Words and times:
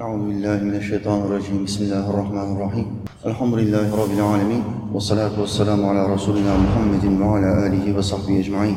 Euzu 0.00 0.30
billahi 0.30 0.64
mineşşeytanirracim. 0.64 1.66
Bismillahirrahmanirrahim. 1.66 2.86
Elhamdülillahi 3.24 3.90
rabbil 3.92 4.22
alamin. 4.24 4.62
Ve 4.94 5.00
salatu 5.00 5.42
vesselamu 5.42 5.90
ala 5.90 6.14
resulina 6.14 6.54
Muhammedin 6.54 7.20
ve 7.20 7.24
ala 7.24 7.62
alihi 7.62 7.96
ve 7.96 8.02
sahbihi 8.02 8.38
ecmaîn. 8.38 8.76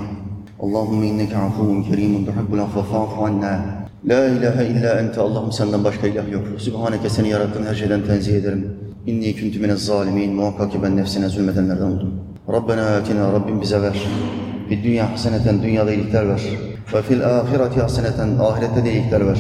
Allahümme 0.60 1.08
inneke 1.08 1.38
afuvun 1.38 1.84
kerimun 1.84 2.26
tuhibbul 2.26 2.60
afve 2.60 2.82
fa'fu 2.82 3.26
anna. 3.26 3.60
La 4.06 4.26
ilahe 4.26 4.66
illa 4.66 5.00
ente 5.00 5.22
Allah'ım 5.22 5.52
senden 5.52 5.84
başka 5.84 6.08
ilah 6.08 6.32
yok. 6.32 6.44
Sübhaneke 6.58 7.10
seni 7.10 7.30
yarattığın 7.30 7.66
her 7.66 7.76
şeyden 7.76 8.02
tenzih 8.02 8.36
ederim. 8.36 8.78
İnni 9.06 9.36
küntü 9.36 9.60
minez 9.60 9.86
zalimin. 9.86 10.34
Muhakkak 10.34 10.72
ki 10.72 10.84
ben 10.84 10.98
nefsine 10.98 11.30
zulmedenlerden 11.30 11.86
oldum. 11.86 12.14
Rabbena 12.50 12.96
atina 12.96 13.34
Rabbim 13.34 13.62
bize 13.62 13.82
ver. 13.82 14.08
Bir 14.70 14.84
dünya 14.84 15.12
haseneten 15.12 15.62
dünyada 15.62 15.94
iyilikler 15.94 16.30
ver. 16.30 16.42
Ve 16.94 17.02
fil 17.02 17.26
ahireti 17.26 17.82
haseneten 17.82 18.30
ahirette 18.40 18.86
de 18.86 18.94
iyilikler 18.94 19.28
ver. 19.28 19.40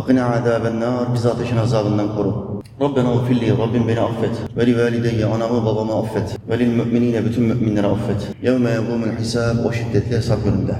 Qina 0.00 0.24
azaben 0.26 0.80
nar 0.80 1.14
bizi 1.14 1.28
ateşin 1.28 1.56
azabından 1.56 2.16
koru. 2.16 2.62
Rabbena 2.80 3.14
ufilli 3.14 3.58
Rabbim 3.58 3.88
beni 3.88 4.00
affet. 4.00 4.30
Ve 4.56 4.66
li 4.66 4.78
valideyye 4.78 5.26
anamı 5.26 5.66
babamı 5.66 5.98
affet. 5.98 6.38
Ve 6.48 6.58
lil 6.58 7.26
bütün 7.26 7.44
müminleri 7.44 7.86
affet. 7.86 8.28
Yevme 8.42 8.70
yevumul 8.70 9.16
hisab 9.20 9.64
o 9.64 9.72
şiddetli 9.72 10.16
hesap 10.16 10.44
gününde. 10.44 10.74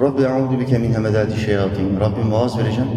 Rabbi 0.00 0.22
eûzu 0.22 0.60
bike 0.60 0.78
min 0.78 0.94
hemedâti 0.94 1.40
şeyatîn. 1.40 2.00
Rabbim 2.00 2.32
vaaz 2.32 2.58
vereceğim. 2.58 2.90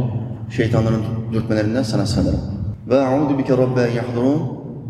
Şeytanların 0.56 1.04
dürtmelerinden 1.34 1.84
sana 1.84 2.06
sığınırım. 2.06 2.42
Ve 2.90 2.96
eûzu 2.96 3.38
bike 3.38 3.58
rabbe 3.58 3.82
yahdurun. 3.82 4.42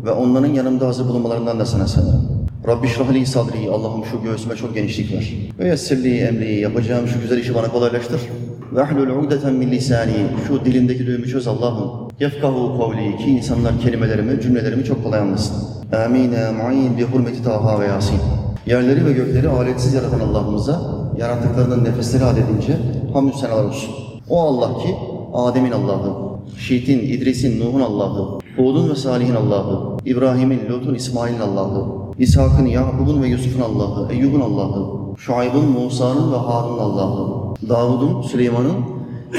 Ve 0.04 0.10
onların 0.10 0.52
yanımda 0.52 0.86
hazır 0.86 1.08
bulunmalarından 1.08 1.60
da 1.60 1.66
sana 1.66 1.88
sığınırım. 1.88 2.46
Rabbi 2.68 2.88
şrahli 2.88 3.26
sadri. 3.26 3.70
Allah'ım 3.70 4.04
şu 4.04 4.22
göğsüme 4.22 4.56
çok 4.56 4.74
genişlik 4.74 5.12
ver. 5.12 5.34
Ve 5.58 5.68
yessirli 5.68 6.18
emri. 6.18 6.60
Yapacağım 6.60 7.08
şu 7.08 7.20
güzel 7.20 7.38
işi 7.38 7.54
bana 7.54 7.68
kolaylaştır. 7.68 8.20
Ve 8.74 8.82
ahlul 8.82 9.08
ugdeten 9.08 9.54
min 9.54 9.70
lisani. 9.70 10.26
Şu 10.48 10.64
dilimdeki 10.64 11.06
düğümü 11.06 11.28
çöz 11.28 11.48
Allah'ım. 11.48 11.90
Yefkahu 12.20 12.78
kavli. 12.78 13.16
Ki 13.16 13.30
insanlar 13.30 13.80
kelimelerimi, 13.80 14.40
cümlelerimi 14.40 14.84
çok 14.84 15.04
kolay 15.04 15.20
anlasın. 15.20 15.56
Amin. 16.06 16.30
Mu'in 16.30 16.98
bi 16.98 17.02
hurmeti 17.02 17.44
Taha 17.44 17.80
ve. 17.80 17.88
Yerleri 18.66 19.06
ve 19.06 19.12
gökleri 19.12 19.48
aletsiz 19.48 19.94
yaratan 19.94 20.20
Allah'ımıza 20.20 20.80
yarattıklarının 21.18 21.84
nefesleri 21.84 22.24
adedince 22.24 22.76
hamdü 23.12 23.36
senalar 23.36 23.64
olsun. 23.64 23.94
O 24.28 24.40
Allah 24.40 24.78
ki 24.78 24.94
Adem'in 25.34 25.72
Allah'ı, 25.72 26.38
Şit'in, 26.58 26.98
İdris'in, 26.98 27.60
Nuh'un 27.60 27.80
Allah'ı, 27.80 28.38
Hud'un 28.56 28.90
ve 28.90 28.94
Salih'in 28.94 29.34
Allah'ı, 29.34 29.96
İbrahim'in, 30.06 30.60
Lut'un, 30.68 30.94
İsmail'in 30.94 31.40
Allah'ı, 31.40 31.84
İshak'ın, 32.18 32.66
Yakub'un 32.66 33.22
ve 33.22 33.28
Yusuf'un 33.28 33.60
Allah'ı, 33.60 34.12
Eyyub'un 34.12 34.40
Allah'ı, 34.40 35.01
Şuayb'ın, 35.16 35.64
Musa'nın 35.64 36.32
ve 36.32 36.36
Harun'un 36.36 36.78
Allah'ı, 36.78 37.54
Davud'un, 37.68 38.22
Süleyman'ın, 38.22 38.76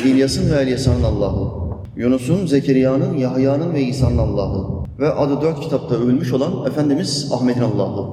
İlyas'ın 0.05 0.52
ve 0.52 0.61
Elyasa'nın 0.61 1.03
Allah'ı, 1.03 1.47
Yunus'un, 1.95 2.45
Zekeriya'nın, 2.45 3.17
Yahya'nın 3.17 3.73
ve 3.73 3.81
İsa'nın 3.81 4.17
Allah'ı 4.17 4.83
ve 4.99 5.11
adı 5.11 5.41
dört 5.41 5.59
kitapta 5.59 5.95
övülmüş 5.95 6.33
olan 6.33 6.66
Efendimiz 6.67 7.31
Ahmet'in 7.33 7.61
Allah'ı 7.61 8.05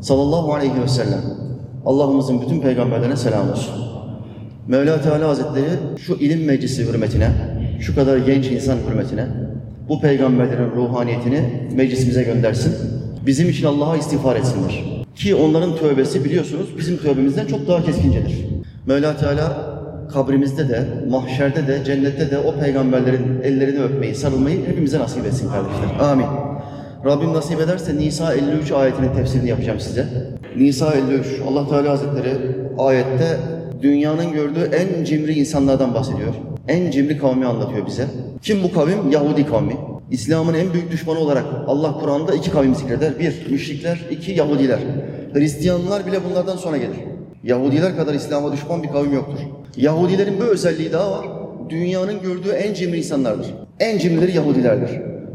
sallallahu 0.00 0.54
aleyhi 0.54 0.82
ve 0.82 0.88
sellem. 0.88 1.22
Allah'ımızın 1.86 2.40
bütün 2.40 2.60
peygamberlerine 2.60 3.16
selam 3.16 3.50
olsun. 3.50 3.74
Mevla 4.68 5.02
Teala 5.02 5.28
Hazretleri 5.28 5.70
şu 5.98 6.14
ilim 6.14 6.44
meclisi 6.44 6.86
hürmetine, 6.86 7.30
şu 7.80 7.94
kadar 7.94 8.18
genç 8.18 8.46
insan 8.46 8.76
hürmetine, 8.90 9.26
bu 9.88 10.00
peygamberlerin 10.00 10.70
ruhaniyetini 10.76 11.68
meclisimize 11.74 12.22
göndersin. 12.22 12.74
Bizim 13.26 13.48
için 13.48 13.66
Allah'a 13.66 13.96
istiğfar 13.96 14.36
etsinler. 14.36 14.93
Ki 15.16 15.34
onların 15.34 15.76
tövbesi 15.76 16.24
biliyorsunuz 16.24 16.66
bizim 16.78 16.96
tövbemizden 16.96 17.46
çok 17.46 17.68
daha 17.68 17.84
keskincedir. 17.84 18.46
Mevla 18.86 19.16
Teala 19.16 19.74
kabrimizde 20.12 20.68
de, 20.68 20.84
mahşerde 21.10 21.66
de, 21.66 21.84
cennette 21.84 22.30
de 22.30 22.38
o 22.38 22.54
peygamberlerin 22.60 23.40
ellerini 23.42 23.82
öpmeyi, 23.82 24.14
sarılmayı 24.14 24.66
hepimize 24.66 24.98
nasip 24.98 25.26
etsin 25.26 25.48
kardeşler. 25.48 26.10
Amin. 26.10 26.26
Rabbim 27.04 27.32
nasip 27.32 27.60
ederse 27.60 27.96
Nisa 27.96 28.34
53 28.34 28.72
ayetinin 28.72 29.14
tefsirini 29.14 29.48
yapacağım 29.48 29.80
size. 29.80 30.06
Nisa 30.56 30.94
53, 30.94 31.26
Allah 31.48 31.68
Teala 31.68 31.90
Hazretleri 31.90 32.36
ayette 32.78 33.38
dünyanın 33.82 34.32
gördüğü 34.32 34.70
en 34.72 35.04
cimri 35.04 35.32
insanlardan 35.32 35.94
bahsediyor. 35.94 36.34
En 36.68 36.90
cimri 36.90 37.18
kavmi 37.18 37.46
anlatıyor 37.46 37.86
bize. 37.86 38.06
Kim 38.42 38.62
bu 38.62 38.72
kavim? 38.72 39.10
Yahudi 39.10 39.46
kavmi. 39.46 39.76
İslam'ın 40.10 40.54
en 40.54 40.72
büyük 40.72 40.90
düşmanı 40.90 41.18
olarak 41.18 41.44
Allah 41.66 41.98
Kur'an'da 42.00 42.34
iki 42.34 42.50
kavim 42.50 42.74
zikreder. 42.74 43.18
Bir, 43.18 43.50
müşrikler, 43.50 44.06
iki, 44.10 44.32
Yahudiler. 44.32 44.78
Hristiyanlar 45.32 46.06
bile 46.06 46.18
bunlardan 46.30 46.56
sonra 46.56 46.76
gelir. 46.76 46.96
Yahudiler 47.44 47.96
kadar 47.96 48.14
İslam'a 48.14 48.52
düşman 48.52 48.82
bir 48.82 48.88
kavim 48.88 49.12
yoktur. 49.12 49.38
Yahudilerin 49.76 50.40
bir 50.40 50.44
özelliği 50.44 50.92
daha 50.92 51.10
var. 51.10 51.26
Dünyanın 51.70 52.22
gördüğü 52.22 52.50
en 52.50 52.74
cimri 52.74 52.98
insanlardır. 52.98 53.46
En 53.80 53.98
cimrileri 53.98 54.36
Yahudilerdir. 54.36 54.90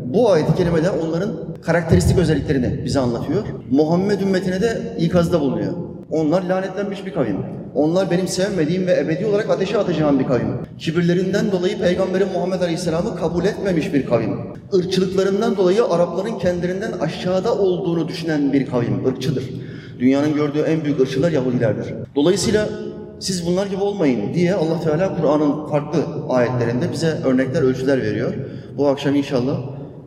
Bu 0.06 0.32
ayet-i 0.32 0.56
kerimede 0.56 0.90
onların 0.90 1.32
karakteristik 1.62 2.18
özelliklerini 2.18 2.86
bize 2.86 3.00
anlatıyor. 3.00 3.44
Muhammed 3.72 4.20
ümmetine 4.20 4.62
de 4.62 4.82
ikazda 5.00 5.42
bulunuyor. 5.42 5.74
Onlar 6.12 6.44
lanetlenmiş 6.44 7.06
bir 7.06 7.14
kavim. 7.14 7.38
Onlar 7.76 8.12
benim 8.12 8.28
sevmediğim 8.28 8.88
ve 8.88 9.00
ebedi 9.00 9.26
olarak 9.26 9.50
ateşe 9.50 9.78
atacağım 9.78 10.20
bir 10.20 10.28
kavim. 10.28 10.48
Kibirlerinden 10.78 11.52
dolayı 11.52 11.80
Peygamberin 11.80 12.28
Muhammed 12.34 12.62
Aleyhisselam'ı 12.62 13.16
kabul 13.16 13.46
etmemiş 13.46 13.94
bir 13.94 14.06
kavim. 14.06 14.38
Irkçılıklarından 14.74 15.58
dolayı 15.58 15.86
Arapların 15.86 16.40
kendilerinden 16.40 16.92
aşağıda 16.92 17.56
olduğunu 17.56 18.08
düşünen 18.08 18.54
bir 18.54 18.66
kavim. 18.66 19.08
Irkçıdır. 19.08 19.44
Dünyanın 20.00 20.34
gördüğü 20.34 20.60
en 20.60 20.84
büyük 20.84 21.00
ırkçılar 21.00 21.32
Yahudilerdir. 21.32 21.94
Dolayısıyla 22.16 22.70
siz 23.20 23.48
bunlar 23.48 23.68
gibi 23.68 23.82
olmayın 23.82 24.34
diye 24.34 24.54
Allah 24.54 24.82
Teala 24.84 25.18
Kur'an'ın 25.18 25.68
farklı 25.68 26.00
ayetlerinde 26.30 26.92
bize 26.92 27.18
örnekler, 27.26 27.62
ölçüler 27.62 28.02
veriyor. 28.02 28.34
Bu 28.78 28.88
akşam 28.88 29.16
inşallah 29.16 29.58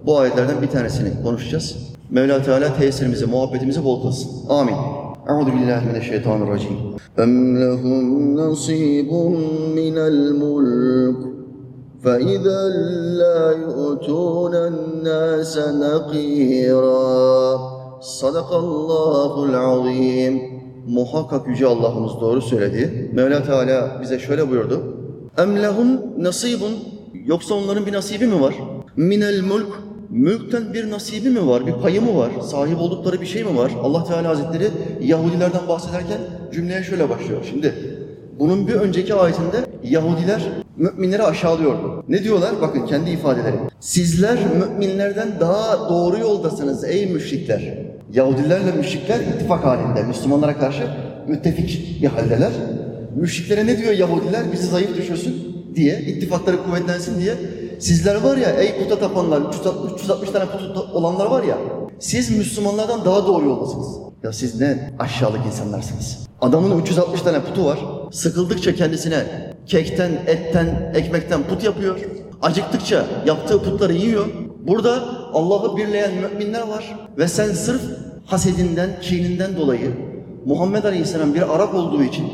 bu 0.06 0.18
ayetlerden 0.18 0.62
bir 0.62 0.68
tanesini 0.68 1.22
konuşacağız. 1.22 1.76
Mevla 2.10 2.42
Teala 2.42 2.76
tesirimizi, 2.76 3.26
muhabbetimizi 3.26 3.84
bol 3.84 4.02
kılsın. 4.02 4.30
Amin. 4.48 5.01
Euzu 5.29 5.51
billahi 5.53 5.87
mineşşeytanirracim. 5.87 6.77
Em 7.17 7.61
lehum 7.61 8.35
nasibun 8.37 9.37
minel 9.75 10.31
mulk 10.31 11.37
فَإِذَا 12.03 12.61
لَا 13.21 13.41
يُؤْتُونَ 13.65 14.53
النَّاسَ 14.71 15.53
نَقِيرًا 15.83 17.15
صَدَقَ 18.19 18.49
اللّٰهُ 18.63 19.33
الْعَظِيمُ 19.49 20.33
Muhakkak 20.87 21.47
Yüce 21.47 21.65
Allah'ımız 21.67 22.11
doğru 22.21 22.41
söyledi. 22.41 23.11
Mevla 23.13 23.43
Teala 23.43 23.99
bize 24.01 24.19
şöyle 24.19 24.49
buyurdu. 24.49 24.83
اَمْ 25.37 25.61
لَهُمْ 25.63 25.97
nasibun 26.17 26.71
Yoksa 27.25 27.55
onların 27.55 27.85
bir 27.85 27.93
nasibi 27.93 28.27
mi 28.27 28.41
var? 28.41 28.55
Minel 28.95 29.41
mulk 29.41 29.67
Mülkten 30.12 30.74
bir 30.74 30.90
nasibi 30.90 31.30
mi 31.30 31.46
var, 31.46 31.66
bir 31.66 31.72
payı 31.72 32.02
mı 32.02 32.16
var, 32.16 32.30
sahip 32.50 32.80
oldukları 32.80 33.20
bir 33.20 33.26
şey 33.26 33.44
mi 33.44 33.56
var? 33.56 33.72
Allah 33.82 34.04
Teala 34.04 34.28
Hazretleri 34.28 34.70
Yahudilerden 35.00 35.68
bahsederken 35.68 36.18
cümleye 36.52 36.82
şöyle 36.82 37.10
başlıyor. 37.10 37.40
Şimdi 37.50 37.74
bunun 38.38 38.68
bir 38.68 38.72
önceki 38.72 39.14
ayetinde 39.14 39.56
Yahudiler 39.84 40.42
müminleri 40.76 41.22
aşağılıyordu. 41.22 42.04
Ne 42.08 42.24
diyorlar? 42.24 42.50
Bakın 42.60 42.86
kendi 42.86 43.10
ifadeleri. 43.10 43.56
Sizler 43.80 44.38
müminlerden 44.56 45.28
daha 45.40 45.90
doğru 45.90 46.18
yoldasınız 46.18 46.84
ey 46.84 47.06
müşrikler. 47.06 47.78
Yahudilerle 48.12 48.72
müşrikler 48.72 49.20
ittifak 49.20 49.64
halinde. 49.64 50.02
Müslümanlara 50.02 50.58
karşı 50.58 50.82
müttefik 51.28 52.02
bir 52.02 52.08
haldeler. 52.08 52.52
Müşriklere 53.16 53.66
ne 53.66 53.78
diyor 53.78 53.92
Yahudiler? 53.92 54.42
Bizi 54.52 54.66
zayıf 54.66 54.96
düşürsün 54.96 55.34
diye, 55.74 56.00
ittifakları 56.00 56.56
kuvvetlensin 56.64 57.20
diye 57.20 57.34
Sizler 57.82 58.14
var 58.14 58.36
ya 58.36 58.50
ey 58.50 58.82
puta 58.82 58.98
tapanlar, 58.98 59.40
360, 59.40 59.92
360 59.92 60.30
tane 60.30 60.46
putu 60.46 60.86
olanlar 60.92 61.26
var 61.26 61.42
ya, 61.42 61.58
siz 61.98 62.30
Müslümanlardan 62.30 63.04
daha 63.04 63.26
doğru 63.26 63.44
yoldasınız. 63.44 63.86
Ya 64.22 64.32
siz 64.32 64.60
ne 64.60 64.94
aşağılık 64.98 65.46
insanlarsınız. 65.46 66.18
Adamın 66.40 66.80
360 66.80 67.22
tane 67.22 67.40
putu 67.40 67.64
var. 67.64 67.78
Sıkıldıkça 68.12 68.74
kendisine 68.74 69.24
kekten, 69.66 70.10
etten, 70.26 70.92
ekmekten 70.94 71.42
put 71.42 71.64
yapıyor. 71.64 71.96
Acıktıkça 72.42 73.06
yaptığı 73.26 73.62
putları 73.62 73.92
yiyor. 73.92 74.26
Burada 74.66 75.02
Allah'ı 75.32 75.76
birleyen 75.76 76.10
müminler 76.14 76.68
var. 76.68 76.96
Ve 77.18 77.28
sen 77.28 77.52
sırf 77.52 77.82
hasedinden, 78.26 78.90
kininden 79.00 79.56
dolayı 79.56 79.96
Muhammed 80.44 80.84
Aleyhisselam 80.84 81.34
bir 81.34 81.54
Arap 81.54 81.74
olduğu 81.74 82.02
için 82.02 82.32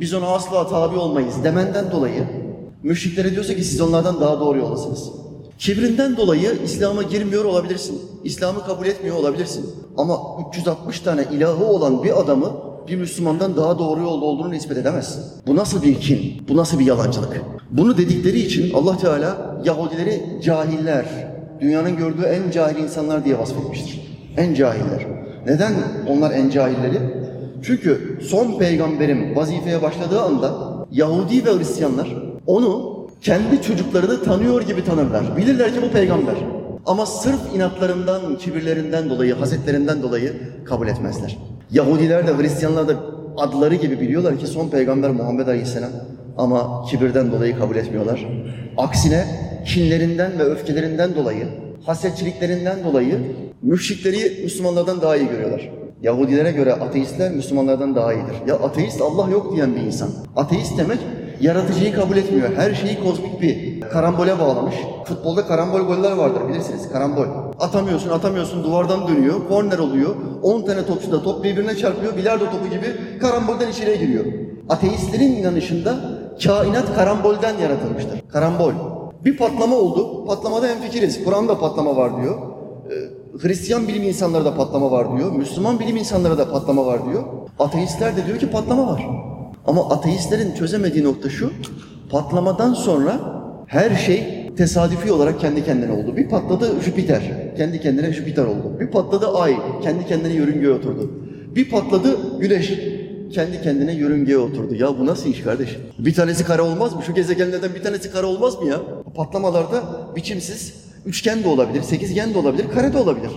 biz 0.00 0.14
ona 0.14 0.26
asla 0.26 0.68
tabi 0.68 0.96
olmayız 0.96 1.44
demenden 1.44 1.90
dolayı 1.90 2.49
Müşriklere 2.82 3.30
diyorsa 3.30 3.54
ki 3.54 3.64
siz 3.64 3.80
onlardan 3.80 4.20
daha 4.20 4.40
doğru 4.40 4.58
yoldasınız. 4.58 5.10
Kibrinden 5.58 6.16
dolayı 6.16 6.58
İslam'a 6.64 7.02
girmiyor 7.02 7.44
olabilirsin. 7.44 8.02
İslam'ı 8.24 8.64
kabul 8.64 8.86
etmiyor 8.86 9.16
olabilirsin. 9.16 9.66
Ama 9.96 10.18
360 10.48 11.00
tane 11.00 11.24
ilahı 11.32 11.64
olan 11.64 12.02
bir 12.04 12.20
adamı 12.20 12.52
bir 12.88 12.96
Müslümandan 12.96 13.56
daha 13.56 13.78
doğru 13.78 14.00
yolda 14.00 14.24
olduğunu 14.24 14.50
nispet 14.50 14.78
edemezsin. 14.78 15.22
Bu 15.46 15.56
nasıl 15.56 15.82
bir 15.82 16.00
kin? 16.00 16.42
Bu 16.48 16.56
nasıl 16.56 16.78
bir 16.78 16.86
yalancılık? 16.86 17.40
Bunu 17.70 17.98
dedikleri 17.98 18.40
için 18.40 18.74
Allah 18.74 18.98
Teala 18.98 19.60
Yahudileri 19.64 20.22
cahiller, 20.42 21.06
dünyanın 21.60 21.96
gördüğü 21.96 22.22
en 22.22 22.50
cahil 22.50 22.76
insanlar 22.76 23.24
diye 23.24 23.38
vasfetmiştir. 23.38 24.00
En 24.36 24.54
cahiller. 24.54 25.06
Neden 25.46 25.72
onlar 26.08 26.30
en 26.30 26.50
cahilleri? 26.50 26.98
Çünkü 27.62 28.18
son 28.22 28.58
peygamberin 28.58 29.36
vazifeye 29.36 29.82
başladığı 29.82 30.20
anda 30.20 30.54
Yahudi 30.92 31.44
ve 31.44 31.58
Hristiyanlar 31.58 32.29
onu 32.46 33.00
Kendi 33.22 33.62
çocuklarını 33.62 34.22
tanıyor 34.22 34.62
gibi 34.62 34.84
tanırlar. 34.84 35.36
Bilirler 35.36 35.74
ki 35.74 35.82
bu 35.82 35.90
peygamber. 35.90 36.34
Ama 36.86 37.06
sırf 37.06 37.54
inatlarından, 37.54 38.38
kibirlerinden 38.38 39.10
dolayı, 39.10 39.34
hasetlerinden 39.34 40.02
dolayı 40.02 40.32
kabul 40.64 40.88
etmezler. 40.88 41.38
Yahudiler 41.70 42.26
de 42.26 42.38
Hristiyanlar 42.38 42.88
da 42.88 42.94
adları 43.36 43.74
gibi 43.74 44.00
biliyorlar 44.00 44.38
ki 44.38 44.46
son 44.46 44.68
peygamber 44.68 45.10
Muhammed 45.10 45.46
Aleyhisselam 45.46 45.90
ama 46.38 46.84
kibirden 46.90 47.32
dolayı 47.32 47.58
kabul 47.58 47.76
etmiyorlar. 47.76 48.26
Aksine 48.76 49.24
kinlerinden 49.66 50.38
ve 50.38 50.42
öfkelerinden 50.42 51.14
dolayı, 51.14 51.46
hasetçiliklerinden 51.86 52.84
dolayı 52.84 53.18
müşrikleri 53.62 54.42
Müslümanlardan 54.44 55.02
daha 55.02 55.16
iyi 55.16 55.28
görüyorlar. 55.28 55.70
Yahudilere 56.02 56.52
göre 56.52 56.72
ateistler 56.72 57.32
Müslümanlardan 57.32 57.94
daha 57.94 58.12
iyidir. 58.12 58.36
Ya 58.46 58.54
ateist 58.54 59.00
Allah 59.00 59.30
yok 59.30 59.56
diyen 59.56 59.74
bir 59.74 59.80
insan. 59.80 60.08
Ateist 60.36 60.78
demek 60.78 60.98
yaratıcıyı 61.40 61.94
kabul 61.94 62.16
etmiyor. 62.16 62.56
Her 62.56 62.74
şeyi 62.74 63.00
kozmik 63.04 63.40
bir 63.42 63.80
karambole 63.80 64.38
bağlamış. 64.38 64.74
Futbolda 65.04 65.46
karambol 65.46 65.80
goller 65.80 66.12
vardır 66.12 66.48
bilirsiniz. 66.48 66.92
Karambol. 66.92 67.26
Atamıyorsun, 67.60 68.10
atamıyorsun, 68.10 68.64
duvardan 68.64 69.08
dönüyor, 69.08 69.48
korner 69.48 69.78
oluyor. 69.78 70.16
10 70.42 70.62
tane 70.62 70.86
topçu 70.86 71.12
da 71.12 71.22
top 71.22 71.44
birbirine 71.44 71.76
çarpıyor, 71.76 72.16
bilardo 72.16 72.44
topu 72.44 72.66
gibi 72.70 73.18
karambolden 73.20 73.70
içeriye 73.70 73.96
giriyor. 73.96 74.24
Ateistlerin 74.68 75.32
inanışında 75.32 75.96
kainat 76.44 76.94
karambolden 76.94 77.58
yaratılmıştır. 77.58 78.22
Karambol. 78.28 78.72
Bir 79.24 79.36
patlama 79.36 79.76
oldu. 79.76 80.26
Patlamada 80.26 80.68
hemfikiriz. 80.68 81.24
Kur'an'da 81.24 81.58
patlama 81.58 81.96
var 81.96 82.22
diyor. 82.22 82.34
Ee, 82.90 82.94
Hristiyan 83.42 83.88
bilim 83.88 84.02
insanları 84.02 84.44
da 84.44 84.54
patlama 84.56 84.90
var 84.90 85.16
diyor. 85.18 85.32
Müslüman 85.32 85.80
bilim 85.80 85.96
insanları 85.96 86.38
da 86.38 86.50
patlama 86.50 86.86
var 86.86 87.10
diyor. 87.10 87.22
Ateistler 87.58 88.16
de 88.16 88.26
diyor 88.26 88.38
ki 88.38 88.50
patlama 88.50 88.86
var. 88.86 89.06
Ama 89.70 89.90
ateistlerin 89.90 90.54
çözemediği 90.54 91.04
nokta 91.04 91.30
şu. 91.30 91.52
Patlamadan 92.10 92.74
sonra 92.74 93.20
her 93.66 93.96
şey 93.96 94.50
tesadüfi 94.56 95.12
olarak 95.12 95.40
kendi 95.40 95.64
kendine 95.64 95.92
oldu. 95.92 96.16
Bir 96.16 96.28
patladı 96.28 96.82
Jüpiter. 96.84 97.22
Kendi 97.56 97.80
kendine 97.80 98.12
Jüpiter 98.12 98.44
oldu. 98.44 98.76
Bir 98.80 98.86
patladı 98.86 99.28
Ay. 99.28 99.56
Kendi 99.82 100.06
kendine 100.06 100.32
yörüngeye 100.32 100.72
oturdu. 100.72 101.10
Bir 101.54 101.70
patladı 101.70 102.38
Güneş. 102.40 102.72
Kendi 103.32 103.62
kendine 103.62 103.92
yörüngeye 103.94 104.38
oturdu. 104.38 104.74
Ya 104.74 104.98
bu 104.98 105.06
nasıl 105.06 105.30
iş 105.30 105.40
kardeşim? 105.40 105.80
Bir 105.98 106.14
tanesi 106.14 106.44
kare 106.44 106.62
olmaz 106.62 106.94
mı? 106.94 107.02
Şu 107.06 107.14
gezegenlerden 107.14 107.74
bir 107.74 107.82
tanesi 107.82 108.12
kare 108.12 108.26
olmaz 108.26 108.58
mı 108.58 108.68
ya? 108.68 108.80
Patlamalarda 109.14 109.82
biçimsiz 110.16 110.74
üçgen 111.06 111.44
de 111.44 111.48
olabilir, 111.48 111.82
sekizgen 111.82 112.34
de 112.34 112.38
olabilir, 112.38 112.64
kare 112.74 112.92
de 112.92 112.98
olabilir. 112.98 113.30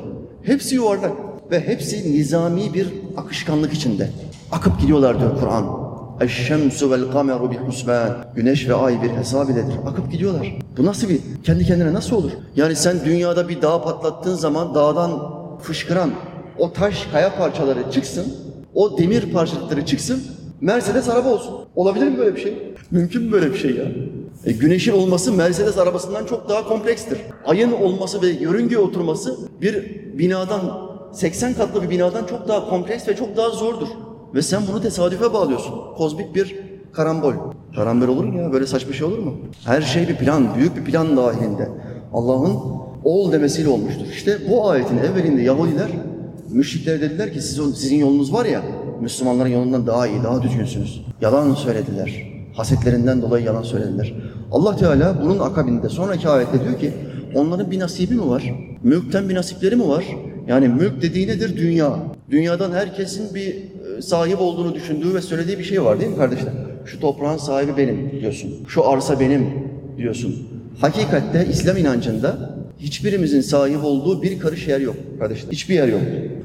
Hepsi 0.44 0.76
yuvarlak 0.76 1.12
ve 1.52 1.68
hepsi 1.68 2.14
nizami 2.14 2.74
bir 2.74 2.88
akışkanlık 3.18 3.74
içinde. 3.74 4.10
Akıp 4.52 4.82
gidiyorlar 4.82 5.20
diyor 5.20 5.40
Kur'an. 5.40 5.83
Eşşemsu 6.22 6.92
vel 6.92 7.12
kameru 7.12 7.52
bil 7.52 7.58
husban. 7.58 8.26
Güneş 8.36 8.70
ve 8.70 8.74
ay 8.74 9.02
bir 9.04 9.10
hesab 9.10 9.50
iledir. 9.50 9.74
Akıp 9.86 10.12
gidiyorlar. 10.12 10.56
Bu 10.78 10.86
nasıl 10.86 11.10
bir, 11.10 11.20
kendi 11.44 11.66
kendine 11.66 11.94
nasıl 11.94 12.16
olur? 12.16 12.32
Yani 12.56 12.76
sen 12.76 12.98
dünyada 13.06 13.50
bir 13.50 13.62
dağ 13.62 13.82
patlattığın 13.82 14.36
zaman 14.36 14.76
dağdan 14.76 15.12
fışkıran 15.62 16.12
o 16.58 16.74
taş 16.74 17.08
kaya 17.12 17.36
parçaları 17.36 17.92
çıksın, 17.92 18.34
o 18.74 18.98
demir 18.98 19.34
parçacıkları 19.34 19.86
çıksın, 19.86 20.24
Mercedes 20.62 21.10
araba 21.10 21.30
olsun. 21.30 21.56
Olabilir 21.76 22.08
mi 22.08 22.18
böyle 22.18 22.36
bir 22.36 22.42
şey? 22.42 22.76
Mümkün 22.92 23.24
mü 23.24 23.32
böyle 23.32 23.54
bir 23.54 23.58
şey 23.58 23.76
ya? 23.76 23.86
E, 24.46 24.52
güneşin 24.52 24.92
olması 24.92 25.32
Mercedes 25.32 25.78
arabasından 25.78 26.26
çok 26.26 26.50
daha 26.50 26.68
komplekstir. 26.68 27.18
Ayın 27.46 27.72
olması 27.72 28.22
ve 28.22 28.28
yörüngeye 28.28 28.80
oturması 28.80 29.38
bir 29.62 30.02
binadan, 30.18 30.62
80 31.14 31.54
katlı 31.54 31.84
bir 31.84 31.90
binadan 31.90 32.26
çok 32.26 32.48
daha 32.48 32.70
kompleks 32.70 33.08
ve 33.08 33.16
çok 33.16 33.38
daha 33.38 33.50
zordur. 33.50 33.88
Ve 34.34 34.42
sen 34.42 34.62
bunu 34.72 34.82
tesadüfe 34.82 35.34
bağlıyorsun. 35.34 35.74
Kozmik 35.98 36.36
bir 36.36 36.56
karambol. 36.94 37.34
Karambol 37.76 38.08
olur 38.08 38.24
mu 38.24 38.42
ya? 38.42 38.54
Böyle 38.54 38.68
saçma 38.68 38.94
şey 38.94 39.08
olur 39.08 39.18
mu? 39.18 39.34
Her 39.66 39.82
şey 39.82 40.08
bir 40.08 40.16
plan, 40.16 40.56
büyük 40.56 40.76
bir 40.76 40.84
plan 40.84 41.18
dahilinde. 41.18 41.70
Allah'ın 42.14 42.58
ol 43.04 43.32
demesiyle 43.32 43.70
olmuştur. 43.70 44.06
İşte 44.12 44.38
bu 44.50 44.70
ayetin 44.70 44.98
evvelinde 44.98 45.42
Yahudiler, 45.42 45.90
müşrikler 46.50 47.02
dediler 47.02 47.34
ki 47.34 47.42
siz, 47.42 47.60
sizin 47.76 47.96
yolunuz 47.96 48.34
var 48.34 48.46
ya, 48.46 48.62
Müslümanların 49.02 49.50
yolundan 49.50 49.88
daha 49.88 50.08
iyi, 50.08 50.24
daha 50.24 50.42
düzgünsünüz. 50.42 51.06
Yalan 51.22 51.54
söylediler. 51.54 52.34
Hasetlerinden 52.54 53.22
dolayı 53.22 53.46
yalan 53.46 53.64
söylediler. 53.64 54.14
Allah 54.52 54.76
Teala 54.76 55.22
bunun 55.22 55.40
akabinde 55.40 55.90
sonraki 55.90 56.30
ayette 56.30 56.64
diyor 56.64 56.80
ki 56.80 56.94
onların 57.36 57.72
bir 57.72 57.80
nasibi 57.80 58.16
mi 58.16 58.30
var? 58.30 58.54
Mülkten 58.84 59.30
bir 59.30 59.36
nasipleri 59.36 59.76
mi 59.76 59.88
var? 59.88 60.06
Yani 60.48 60.68
mülk 60.68 61.02
dediği 61.02 61.28
nedir? 61.28 61.58
Dünya. 61.58 62.00
Dünyadan 62.30 62.72
herkesin 62.72 63.36
bir 63.36 63.73
sahip 64.02 64.42
olduğunu 64.42 64.76
düşündüğü 64.76 65.14
ve 65.16 65.22
söylediği 65.22 65.60
bir 65.60 65.64
şey 65.64 65.84
var 65.84 66.00
değil 66.00 66.12
mi 66.12 66.18
kardeşler? 66.18 66.54
Şu 66.86 67.00
toprağın 67.00 67.38
sahibi 67.38 67.78
benim 67.78 68.12
diyorsun. 68.22 68.52
Şu 68.68 68.90
arsa 68.90 69.20
benim 69.20 69.50
diyorsun. 69.98 70.48
Hakikatte 70.82 71.48
İslam 71.52 71.78
inancında 71.78 72.56
hiçbirimizin 72.80 73.42
sahip 73.42 73.84
olduğu 73.84 74.24
bir 74.24 74.40
karış 74.40 74.68
yer 74.68 74.80
yok 74.80 74.96
kardeşler. 75.20 75.52
Hiçbir 75.52 75.76
yer 75.76 75.88
yok. 75.88 76.02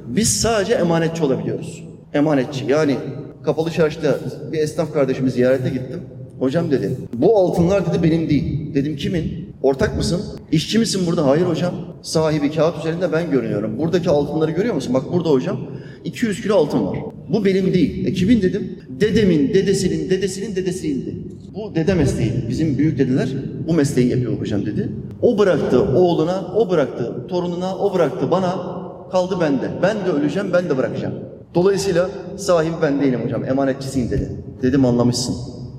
Biz 0.07 0.41
sadece 0.41 0.75
emanetçi 0.75 1.25
olabiliyoruz. 1.25 1.85
Emanetçi 2.15 2.65
yani 2.69 2.97
kapalı 3.45 3.71
çarşıda 3.71 4.19
bir 4.53 4.59
esnaf 4.59 4.93
kardeşimi 4.93 5.31
ziyarete 5.31 5.69
gittim. 5.69 6.01
Hocam 6.39 6.71
dedi 6.71 6.97
bu 7.15 7.37
altınlar 7.37 7.87
dedi 7.87 8.03
benim 8.03 8.31
değil. 8.31 8.75
Dedim 8.75 8.97
kimin? 8.97 9.49
Ortak 9.63 9.97
mısın? 9.97 10.21
İşçi 10.53 10.79
misin 10.79 11.03
burada? 11.07 11.27
Hayır 11.27 11.47
hocam. 11.47 11.75
Sahibi 12.03 12.51
kağıt 12.51 12.79
üzerinde 12.79 13.13
ben 13.13 13.31
görünüyorum. 13.31 13.79
Buradaki 13.79 14.11
altınları 14.11 14.51
görüyor 14.51 14.75
musun? 14.75 14.95
Bak 14.95 15.13
burada 15.13 15.31
hocam 15.31 15.59
200 16.05 16.43
kilo 16.43 16.57
altın 16.57 16.87
var. 16.87 16.99
Bu 17.29 17.45
benim 17.45 17.75
değil. 17.75 18.07
E 18.07 18.13
kimin 18.13 18.43
dedim? 18.43 18.79
Dedemin, 18.89 19.55
dedesinin, 19.55 20.11
dedesinin 20.11 20.57
dedesiydi. 20.57 21.15
Bu 21.55 21.75
dede 21.75 21.95
mesleği. 21.95 22.33
Bizim 22.49 22.79
büyük 22.79 22.99
dedeler 22.99 23.29
bu 23.69 23.75
mesleği 23.75 24.09
yapıyor 24.09 24.41
hocam 24.41 24.67
dedi. 24.67 24.89
O 25.23 25.39
bıraktı 25.39 25.83
oğluna, 25.83 26.53
o 26.57 26.71
bıraktı 26.71 27.15
torununa, 27.29 27.77
o 27.77 27.95
bıraktı 27.95 28.31
bana. 28.31 28.79
Kaldı 29.13 29.37
bende. 29.41 29.71
Ben 29.83 29.97
de 29.97 30.11
öleceğim, 30.11 30.49
ben 30.53 30.69
de 30.71 30.77
bırakacağım. 30.77 31.15
Dolayısıyla 31.55 32.11
sahibi 32.37 32.75
ben 32.83 33.01
değilim 33.01 33.21
hocam, 33.25 33.45
emanetçisiyim 33.45 34.11
dedi. 34.11 34.29
Dedim 34.63 34.85
anlamışsın. 34.85 35.35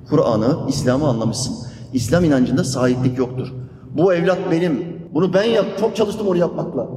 Kur'an'ı, 0.10 0.58
İslam'ı 0.68 1.08
anlamışsın. 1.08 1.56
İslam 1.94 2.24
inancında 2.24 2.64
sahiplik 2.64 3.18
yoktur. 3.18 3.54
Bu 3.98 4.14
evlat 4.14 4.40
benim. 4.52 5.00
Bunu 5.14 5.34
ben 5.34 5.44
yap, 5.44 5.66
çok 5.80 5.96
çalıştım 5.96 6.28
onu 6.28 6.38
yapmakla. 6.38 6.88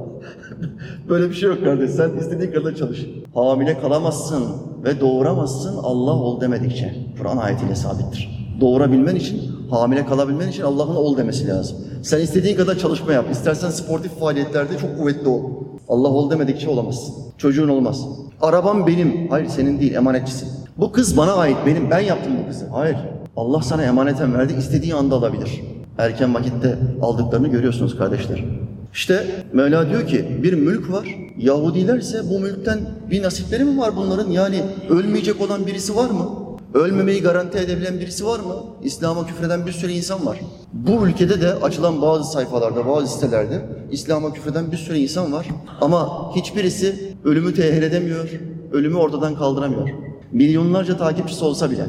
Böyle 1.09 1.29
bir 1.29 1.35
şey 1.35 1.49
yok 1.49 1.63
kardeş. 1.63 1.91
Sen 1.91 2.09
istediğin 2.19 2.51
kadar 2.51 2.75
çalış. 2.75 3.05
Hamile 3.33 3.79
kalamazsın 3.79 4.43
ve 4.83 4.99
doğuramazsın 4.99 5.77
Allah 5.77 6.11
ol 6.11 6.41
demedikçe. 6.41 6.95
Kur'an 7.17 7.37
ayetiyle 7.37 7.75
sabittir. 7.75 8.47
Doğurabilmen 8.61 9.15
için, 9.15 9.41
hamile 9.69 10.05
kalabilmen 10.05 10.47
için 10.47 10.63
Allah'ın 10.63 10.95
ol 10.95 11.17
demesi 11.17 11.47
lazım. 11.47 11.77
Sen 12.03 12.19
istediğin 12.19 12.57
kadar 12.57 12.77
çalışma 12.77 13.13
yap. 13.13 13.25
İstersen 13.31 13.69
sportif 13.69 14.19
faaliyetlerde 14.19 14.77
çok 14.77 14.97
kuvvetli 14.97 15.27
ol. 15.27 15.41
Allah 15.89 16.07
ol 16.07 16.29
demedikçe 16.31 16.69
olamazsın. 16.69 17.15
Çocuğun 17.37 17.67
olmaz. 17.67 18.07
Arabam 18.41 18.87
benim. 18.87 19.27
Hayır 19.29 19.47
senin 19.47 19.79
değil, 19.79 19.93
emanetçisin. 19.93 20.62
Bu 20.77 20.91
kız 20.91 21.17
bana 21.17 21.33
ait, 21.33 21.57
benim. 21.65 21.89
Ben 21.91 21.99
yaptım 21.99 22.33
bu 22.43 22.47
kızı. 22.47 22.65
Hayır. 22.67 22.97
Allah 23.37 23.61
sana 23.61 23.83
emaneten 23.83 24.35
verdi, 24.35 24.53
istediği 24.59 24.95
anda 24.95 25.15
alabilir. 25.15 25.61
Erken 25.97 26.35
vakitte 26.35 26.77
aldıklarını 27.01 27.47
görüyorsunuz 27.47 27.97
kardeşler. 27.97 28.45
İşte 28.93 29.25
Mevla 29.53 29.89
diyor 29.89 30.07
ki 30.07 30.39
bir 30.43 30.53
mülk 30.53 30.91
var. 30.91 31.07
Yahudilerse 31.37 32.29
bu 32.29 32.39
mülkten 32.39 32.79
bir 33.11 33.23
nasipleri 33.23 33.63
mi 33.63 33.77
var 33.77 33.95
bunların? 33.95 34.31
Yani 34.31 34.61
ölmeyecek 34.89 35.41
olan 35.41 35.67
birisi 35.67 35.95
var 35.95 36.09
mı? 36.09 36.29
Ölmemeyi 36.73 37.21
garanti 37.21 37.57
edebilen 37.57 37.99
birisi 37.99 38.25
var 38.25 38.39
mı? 38.39 38.55
İslam'a 38.83 39.25
küfreden 39.25 39.65
bir 39.65 39.71
sürü 39.71 39.91
insan 39.91 40.25
var. 40.25 40.39
Bu 40.73 41.07
ülkede 41.07 41.41
de 41.41 41.53
açılan 41.53 42.01
bazı 42.01 42.31
sayfalarda, 42.31 42.87
bazı 42.87 43.13
sitelerde 43.13 43.61
İslam'a 43.91 44.33
küfreden 44.33 44.71
bir 44.71 44.77
sürü 44.77 44.97
insan 44.97 45.33
var. 45.33 45.47
Ama 45.81 46.31
hiçbirisi 46.35 47.15
ölümü 47.23 47.53
tehir 47.53 47.81
edemiyor, 47.81 48.29
ölümü 48.71 48.97
ortadan 48.97 49.35
kaldıramıyor. 49.35 49.89
Milyonlarca 50.33 50.97
takipçisi 50.97 51.45
olsa 51.45 51.71
bile. 51.71 51.85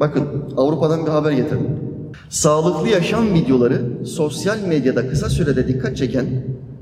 Bakın 0.00 0.24
Avrupa'dan 0.56 1.06
bir 1.06 1.10
haber 1.10 1.32
getirdim. 1.32 1.80
Sağlıklı 2.28 2.88
yaşam 2.88 3.34
videoları 3.34 4.06
sosyal 4.06 4.58
medyada 4.58 5.08
kısa 5.08 5.28
sürede 5.28 5.68
dikkat 5.68 5.96
çeken 5.96 6.26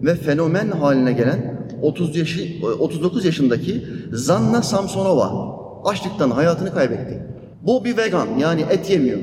ve 0.02 0.14
fenomen 0.14 0.70
haline 0.70 1.12
gelen 1.12 1.68
30 1.82 2.16
yaşı, 2.16 2.66
39 2.78 3.24
yaşındaki 3.24 3.84
Zanna 4.12 4.62
Samsonova 4.62 5.54
açlıktan 5.84 6.30
hayatını 6.30 6.74
kaybetti. 6.74 7.26
Bu 7.62 7.84
bir 7.84 7.96
vegan 7.96 8.28
yani 8.38 8.64
et 8.70 8.90
yemiyor. 8.90 9.18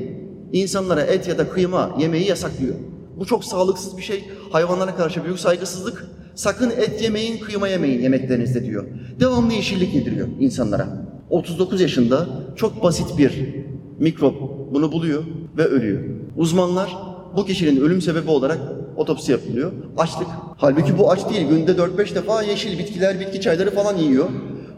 İnsanlara 0.52 1.00
et 1.00 1.28
ya 1.28 1.38
da 1.38 1.48
kıyma 1.48 1.90
yemeyi 1.98 2.28
yasaklıyor. 2.28 2.74
Bu 3.18 3.24
çok 3.26 3.44
sağlıksız 3.44 3.96
bir 3.96 4.02
şey. 4.02 4.24
Hayvanlara 4.52 4.96
karşı 4.96 5.24
büyük 5.24 5.38
saygısızlık. 5.38 6.06
Sakın 6.34 6.70
et 6.70 7.02
yemeyin, 7.02 7.40
kıyma 7.40 7.68
yemeyin 7.68 8.02
yemeklerinizde 8.02 8.64
diyor. 8.64 8.84
Devamlı 9.20 9.52
yeşillik 9.52 9.94
yediriyor 9.94 10.28
insanlara. 10.40 11.11
39 11.32 11.80
yaşında 11.80 12.26
çok 12.56 12.82
basit 12.82 13.18
bir 13.18 13.54
mikrop 13.98 14.34
bunu 14.72 14.92
buluyor 14.92 15.22
ve 15.56 15.64
ölüyor. 15.64 16.02
Uzmanlar 16.36 16.96
bu 17.36 17.46
kişinin 17.46 17.80
ölüm 17.80 18.02
sebebi 18.02 18.30
olarak 18.30 18.58
otopsi 18.96 19.32
yapılıyor. 19.32 19.72
Açlık. 19.98 20.26
Halbuki 20.56 20.98
bu 20.98 21.10
aç 21.10 21.30
değil. 21.30 21.48
Günde 21.48 21.72
4-5 21.72 22.14
defa 22.14 22.42
yeşil 22.42 22.78
bitkiler, 22.78 23.20
bitki 23.20 23.40
çayları 23.40 23.70
falan 23.70 23.96
yiyor. 23.96 24.28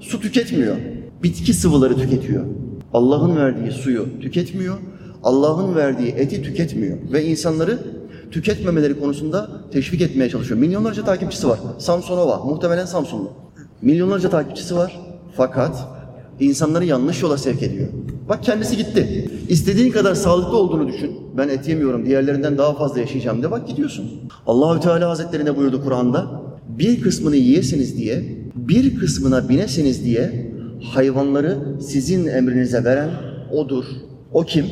Su 0.01 0.21
tüketmiyor. 0.21 0.77
Bitki 1.23 1.55
sıvıları 1.55 1.97
tüketiyor. 1.97 2.45
Allah'ın 2.93 3.37
verdiği 3.37 3.73
suyu 3.73 4.21
tüketmiyor. 4.21 4.75
Allah'ın 5.23 5.75
verdiği 5.75 6.09
eti 6.09 6.43
tüketmiyor 6.43 6.99
ve 7.13 7.25
insanları 7.25 7.79
tüketmemeleri 8.31 9.01
konusunda 9.01 9.51
teşvik 9.73 10.01
etmeye 10.01 10.31
çalışıyor. 10.31 10.61
Milyonlarca 10.61 11.05
takipçisi 11.05 11.49
var. 11.49 11.59
Samsonova, 11.79 12.45
muhtemelen 12.45 12.87
Samsunlu. 12.87 13.31
Milyonlarca 13.83 14.31
takipçisi 14.31 14.77
var. 14.77 15.01
Fakat 15.37 15.94
insanları 16.41 16.85
yanlış 16.85 17.23
yola 17.23 17.39
sevk 17.39 17.63
ediyor. 17.63 17.89
Bak 18.29 18.43
kendisi 18.43 18.77
gitti. 18.77 19.31
İstediğin 19.49 19.93
kadar 19.93 20.15
sağlıklı 20.15 20.57
olduğunu 20.57 20.89
düşün. 20.89 21.11
Ben 21.37 21.49
et 21.49 21.69
yemiyorum, 21.69 22.07
diğerlerinden 22.07 22.59
daha 22.59 22.75
fazla 22.75 23.01
yaşayacağım 23.01 23.43
de 23.43 23.51
bak 23.51 23.69
gidiyorsun. 23.69 24.11
Allahü 24.47 24.81
Teala 24.81 25.11
Hazretleri 25.11 25.45
ne 25.45 25.57
buyurdu 25.57 25.85
Kur'an'da? 25.85 26.43
Bir 26.69 27.01
kısmını 27.01 27.37
yiyesiniz 27.37 27.99
diye, 27.99 28.23
bir 28.55 28.99
kısmına 28.99 29.49
binesiniz 29.49 30.05
diye 30.05 30.53
hayvanları 30.93 31.59
sizin 31.81 32.27
emrinize 32.27 32.85
veren 32.85 33.11
odur. 33.53 33.85
O 34.33 34.43
kim? 34.43 34.67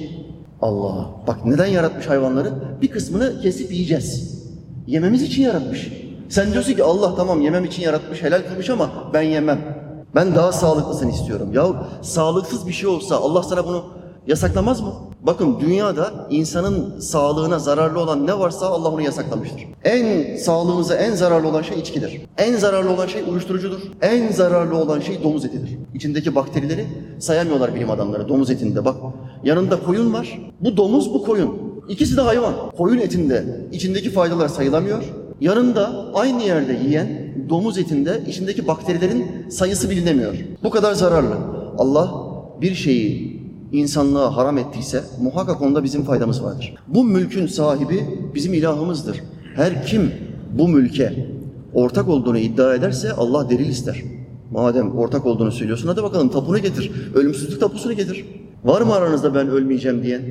Allah. 0.61 1.11
Bak 1.27 1.47
neden 1.47 1.67
yaratmış 1.67 2.07
hayvanları? 2.07 2.53
Bir 2.83 2.89
kısmını 2.89 3.41
kesip 3.43 3.73
yiyeceğiz. 3.73 4.43
Yememiz 4.87 5.23
için 5.23 5.43
yaratmış. 5.43 5.93
Sen 6.29 6.53
diyorsun 6.53 6.73
ki 6.73 6.83
Allah 6.83 7.15
tamam 7.17 7.41
yemem 7.41 7.65
için 7.65 7.83
yaratmış, 7.83 8.23
helal 8.23 8.43
kılmış 8.49 8.71
ama 8.71 8.91
ben 9.15 9.23
yemem. 9.23 9.82
Ben 10.15 10.35
daha 10.35 10.53
sağlıklısını 10.53 11.11
istiyorum. 11.11 11.49
Ya 11.53 11.67
sağlıksız 12.03 12.67
bir 12.69 12.73
şey 12.73 12.89
olsa 12.89 13.17
Allah 13.17 13.43
sana 13.43 13.67
bunu 13.67 13.85
yasaklamaz 14.27 14.81
mı? 14.81 14.93
Bakın 15.23 15.61
dünyada 15.61 16.11
insanın 16.31 17.01
sağlığına 17.01 17.59
zararlı 17.59 18.01
olan 18.01 18.27
ne 18.27 18.39
varsa 18.39 18.67
Allah 18.67 18.89
onu 18.89 19.03
yasaklamıştır. 19.03 19.63
En 19.85 20.37
sağlığımıza 20.37 20.95
en 20.95 21.15
zararlı 21.15 21.49
olan 21.49 21.63
şey 21.63 21.79
içkidir. 21.79 22.21
En 22.39 22.57
zararlı 22.57 22.91
olan 22.91 23.07
şey 23.07 23.23
uyuşturucudur. 23.31 23.81
En 24.03 24.33
zararlı 24.33 24.77
olan 24.77 25.01
şey 25.01 25.23
domuz 25.23 25.45
etidir. 25.45 25.79
İçindeki 25.95 26.35
bakterileri 26.35 26.87
sayamıyorlar 27.19 27.75
bilim 27.75 27.91
adamları 27.91 28.29
domuz 28.29 28.51
etinde. 28.51 28.85
Bak 28.85 28.97
yanında 29.45 29.83
koyun 29.83 30.13
var. 30.15 30.41
Bu 30.61 30.77
domuz 30.77 31.15
bu 31.15 31.25
koyun. 31.25 31.73
İkisi 31.89 32.17
de 32.17 32.21
hayvan. 32.21 32.55
Koyun 32.77 32.99
etinde 32.99 33.61
içindeki 33.73 34.11
faydalar 34.11 34.49
sayılamıyor. 34.49 35.05
Yanında 35.41 36.07
aynı 36.15 36.43
yerde 36.43 36.73
yiyen 36.85 37.32
domuz 37.49 37.79
etinde 37.79 38.21
içindeki 38.29 38.67
bakterilerin 38.67 39.27
sayısı 39.51 39.91
bilinemiyor. 39.91 40.35
Bu 40.63 40.71
kadar 40.71 40.95
zararlı. 40.95 41.37
Allah 41.79 42.15
bir 42.61 42.75
şeyi 42.75 43.43
insanlığa 43.73 44.37
haram 44.37 44.59
ettiyse 44.59 45.05
muhakkak 45.21 45.63
onda 45.63 45.85
bizim 45.85 46.03
faydamız 46.03 46.45
vardır. 46.45 46.75
Bu 46.89 47.05
mülkün 47.05 47.47
sahibi 47.47 48.05
bizim 48.35 48.55
ilahımızdır. 48.55 49.21
Her 49.57 49.87
kim 49.87 50.13
bu 50.59 50.69
mülke 50.69 51.27
ortak 51.75 52.09
olduğunu 52.09 52.39
iddia 52.39 52.75
ederse 52.75 53.13
Allah 53.13 53.51
delil 53.51 53.69
ister. 53.69 54.03
Madem 54.51 54.99
ortak 54.99 55.27
olduğunu 55.27 55.53
söylüyorsun 55.53 55.89
hadi 55.89 56.03
bakalım 56.03 56.29
tapunu 56.29 56.59
getir. 56.59 56.91
Ölümsüzlük 57.15 57.61
tapusunu 57.61 57.93
getir. 57.93 58.25
Var 58.65 58.83
mı 58.83 58.95
aranızda 58.95 59.35
ben 59.35 59.49
ölmeyeceğim 59.49 60.03
diyen? 60.03 60.23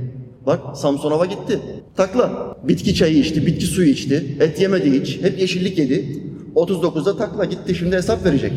Bak 0.45 0.77
Samsonova 0.77 1.25
gitti. 1.25 1.59
Takla. 1.95 2.57
Bitki 2.67 2.95
çayı 2.95 3.17
içti, 3.17 3.45
bitki 3.45 3.65
suyu 3.65 3.89
içti. 3.89 4.37
Et 4.39 4.61
yemedi 4.61 5.01
hiç. 5.01 5.21
Hep 5.21 5.39
yeşillik 5.39 5.77
yedi. 5.77 6.23
39'da 6.55 7.17
takla 7.17 7.45
gitti 7.45 7.75
şimdi 7.75 7.95
hesap 7.95 8.25
verecek. 8.25 8.53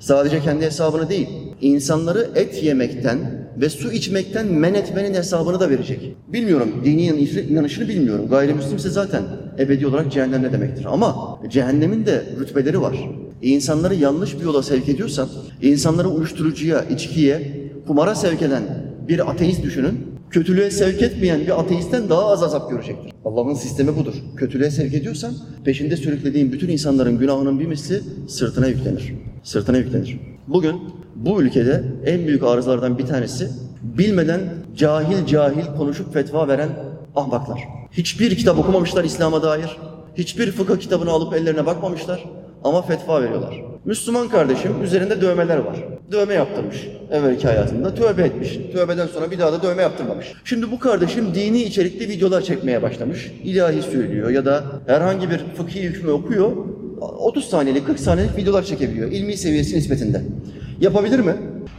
Sadece 0.00 0.40
kendi 0.40 0.64
hesabını 0.64 1.08
değil, 1.08 1.28
insanları 1.60 2.30
et 2.34 2.62
yemekten 2.62 3.18
ve 3.60 3.68
su 3.68 3.92
içmekten 3.92 4.46
men 4.46 4.74
etmenin 4.74 5.14
hesabını 5.14 5.60
da 5.60 5.70
verecek. 5.70 6.16
Bilmiyorum, 6.28 6.68
dini 6.84 7.06
inanışını 7.50 7.88
bilmiyorum. 7.88 8.28
Gayrimüslimse 8.28 8.90
zaten 8.90 9.22
ebedi 9.58 9.86
olarak 9.86 10.12
cehennem 10.12 10.42
ne 10.42 10.52
demektir. 10.52 10.84
Ama 10.84 11.38
cehennemin 11.50 12.06
de 12.06 12.24
rütbeleri 12.40 12.80
var. 12.80 12.96
İnsanları 13.42 13.94
yanlış 13.94 14.38
bir 14.38 14.44
yola 14.44 14.62
sevk 14.62 14.88
ediyorsan, 14.88 15.28
insanları 15.62 16.08
uyuşturucuya, 16.08 16.84
içkiye, 16.84 17.66
kumara 17.86 18.14
sevk 18.14 18.42
eden 18.42 18.62
bir 19.08 19.30
ateist 19.30 19.62
düşünün, 19.62 20.15
kötülüğe 20.30 20.70
sevk 20.70 21.02
etmeyen 21.02 21.40
bir 21.40 21.60
ateistten 21.60 22.08
daha 22.08 22.26
az 22.26 22.42
azap 22.42 22.70
görecektir. 22.70 23.12
Allah'ın 23.24 23.54
sistemi 23.54 23.96
budur. 23.96 24.14
Kötülüğe 24.36 24.70
sevk 24.70 24.94
ediyorsan 24.94 25.34
peşinde 25.64 25.96
sürüklediğin 25.96 26.52
bütün 26.52 26.68
insanların 26.68 27.18
günahının 27.18 27.60
bir 27.60 27.66
misli 27.66 28.00
sırtına 28.28 28.66
yüklenir. 28.66 29.14
Sırtına 29.42 29.76
yüklenir. 29.76 30.20
Bugün 30.48 30.76
bu 31.16 31.42
ülkede 31.42 31.84
en 32.06 32.26
büyük 32.26 32.42
arızalardan 32.42 32.98
bir 32.98 33.06
tanesi 33.06 33.48
bilmeden 33.82 34.40
cahil 34.76 35.26
cahil 35.26 35.66
konuşup 35.78 36.12
fetva 36.12 36.48
veren 36.48 36.68
ahmaklar. 37.16 37.60
Hiçbir 37.92 38.36
kitap 38.36 38.58
okumamışlar 38.58 39.04
İslam'a 39.04 39.42
dair. 39.42 39.76
Hiçbir 40.14 40.52
fıkıh 40.52 40.76
kitabını 40.76 41.10
alıp 41.10 41.34
ellerine 41.34 41.66
bakmamışlar 41.66 42.24
ama 42.64 42.82
fetva 42.82 43.22
veriyorlar. 43.22 43.62
Müslüman 43.84 44.28
kardeşim 44.28 44.82
üzerinde 44.82 45.20
dövmeler 45.20 45.58
var. 45.58 45.76
Dövme 46.12 46.34
yaptırmış 46.34 46.88
evvelki 47.10 47.46
hayatında. 47.46 47.94
Tövbe 47.94 48.22
etmiş. 48.22 48.58
Tövbeden 48.72 49.06
sonra 49.06 49.30
bir 49.30 49.38
daha 49.38 49.52
da 49.52 49.62
dövme 49.62 49.82
yaptırmamış. 49.82 50.32
Şimdi 50.44 50.70
bu 50.70 50.78
kardeşim 50.78 51.34
dini 51.34 51.62
içerikli 51.62 52.08
videolar 52.08 52.42
çekmeye 52.42 52.82
başlamış. 52.82 53.32
İlahi 53.44 53.82
söylüyor 53.82 54.30
ya 54.30 54.44
da 54.44 54.64
herhangi 54.86 55.30
bir 55.30 55.38
fıkhi 55.56 55.82
hükmü 55.82 56.10
okuyor. 56.10 56.52
30 57.00 57.44
saniyelik 57.44 57.86
40 57.86 58.00
saniyelik 58.00 58.36
videolar 58.36 58.62
çekebiliyor. 58.62 59.10
İlmi 59.10 59.36
seviyesi 59.36 59.76
nispetinde. 59.76 60.22
Yapabilir 60.80 61.18
mi? 61.18 61.34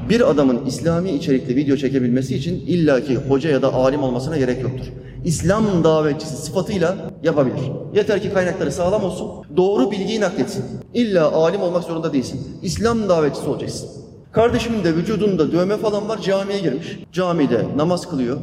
Bir 0.09 0.29
adamın 0.29 0.65
İslami 0.65 1.11
içerikli 1.11 1.55
video 1.55 1.77
çekebilmesi 1.77 2.35
için 2.35 2.53
illaki 2.67 3.15
hoca 3.15 3.49
ya 3.49 3.61
da 3.61 3.73
alim 3.73 4.03
olmasına 4.03 4.37
gerek 4.37 4.61
yoktur. 4.61 4.85
İslam 5.25 5.83
davetçisi 5.83 6.35
sıfatıyla 6.35 6.97
yapabilir. 7.23 7.61
Yeter 7.95 8.21
ki 8.21 8.33
kaynakları 8.33 8.71
sağlam 8.71 9.03
olsun, 9.03 9.27
doğru 9.57 9.91
bilgiyi 9.91 10.21
nakletsin. 10.21 10.65
İlla 10.93 11.31
alim 11.31 11.61
olmak 11.61 11.83
zorunda 11.83 12.13
değilsin. 12.13 12.41
İslam 12.63 13.09
davetçisi 13.09 13.49
olacaksın. 13.49 14.06
Kardeşimin 14.31 14.83
de 14.83 14.95
vücudunda 14.95 15.51
dövme 15.51 15.77
falan 15.77 16.09
var, 16.09 16.21
camiye 16.21 16.59
girmiş. 16.59 16.99
Camide 17.11 17.65
namaz 17.75 18.09
kılıyor. 18.09 18.37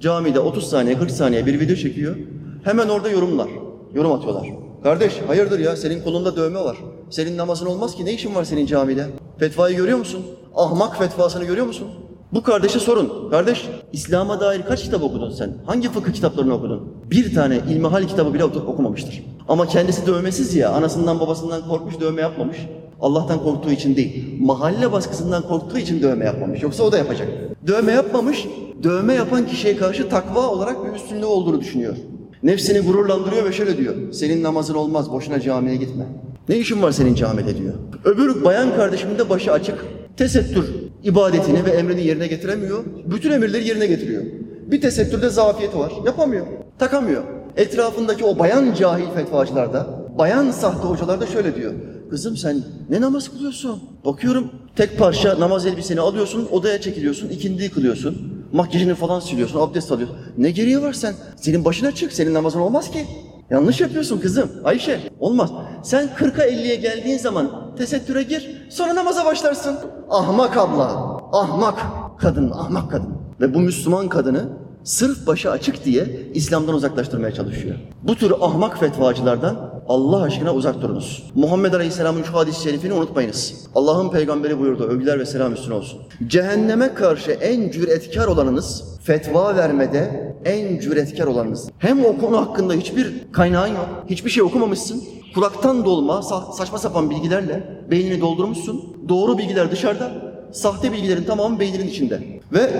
Camide 0.00 0.40
30 0.40 0.70
saniye, 0.70 0.98
40 0.98 1.10
saniye 1.10 1.46
bir 1.46 1.60
video 1.60 1.76
çekiyor. 1.76 2.16
Hemen 2.64 2.88
orada 2.88 3.08
yorumlar, 3.08 3.48
yorum 3.94 4.12
atıyorlar. 4.12 4.48
Kardeş 4.82 5.20
hayırdır 5.26 5.58
ya 5.58 5.76
senin 5.76 6.02
kolunda 6.02 6.36
dövme 6.36 6.60
var. 6.60 6.76
Senin 7.10 7.36
namazın 7.36 7.66
olmaz 7.66 7.94
ki 7.94 8.04
ne 8.04 8.12
işin 8.12 8.34
var 8.34 8.44
senin 8.44 8.66
camide? 8.66 9.06
Fetvayı 9.38 9.76
görüyor 9.76 9.98
musun? 9.98 10.22
Ahmak 10.54 10.98
fetvasını 10.98 11.44
görüyor 11.44 11.66
musun? 11.66 11.88
Bu 12.32 12.42
kardeşe 12.42 12.78
sorun. 12.78 13.30
Kardeş, 13.30 13.68
İslam'a 13.92 14.40
dair 14.40 14.62
kaç 14.62 14.82
kitap 14.82 15.02
okudun 15.02 15.30
sen? 15.30 15.54
Hangi 15.66 15.88
fıkıh 15.88 16.12
kitaplarını 16.12 16.54
okudun? 16.54 16.92
Bir 17.10 17.34
tane 17.34 17.60
ilmihal 17.70 18.04
kitabı 18.04 18.34
bile 18.34 18.44
okumamıştır. 18.44 19.24
Ama 19.48 19.66
kendisi 19.66 20.06
dövmesiz 20.06 20.54
ya, 20.54 20.70
anasından 20.70 21.20
babasından 21.20 21.68
korkmuş 21.68 22.00
dövme 22.00 22.22
yapmamış. 22.22 22.56
Allah'tan 23.00 23.42
korktuğu 23.42 23.70
için 23.70 23.96
değil, 23.96 24.24
mahalle 24.40 24.92
baskısından 24.92 25.42
korktuğu 25.42 25.78
için 25.78 26.02
dövme 26.02 26.24
yapmamış. 26.24 26.62
Yoksa 26.62 26.82
o 26.82 26.92
da 26.92 26.98
yapacak. 26.98 27.28
Dövme 27.66 27.92
yapmamış, 27.92 28.46
dövme 28.82 29.14
yapan 29.14 29.46
kişiye 29.46 29.76
karşı 29.76 30.08
takva 30.08 30.46
olarak 30.48 30.86
bir 30.86 30.96
üstünlüğü 30.96 31.24
olduğunu 31.24 31.60
düşünüyor. 31.60 31.96
Nefsini 32.42 32.80
gururlandırıyor 32.80 33.44
ve 33.44 33.52
şöyle 33.52 33.76
diyor. 33.76 33.94
Senin 34.12 34.42
namazın 34.42 34.74
olmaz, 34.74 35.12
boşuna 35.12 35.40
camiye 35.40 35.76
gitme. 35.76 36.04
Ne 36.48 36.56
işin 36.56 36.82
var 36.82 36.92
senin 36.92 37.14
camide 37.14 37.58
diyor. 37.58 37.74
Öbür 38.04 38.44
bayan 38.44 38.76
kardeşimin 38.76 39.18
de 39.18 39.30
başı 39.30 39.52
açık. 39.52 39.84
Tesettür 40.16 40.74
ibadetini 41.02 41.64
ve 41.64 41.70
emrini 41.70 42.06
yerine 42.06 42.26
getiremiyor. 42.26 42.84
Bütün 43.06 43.30
emirleri 43.30 43.68
yerine 43.68 43.86
getiriyor. 43.86 44.22
Bir 44.66 44.80
tesettürde 44.80 45.28
zafiyeti 45.28 45.78
var. 45.78 45.92
Yapamıyor. 46.06 46.46
Takamıyor. 46.78 47.22
Etrafındaki 47.56 48.24
o 48.24 48.38
bayan 48.38 48.74
cahil 48.74 49.06
fetvacılarda, 49.14 49.86
bayan 50.18 50.50
sahte 50.50 50.88
hocalar 50.88 51.20
da 51.20 51.26
şöyle 51.26 51.54
diyor. 51.54 51.72
Kızım 52.10 52.36
sen 52.36 52.62
ne 52.90 53.00
namaz 53.00 53.28
kılıyorsun? 53.28 53.82
Bakıyorum 54.04 54.50
tek 54.76 54.98
parça 54.98 55.40
namaz 55.40 55.66
elbiseni 55.66 56.00
alıyorsun, 56.00 56.48
odaya 56.52 56.80
çekiliyorsun, 56.80 57.28
ikindi 57.28 57.70
kılıyorsun. 57.70 58.32
Makyajını 58.52 58.94
falan 58.94 59.20
siliyorsun, 59.20 59.60
abdest 59.60 59.92
alıyorsun. 59.92 60.16
Ne 60.38 60.50
gereği 60.50 60.82
var 60.82 60.92
sen? 60.92 61.14
Senin 61.36 61.64
başına 61.64 61.92
çık, 61.92 62.12
senin 62.12 62.34
namazın 62.34 62.60
olmaz 62.60 62.90
ki. 62.90 63.06
Yanlış 63.50 63.80
yapıyorsun 63.80 64.18
kızım. 64.18 64.50
Ayşe 64.64 65.00
olmaz. 65.20 65.50
Sen 65.82 66.08
40'a 66.18 66.46
50'ye 66.46 66.74
geldiğin 66.74 67.18
zaman 67.18 67.74
tesettüre 67.78 68.22
gir 68.22 68.66
sonra 68.70 68.94
namaza 68.94 69.24
başlarsın. 69.24 69.76
Ahmak 70.10 70.56
abla, 70.56 70.84
ahmak 71.32 71.78
kadın, 72.18 72.50
ahmak 72.50 72.90
kadın. 72.90 73.08
Ve 73.40 73.54
bu 73.54 73.60
Müslüman 73.60 74.08
kadını 74.08 74.48
sırf 74.86 75.26
başı 75.26 75.50
açık 75.50 75.84
diye 75.84 76.06
İslam'dan 76.34 76.74
uzaklaştırmaya 76.74 77.34
çalışıyor. 77.34 77.76
Bu 78.02 78.14
tür 78.14 78.32
ahmak 78.40 78.78
fetvacılardan 78.80 79.82
Allah 79.88 80.22
aşkına 80.22 80.54
uzak 80.54 80.82
durunuz. 80.82 81.30
Muhammed 81.34 81.72
Aleyhisselam'ın 81.72 82.22
şu 82.22 82.32
hadis-i 82.34 82.62
şerifini 82.62 82.92
unutmayınız. 82.92 83.54
Allah'ın 83.74 84.10
peygamberi 84.10 84.58
buyurdu, 84.60 84.84
övgüler 84.84 85.18
ve 85.18 85.26
selam 85.26 85.52
üstüne 85.52 85.74
olsun. 85.74 86.00
Cehenneme 86.26 86.94
karşı 86.94 87.30
en 87.30 87.70
cüretkar 87.70 88.26
olanınız, 88.26 88.84
fetva 89.04 89.56
vermede 89.56 90.34
en 90.44 90.78
cüretkar 90.80 91.26
olanınız. 91.26 91.68
Hem 91.78 92.04
o 92.04 92.18
konu 92.18 92.36
hakkında 92.40 92.72
hiçbir 92.72 93.32
kaynağın 93.32 93.68
yok, 93.68 93.88
hiçbir 94.10 94.30
şey 94.30 94.42
okumamışsın. 94.42 95.02
Kulaktan 95.34 95.84
dolma, 95.84 96.14
sa- 96.14 96.56
saçma 96.56 96.78
sapan 96.78 97.10
bilgilerle 97.10 97.84
beynini 97.90 98.20
doldurmuşsun. 98.20 98.96
Doğru 99.08 99.38
bilgiler 99.38 99.70
dışarıda, 99.70 100.12
sahte 100.52 100.92
bilgilerin 100.92 101.24
tamamı 101.24 101.60
beyninin 101.60 101.88
içinde. 101.88 102.20
Ve 102.52 102.70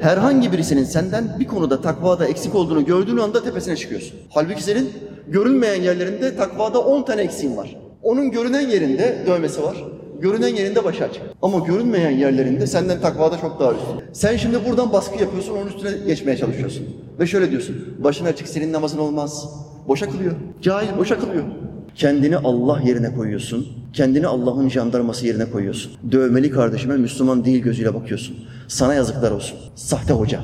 herhangi 0.00 0.52
birisinin 0.52 0.84
senden 0.84 1.36
bir 1.40 1.46
konuda 1.46 1.80
takvada 1.80 2.26
eksik 2.26 2.54
olduğunu 2.54 2.84
gördüğün 2.84 3.16
anda 3.16 3.42
tepesine 3.42 3.76
çıkıyorsun. 3.76 4.18
Halbuki 4.30 4.62
senin 4.62 4.90
görünmeyen 5.28 5.82
yerlerinde 5.82 6.36
takvada 6.36 6.80
10 6.80 7.02
tane 7.02 7.22
eksiğin 7.22 7.56
var. 7.56 7.76
Onun 8.02 8.30
görünen 8.30 8.68
yerinde 8.68 9.18
dövmesi 9.26 9.62
var. 9.62 9.76
görünen 10.20 10.48
yerinde 10.48 10.84
başı 10.84 11.04
açık. 11.04 11.22
Ama 11.42 11.58
görünmeyen 11.58 12.10
yerlerinde 12.10 12.66
senden 12.66 13.00
takvada 13.00 13.38
çok 13.38 13.60
daha 13.60 13.72
üstün. 13.72 13.94
Sen 14.12 14.36
şimdi 14.36 14.58
buradan 14.68 14.92
baskı 14.92 15.20
yapıyorsun, 15.22 15.56
onun 15.56 15.66
üstüne 15.66 16.06
geçmeye 16.06 16.36
çalışıyorsun. 16.36 16.86
Ve 17.18 17.26
şöyle 17.26 17.50
diyorsun, 17.50 17.76
başın 17.98 18.24
açık 18.24 18.48
senin 18.48 18.72
namazın 18.72 18.98
olmaz. 18.98 19.48
Boşa 19.88 20.10
kılıyor. 20.10 20.32
Cahil 20.62 20.98
boşa 20.98 21.18
kılıyor. 21.20 21.44
Kendini 21.94 22.36
Allah 22.36 22.80
yerine 22.84 23.14
koyuyorsun. 23.14 23.68
Kendini 23.92 24.26
Allah'ın 24.26 24.68
jandarması 24.68 25.26
yerine 25.26 25.50
koyuyorsun. 25.50 25.92
Dövmeli 26.12 26.50
kardeşime 26.50 26.96
Müslüman 26.96 27.44
değil 27.44 27.62
gözüyle 27.62 27.94
bakıyorsun. 27.94 28.36
Sana 28.68 28.94
yazıklar 28.94 29.30
olsun. 29.30 29.58
Sahte 29.74 30.12
hoca. 30.12 30.40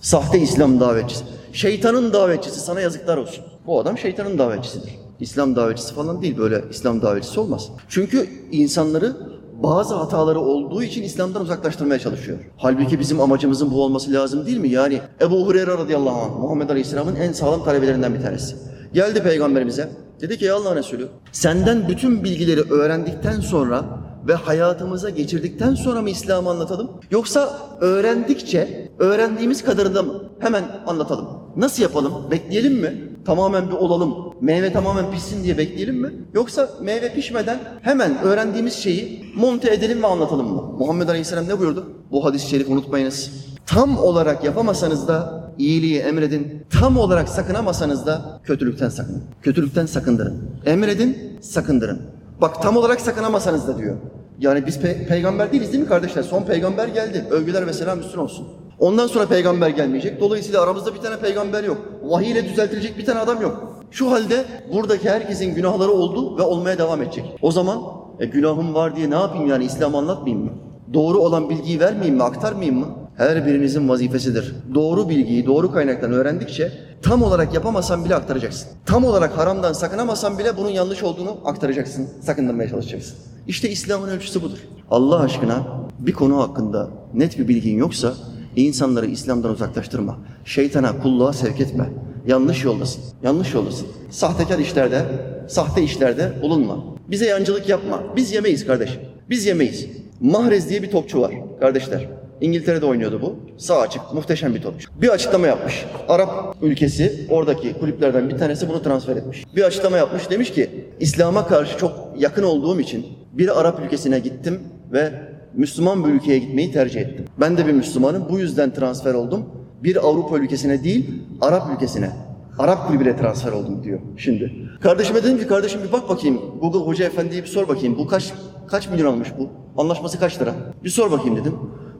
Sahte 0.00 0.40
İslam 0.40 0.80
davetçisi. 0.80 1.24
Şeytanın 1.52 2.12
davetçisi 2.12 2.60
sana 2.60 2.80
yazıklar 2.80 3.16
olsun. 3.16 3.44
Bu 3.66 3.80
adam 3.80 3.98
şeytanın 3.98 4.38
davetçisidir. 4.38 4.90
İslam 5.20 5.56
davetçisi 5.56 5.94
falan 5.94 6.22
değil 6.22 6.38
böyle 6.38 6.64
İslam 6.70 7.02
davetçisi 7.02 7.40
olmaz. 7.40 7.68
Çünkü 7.88 8.28
insanları 8.52 9.16
bazı 9.62 9.94
hataları 9.94 10.40
olduğu 10.40 10.82
için 10.82 11.02
İslam'dan 11.02 11.42
uzaklaştırmaya 11.42 11.98
çalışıyor. 11.98 12.38
Halbuki 12.56 13.00
bizim 13.00 13.20
amacımızın 13.20 13.70
bu 13.70 13.82
olması 13.84 14.12
lazım 14.12 14.46
değil 14.46 14.58
mi? 14.58 14.68
Yani 14.68 15.00
Ebu 15.20 15.46
Hureyre 15.46 15.66
radıyallahu 15.66 16.20
anh 16.20 16.40
Muhammed 16.40 16.70
Aleyhisselam'ın 16.70 17.16
en 17.16 17.32
sağlam 17.32 17.64
talebelerinden 17.64 18.14
bir 18.14 18.22
tanesi. 18.22 18.56
Geldi 18.92 19.22
peygamberimize. 19.22 19.88
Dedi 20.20 20.38
ki 20.38 20.44
ey 20.44 20.50
Allah'ın 20.50 20.76
Resulü 20.76 21.08
senden 21.32 21.88
bütün 21.88 22.24
bilgileri 22.24 22.60
öğrendikten 22.60 23.40
sonra 23.40 23.84
ve 24.28 24.34
hayatımıza 24.34 25.10
geçirdikten 25.10 25.74
sonra 25.74 26.02
mı 26.02 26.10
İslam'ı 26.10 26.50
anlatalım? 26.50 26.90
Yoksa 27.10 27.58
öğrendikçe 27.80 28.90
öğrendiğimiz 28.98 29.64
kadarını 29.64 29.94
da 29.94 30.02
mı 30.02 30.22
hemen 30.40 30.64
anlatalım? 30.86 31.28
Nasıl 31.56 31.82
yapalım? 31.82 32.12
Bekleyelim 32.30 32.74
mi? 32.74 33.10
Tamamen 33.24 33.68
bir 33.68 33.74
olalım. 33.74 34.14
Meyve 34.40 34.72
tamamen 34.72 35.10
pişsin 35.10 35.44
diye 35.44 35.58
bekleyelim 35.58 35.96
mi? 35.96 36.12
Yoksa 36.34 36.70
meyve 36.82 37.14
pişmeden 37.14 37.58
hemen 37.82 38.22
öğrendiğimiz 38.22 38.74
şeyi 38.74 39.32
monte 39.36 39.74
edelim 39.74 40.02
ve 40.02 40.06
anlatalım 40.06 40.46
mı? 40.46 40.62
Muhammed 40.78 41.08
Aleyhisselam 41.08 41.48
ne 41.48 41.58
buyurdu? 41.58 41.86
Bu 42.10 42.24
hadis-i 42.24 42.48
şerifi 42.48 42.72
unutmayınız. 42.72 43.30
Tam 43.66 43.98
olarak 43.98 44.44
yapamasanız 44.44 45.08
da 45.08 45.43
iyiliği 45.58 45.98
emredin. 45.98 46.66
Tam 46.70 46.96
olarak 46.98 47.28
sakınamasanız 47.28 48.06
da 48.06 48.40
kötülükten 48.44 48.88
sakının. 48.88 49.22
Kötülükten 49.42 49.86
sakındırın. 49.86 50.42
Emredin, 50.66 51.38
sakındırın. 51.40 52.02
Bak 52.40 52.62
tam 52.62 52.76
olarak 52.76 53.00
sakınamasanız 53.00 53.68
da 53.68 53.78
diyor. 53.78 53.96
Yani 54.38 54.66
biz 54.66 54.76
pe- 54.76 55.06
peygamber 55.06 55.52
değiliz 55.52 55.72
değil 55.72 55.82
mi 55.82 55.88
kardeşler? 55.88 56.22
Son 56.22 56.42
peygamber 56.42 56.88
geldi. 56.88 57.24
Övgüler 57.30 57.66
ve 57.66 57.72
selam 57.72 58.00
üstün 58.00 58.18
olsun. 58.18 58.46
Ondan 58.78 59.06
sonra 59.06 59.26
peygamber 59.26 59.68
gelmeyecek. 59.68 60.20
Dolayısıyla 60.20 60.62
aramızda 60.62 60.94
bir 60.94 61.00
tane 61.00 61.16
peygamber 61.16 61.64
yok. 61.64 61.78
Vahiy 62.02 62.30
ile 62.30 62.44
düzeltilecek 62.48 62.98
bir 62.98 63.04
tane 63.04 63.20
adam 63.20 63.42
yok. 63.42 63.82
Şu 63.90 64.10
halde 64.10 64.44
buradaki 64.72 65.10
herkesin 65.10 65.54
günahları 65.54 65.90
oldu 65.90 66.38
ve 66.38 66.42
olmaya 66.42 66.78
devam 66.78 67.02
edecek. 67.02 67.24
O 67.42 67.50
zaman 67.52 67.78
e, 68.20 68.26
günahım 68.26 68.74
var 68.74 68.96
diye 68.96 69.10
ne 69.10 69.14
yapayım 69.14 69.46
yani 69.46 69.64
İslam'ı 69.64 69.98
anlatmayayım 69.98 70.44
mı? 70.44 70.52
Doğru 70.94 71.18
olan 71.18 71.50
bilgiyi 71.50 71.80
vermeyeyim 71.80 72.14
mi, 72.16 72.22
aktarmayayım 72.22 72.78
mı? 72.78 72.86
Her 73.16 73.46
birinizin 73.46 73.88
vazifesidir. 73.88 74.54
Doğru 74.74 75.08
bilgiyi 75.08 75.46
doğru 75.46 75.72
kaynaktan 75.72 76.12
öğrendikçe 76.12 76.72
tam 77.02 77.22
olarak 77.22 77.54
yapamasan 77.54 78.04
bile 78.04 78.14
aktaracaksın. 78.14 78.68
Tam 78.86 79.04
olarak 79.04 79.38
haramdan 79.38 79.72
sakınamasan 79.72 80.38
bile 80.38 80.56
bunun 80.56 80.70
yanlış 80.70 81.02
olduğunu 81.02 81.38
aktaracaksın, 81.44 82.08
sakındırmaya 82.20 82.68
çalışacaksın. 82.68 83.16
İşte 83.48 83.70
İslam'ın 83.70 84.08
ölçüsü 84.08 84.42
budur. 84.42 84.58
Allah 84.90 85.20
aşkına 85.20 85.66
bir 85.98 86.12
konu 86.12 86.42
hakkında 86.42 86.88
net 87.14 87.38
bir 87.38 87.48
bilgin 87.48 87.78
yoksa 87.78 88.14
insanları 88.56 89.06
İslam'dan 89.06 89.50
uzaklaştırma. 89.50 90.18
Şeytana, 90.44 91.02
kulluğa 91.02 91.32
sevk 91.32 91.60
etme. 91.60 91.90
Yanlış 92.26 92.64
yoldasın. 92.64 93.02
Yanlış 93.22 93.54
yoldasın. 93.54 93.86
Sahtekar 94.10 94.58
işlerde, 94.58 95.02
sahte 95.48 95.82
işlerde 95.82 96.32
bulunma. 96.42 96.84
Bize 97.08 97.26
yancılık 97.26 97.68
yapma. 97.68 98.02
Biz 98.16 98.32
yemeyiz 98.32 98.66
kardeşim. 98.66 99.00
Biz 99.30 99.46
yemeyiz. 99.46 99.86
Mahrez 100.20 100.68
diye 100.68 100.82
bir 100.82 100.90
topçu 100.90 101.20
var 101.20 101.32
kardeşler. 101.60 102.08
İngiltere'de 102.44 102.86
oynuyordu 102.86 103.22
bu. 103.22 103.36
Sağ 103.58 103.80
açık, 103.80 104.02
muhteşem 104.14 104.54
bir 104.54 104.62
topçu. 104.62 104.90
Bir 105.00 105.08
açıklama 105.08 105.46
yapmış. 105.46 105.84
Arap 106.08 106.56
ülkesi, 106.62 107.26
oradaki 107.30 107.72
kulüplerden 107.72 108.28
bir 108.28 108.38
tanesi 108.38 108.68
bunu 108.68 108.82
transfer 108.82 109.16
etmiş. 109.16 109.44
Bir 109.56 109.62
açıklama 109.62 109.96
yapmış. 109.96 110.30
Demiş 110.30 110.52
ki, 110.52 110.70
İslam'a 111.00 111.46
karşı 111.46 111.78
çok 111.78 111.92
yakın 112.18 112.42
olduğum 112.42 112.80
için 112.80 113.06
bir 113.32 113.60
Arap 113.60 113.80
ülkesine 113.84 114.18
gittim 114.18 114.60
ve 114.92 115.12
Müslüman 115.54 116.04
bir 116.04 116.10
ülkeye 116.10 116.38
gitmeyi 116.38 116.72
tercih 116.72 117.00
ettim. 117.00 117.24
Ben 117.40 117.56
de 117.56 117.66
bir 117.66 117.72
Müslümanım. 117.72 118.24
Bu 118.30 118.38
yüzden 118.38 118.74
transfer 118.74 119.14
oldum. 119.14 119.46
Bir 119.82 119.96
Avrupa 119.96 120.38
ülkesine 120.38 120.84
değil, 120.84 121.10
Arap 121.40 121.62
ülkesine. 121.74 122.10
Arap 122.58 122.88
kulübüne 122.88 123.16
transfer 123.16 123.52
oldum 123.52 123.84
diyor 123.84 124.00
şimdi. 124.16 124.52
Kardeşime 124.80 125.22
dedim 125.22 125.38
ki 125.38 125.46
kardeşim 125.46 125.80
bir 125.88 125.92
bak 125.92 126.08
bakayım 126.08 126.40
Google 126.60 126.78
Hoca 126.78 127.04
Efendi'ye 127.04 127.42
bir 127.42 127.48
sor 127.48 127.68
bakayım. 127.68 127.98
Bu 127.98 128.06
kaç 128.06 128.32
kaç 128.66 128.88
milyon 128.88 129.12
almış 129.12 129.28
bu? 129.38 129.48
Anlaşması 129.82 130.18
kaç 130.18 130.40
lira? 130.40 130.54
Bir 130.84 130.88
sor 130.88 131.10
bakayım 131.10 131.36
dedim. 131.36 131.54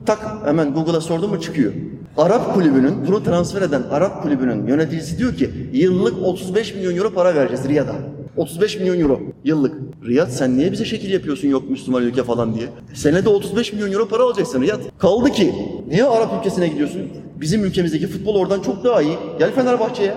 Tak 0.06 0.18
hemen 0.44 0.74
Google'a 0.74 1.00
sordum 1.00 1.30
mu 1.30 1.40
çıkıyor. 1.40 1.72
Arap 2.16 2.54
kulübünün 2.54 3.06
bunu 3.06 3.22
transfer 3.24 3.62
eden 3.62 3.82
Arap 3.90 4.22
kulübünün 4.22 4.66
yöneticisi 4.66 5.18
diyor 5.18 5.36
ki 5.36 5.50
yıllık 5.72 6.22
35 6.22 6.74
milyon 6.74 6.96
euro 6.96 7.10
para 7.10 7.34
vereceğiz 7.34 7.68
Riyad'a. 7.68 7.94
35 8.36 8.76
milyon 8.78 9.00
euro 9.00 9.20
yıllık. 9.44 9.74
Riyad 10.06 10.28
sen 10.28 10.58
niye 10.58 10.72
bize 10.72 10.84
şekil 10.84 11.12
yapıyorsun 11.12 11.48
yok 11.48 11.70
Müslüman 11.70 12.02
ülke 12.02 12.22
falan 12.24 12.54
diye. 12.54 12.68
Senede 12.94 13.28
35 13.28 13.72
milyon 13.72 13.92
euro 13.92 14.08
para 14.08 14.22
alacaksın 14.22 14.62
Riyad. 14.62 14.80
Kaldı 14.98 15.30
ki 15.30 15.54
niye 15.88 16.04
Arap 16.04 16.30
ülkesine 16.40 16.68
gidiyorsun? 16.68 17.02
Bizim 17.40 17.64
ülkemizdeki 17.64 18.06
futbol 18.06 18.34
oradan 18.34 18.60
çok 18.60 18.84
daha 18.84 19.02
iyi. 19.02 19.16
Gel 19.38 19.54
Fenerbahçe'ye. 19.54 20.14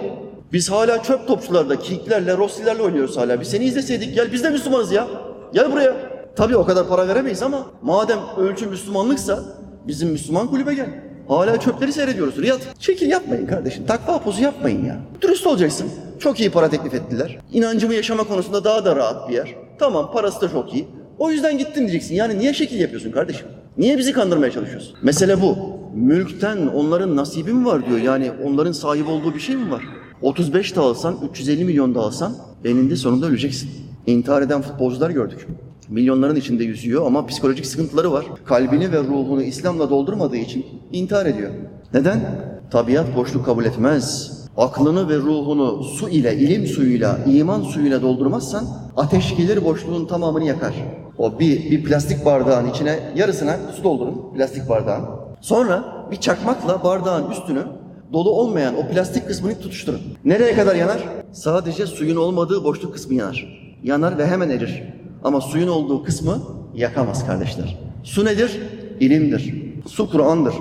Biz 0.54 0.72
hala 0.72 1.04
çöp 1.04 1.28
topçularda, 1.28 1.80
kiklerle, 1.80 2.38
rossilerle 2.38 2.82
oynuyoruz 2.82 3.18
hala. 3.18 3.42
Biz 3.42 3.48
seni 3.48 3.66
izleseydik 3.66 4.16
gel 4.16 4.32
biz 4.34 4.44
de 4.44 4.50
Müslümanız 4.50 4.92
ya. 4.92 5.08
Gel 5.54 5.72
buraya. 5.72 5.96
Tabii 6.36 6.58
o 6.58 6.66
kadar 6.66 6.88
para 6.88 7.08
veremeyiz 7.08 7.44
ama 7.44 7.66
madem 7.82 8.20
ölçü 8.38 8.68
Müslümanlıksa 8.68 9.44
bizim 9.88 10.10
Müslüman 10.10 10.48
kulübe 10.48 10.74
gel. 10.74 10.90
Hala 11.28 11.60
çöpleri 11.60 11.94
seyrediyoruz. 11.94 12.38
Riyad 12.38 12.62
çekil 12.80 13.10
yapmayın 13.10 13.48
kardeşim. 13.48 13.86
Takva 13.86 14.20
pozu 14.20 14.44
yapmayın 14.44 14.86
ya. 14.86 15.00
Dürüst 15.22 15.48
olacaksın. 15.48 15.88
Çok 16.20 16.40
iyi 16.40 16.50
para 16.50 16.70
teklif 16.70 16.94
ettiler. 16.94 17.40
İnancımı 17.54 17.94
yaşama 17.94 18.24
konusunda 18.24 18.64
daha 18.64 18.86
da 18.86 18.96
rahat 18.96 19.30
bir 19.30 19.34
yer. 19.34 19.56
Tamam 19.80 20.12
parası 20.12 20.42
da 20.42 20.50
çok 20.50 20.74
iyi. 20.74 20.88
O 21.20 21.32
yüzden 21.32 21.58
gittim 21.58 21.82
diyeceksin. 21.84 22.16
Yani 22.16 22.40
niye 22.40 22.54
şekil 22.54 22.80
yapıyorsun 22.80 23.12
kardeşim? 23.12 23.48
Niye 23.78 23.98
bizi 23.98 24.14
kandırmaya 24.14 24.52
çalışıyorsun? 24.52 24.96
Mesele 25.04 25.42
bu. 25.42 25.58
Mülkten 25.96 26.68
onların 26.68 27.16
nasibi 27.16 27.54
mi 27.54 27.66
var 27.66 27.86
diyor. 27.88 28.00
Yani 28.00 28.32
onların 28.46 28.72
sahip 28.72 29.08
olduğu 29.10 29.36
bir 29.36 29.40
şey 29.40 29.56
mi 29.56 29.72
var? 29.72 29.84
35 30.22 30.76
da 30.76 30.82
alsan, 30.82 31.18
350 31.30 31.66
milyon 31.66 31.96
da 31.96 32.00
alsan 32.00 32.36
eninde 32.66 32.96
sonunda 32.96 33.26
öleceksin. 33.26 33.70
İntihar 34.08 34.42
eden 34.42 34.62
futbolcular 34.62 35.10
gördük. 35.10 35.48
Milyonların 35.90 36.36
içinde 36.36 36.64
yüzüyor 36.64 37.06
ama 37.06 37.26
psikolojik 37.26 37.66
sıkıntıları 37.66 38.12
var. 38.12 38.26
Kalbini 38.46 38.92
ve 38.92 39.00
ruhunu 39.00 39.42
İslam'la 39.42 39.90
doldurmadığı 39.90 40.38
için 40.38 40.66
intihar 40.92 41.26
ediyor. 41.26 41.52
Neden? 41.94 42.20
Tabiat 42.72 43.16
boşluk 43.16 43.46
kabul 43.46 43.66
etmez. 43.66 44.38
Aklını 44.58 45.10
ve 45.10 45.18
ruhunu 45.18 45.84
su 45.84 46.10
ile, 46.10 46.36
ilim 46.36 46.68
suyuyla, 46.68 47.20
iman 47.26 47.62
suyuyla 47.62 48.02
doldurmazsan 48.02 48.66
ateş 48.98 49.36
gelir 49.36 49.66
boşluğun 49.66 50.06
tamamını 50.06 50.44
yakar. 50.44 50.74
O 51.18 51.40
bir, 51.40 51.72
bir 51.72 51.84
plastik 51.84 52.26
bardağın 52.26 52.70
içine 52.70 53.00
yarısına 53.16 53.58
su 53.76 53.84
doldurun 53.84 54.34
plastik 54.36 54.70
bardağın. 54.70 55.06
Sonra 55.42 55.84
bir 56.12 56.16
çakmakla 56.16 56.84
bardağın 56.84 57.32
üstünü 57.32 57.64
dolu 58.14 58.30
olmayan 58.32 58.76
o 58.78 58.88
plastik 58.88 59.28
kısmını 59.28 59.60
tutuşturun. 59.60 60.02
Nereye 60.26 60.56
kadar 60.56 60.76
yanar? 60.76 61.04
Sadece 61.32 61.86
suyun 61.86 62.16
olmadığı 62.16 62.64
boşluk 62.64 62.94
kısmı 62.94 63.16
yanar. 63.16 63.68
Yanar 63.84 64.18
ve 64.18 64.28
hemen 64.28 64.50
erir. 64.50 64.84
Ama 65.25 65.41
suyun 65.41 65.69
olduğu 65.69 66.03
kısmı 66.03 66.39
yakamaz 66.75 67.27
kardeşler. 67.27 67.79
Su 68.03 68.25
nedir? 68.25 68.61
İlimdir. 69.01 69.55
Su 69.87 70.11
Kur'an'dır. 70.11 70.55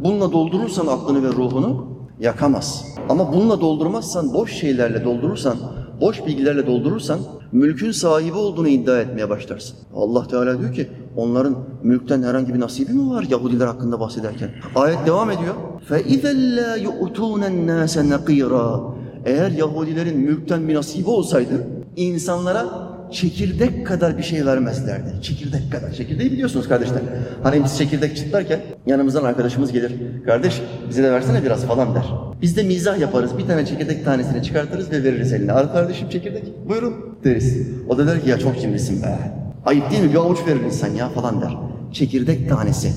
Bununla 0.00 0.32
doldurursan 0.32 0.86
aklını 0.86 1.22
ve 1.22 1.28
ruhunu 1.28 1.86
yakamaz. 2.20 2.84
Ama 3.08 3.32
bununla 3.32 3.60
doldurmazsan, 3.60 4.34
boş 4.34 4.52
şeylerle 4.52 5.04
doldurursan, 5.04 5.56
boş 6.00 6.26
bilgilerle 6.26 6.66
doldurursan 6.66 7.18
mülkün 7.52 7.90
sahibi 7.90 8.36
olduğunu 8.36 8.68
iddia 8.68 9.00
etmeye 9.00 9.30
başlarsın. 9.30 9.76
Allah 9.94 10.28
Teala 10.28 10.60
diyor 10.60 10.74
ki 10.74 10.88
onların 11.16 11.56
mülkten 11.82 12.22
herhangi 12.22 12.54
bir 12.54 12.60
nasibi 12.60 12.92
mi 12.92 13.10
var 13.10 13.26
Yahudiler 13.30 13.66
hakkında 13.66 14.00
bahsederken? 14.00 14.50
Ayet 14.74 15.06
devam 15.06 15.30
ediyor. 15.30 15.54
فَاِذَا 15.90 16.32
لَا 16.32 16.78
يُؤْتُونَ 16.78 17.44
النَّاسَ 17.44 18.14
نَقِيرًا 18.14 18.94
Eğer 19.24 19.50
Yahudilerin 19.50 20.18
mülkten 20.18 20.68
bir 20.68 20.74
nasibi 20.74 21.10
olsaydı 21.10 21.66
insanlara 21.96 22.66
çekirdek 23.13 23.87
kadar 23.87 24.17
bir 24.17 24.23
şey 24.23 24.45
vermezlerdi. 24.45 25.21
Çekirdek 25.21 25.71
kadar. 25.71 25.91
Çekirdeği 25.91 26.31
biliyorsunuz 26.31 26.67
kardeşler. 26.67 27.01
Hani 27.43 27.63
biz 27.63 27.77
çekirdek 27.77 28.17
çıtlarken 28.17 28.59
yanımızdan 28.85 29.23
arkadaşımız 29.23 29.71
gelir. 29.71 29.91
Kardeş 30.25 30.61
bize 30.89 31.03
de 31.03 31.11
versene 31.11 31.43
biraz 31.43 31.65
falan 31.65 31.95
der. 31.95 32.05
Biz 32.41 32.57
de 32.57 32.63
mizah 32.63 32.99
yaparız. 32.99 33.37
Bir 33.37 33.47
tane 33.47 33.65
çekirdek 33.65 34.05
tanesini 34.05 34.43
çıkartırız 34.43 34.91
ve 34.91 35.03
veririz 35.03 35.33
eline. 35.33 35.51
Al 35.51 35.67
kardeşim 35.67 36.09
çekirdek. 36.09 36.43
Buyurun 36.69 36.93
deriz. 37.23 37.67
O 37.89 37.97
da 37.97 38.07
der 38.07 38.21
ki 38.23 38.29
ya 38.29 38.39
çok 38.39 38.61
cimrisin 38.61 39.03
be. 39.03 39.17
Ayıp 39.65 39.91
değil 39.91 40.03
mi? 40.03 40.09
Bir 40.09 40.15
avuç 40.15 40.39
verir 40.47 40.61
insan 40.61 40.89
ya 40.89 41.09
falan 41.09 41.41
der. 41.41 41.57
Çekirdek 41.91 42.49
tanesi. 42.49 42.91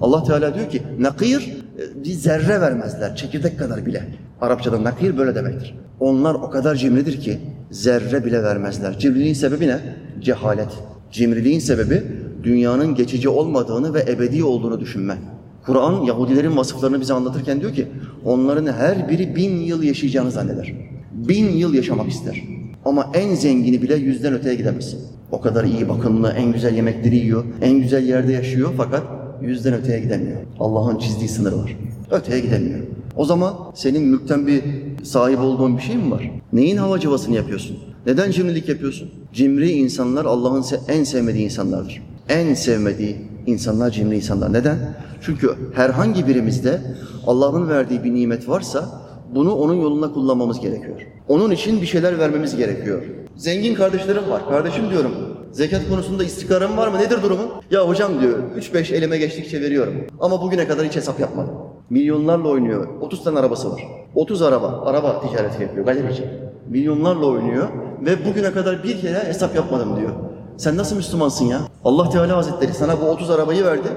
Allah 0.00 0.24
Teala 0.24 0.54
diyor 0.54 0.70
ki 0.70 0.82
nakir 0.98 1.56
e, 1.78 2.04
bir 2.04 2.12
zerre 2.12 2.60
vermezler. 2.60 3.16
Çekirdek 3.16 3.58
kadar 3.58 3.86
bile. 3.86 4.02
Arapçada 4.40 4.84
nakir 4.84 5.18
böyle 5.18 5.34
demektir. 5.34 5.74
Onlar 6.00 6.34
o 6.34 6.50
kadar 6.50 6.74
cimridir 6.74 7.20
ki 7.20 7.40
zerre 7.70 8.24
bile 8.24 8.42
vermezler. 8.42 8.98
Cimriliğin 8.98 9.34
sebebi 9.34 9.68
ne? 9.68 9.78
Cehalet. 10.20 10.68
Cimriliğin 11.12 11.58
sebebi 11.58 12.02
dünyanın 12.42 12.94
geçici 12.94 13.28
olmadığını 13.28 13.94
ve 13.94 14.04
ebedi 14.08 14.44
olduğunu 14.44 14.80
düşünme. 14.80 15.18
Kur'an 15.66 16.02
Yahudilerin 16.02 16.56
vasıflarını 16.56 17.00
bize 17.00 17.14
anlatırken 17.14 17.60
diyor 17.60 17.74
ki 17.74 17.86
onların 18.24 18.72
her 18.72 19.08
biri 19.08 19.36
bin 19.36 19.56
yıl 19.56 19.82
yaşayacağını 19.82 20.30
zanneder. 20.30 20.74
Bin 21.12 21.50
yıl 21.50 21.74
yaşamak 21.74 22.08
ister. 22.08 22.42
Ama 22.84 23.10
en 23.14 23.34
zengini 23.34 23.82
bile 23.82 23.94
yüzden 23.94 24.34
öteye 24.34 24.54
gidemez. 24.54 24.96
O 25.32 25.40
kadar 25.40 25.64
iyi 25.64 25.88
bakımlı, 25.88 26.30
en 26.30 26.52
güzel 26.52 26.74
yemekleri 26.74 27.16
yiyor, 27.16 27.44
en 27.62 27.80
güzel 27.80 28.08
yerde 28.08 28.32
yaşıyor 28.32 28.70
fakat 28.76 29.02
yüzden 29.42 29.74
öteye 29.74 30.00
gidemiyor. 30.00 30.38
Allah'ın 30.60 30.98
çizdiği 30.98 31.28
sınır 31.28 31.52
var. 31.52 31.76
Öteye 32.10 32.40
gidemiyor. 32.40 32.80
O 33.18 33.24
zaman 33.24 33.54
senin 33.74 34.02
mülkten 34.02 34.46
bir 34.46 34.62
sahip 35.04 35.40
olduğun 35.40 35.76
bir 35.76 35.82
şey 35.82 35.96
mi 35.96 36.10
var? 36.10 36.30
Neyin 36.52 36.76
havacıvasını 36.76 37.36
yapıyorsun? 37.36 37.78
Neden 38.06 38.30
cimrilik 38.30 38.68
yapıyorsun? 38.68 39.10
Cimri 39.32 39.70
insanlar 39.70 40.24
Allah'ın 40.24 40.64
en 40.88 41.04
sevmediği 41.04 41.44
insanlardır. 41.44 42.02
En 42.28 42.54
sevmediği 42.54 43.16
insanlar 43.46 43.90
cimri 43.90 44.16
insanlar. 44.16 44.52
Neden? 44.52 44.78
Çünkü 45.20 45.54
herhangi 45.74 46.26
birimizde 46.26 46.80
Allah'ın 47.26 47.68
verdiği 47.68 48.04
bir 48.04 48.14
nimet 48.14 48.48
varsa 48.48 48.88
bunu 49.34 49.54
onun 49.54 49.74
yoluna 49.74 50.12
kullanmamız 50.12 50.60
gerekiyor. 50.60 51.00
Onun 51.28 51.50
için 51.50 51.80
bir 51.80 51.86
şeyler 51.86 52.18
vermemiz 52.18 52.56
gerekiyor. 52.56 53.02
Zengin 53.36 53.74
kardeşlerim 53.74 54.30
var. 54.30 54.48
Kardeşim 54.48 54.90
diyorum. 54.90 55.12
Zekat 55.52 55.88
konusunda 55.88 56.24
istikrarın 56.24 56.76
var 56.76 56.88
mı? 56.88 56.98
Nedir 56.98 57.22
durumun? 57.22 57.48
Ya 57.70 57.88
hocam 57.88 58.20
diyor 58.20 58.38
3-5 58.56 58.94
elime 58.94 59.18
geçtikçe 59.18 59.60
veriyorum. 59.60 59.94
Ama 60.20 60.42
bugüne 60.42 60.68
kadar 60.68 60.86
hiç 60.86 60.96
hesap 60.96 61.20
yapmadım. 61.20 61.54
Milyonlarla 61.90 62.48
oynuyor. 62.48 62.88
30 63.00 63.24
tane 63.24 63.38
arabası 63.38 63.72
var. 63.72 63.82
30 64.14 64.42
araba. 64.42 64.82
Araba 64.86 65.20
ticareti 65.20 65.62
yapıyor. 65.62 65.86
Galerici. 65.86 66.24
Milyonlarla 66.68 67.26
oynuyor 67.26 67.68
ve 68.06 68.24
bugüne 68.24 68.52
kadar 68.52 68.84
bir 68.84 69.00
kere 69.00 69.24
hesap 69.24 69.54
yapmadım 69.54 69.96
diyor. 69.96 70.10
Sen 70.56 70.76
nasıl 70.76 70.96
Müslümansın 70.96 71.44
ya? 71.44 71.60
Allah 71.84 72.10
Teala 72.10 72.36
Hazretleri 72.36 72.72
sana 72.74 73.00
bu 73.00 73.04
30 73.04 73.30
arabayı 73.30 73.64
verdi. 73.64 73.88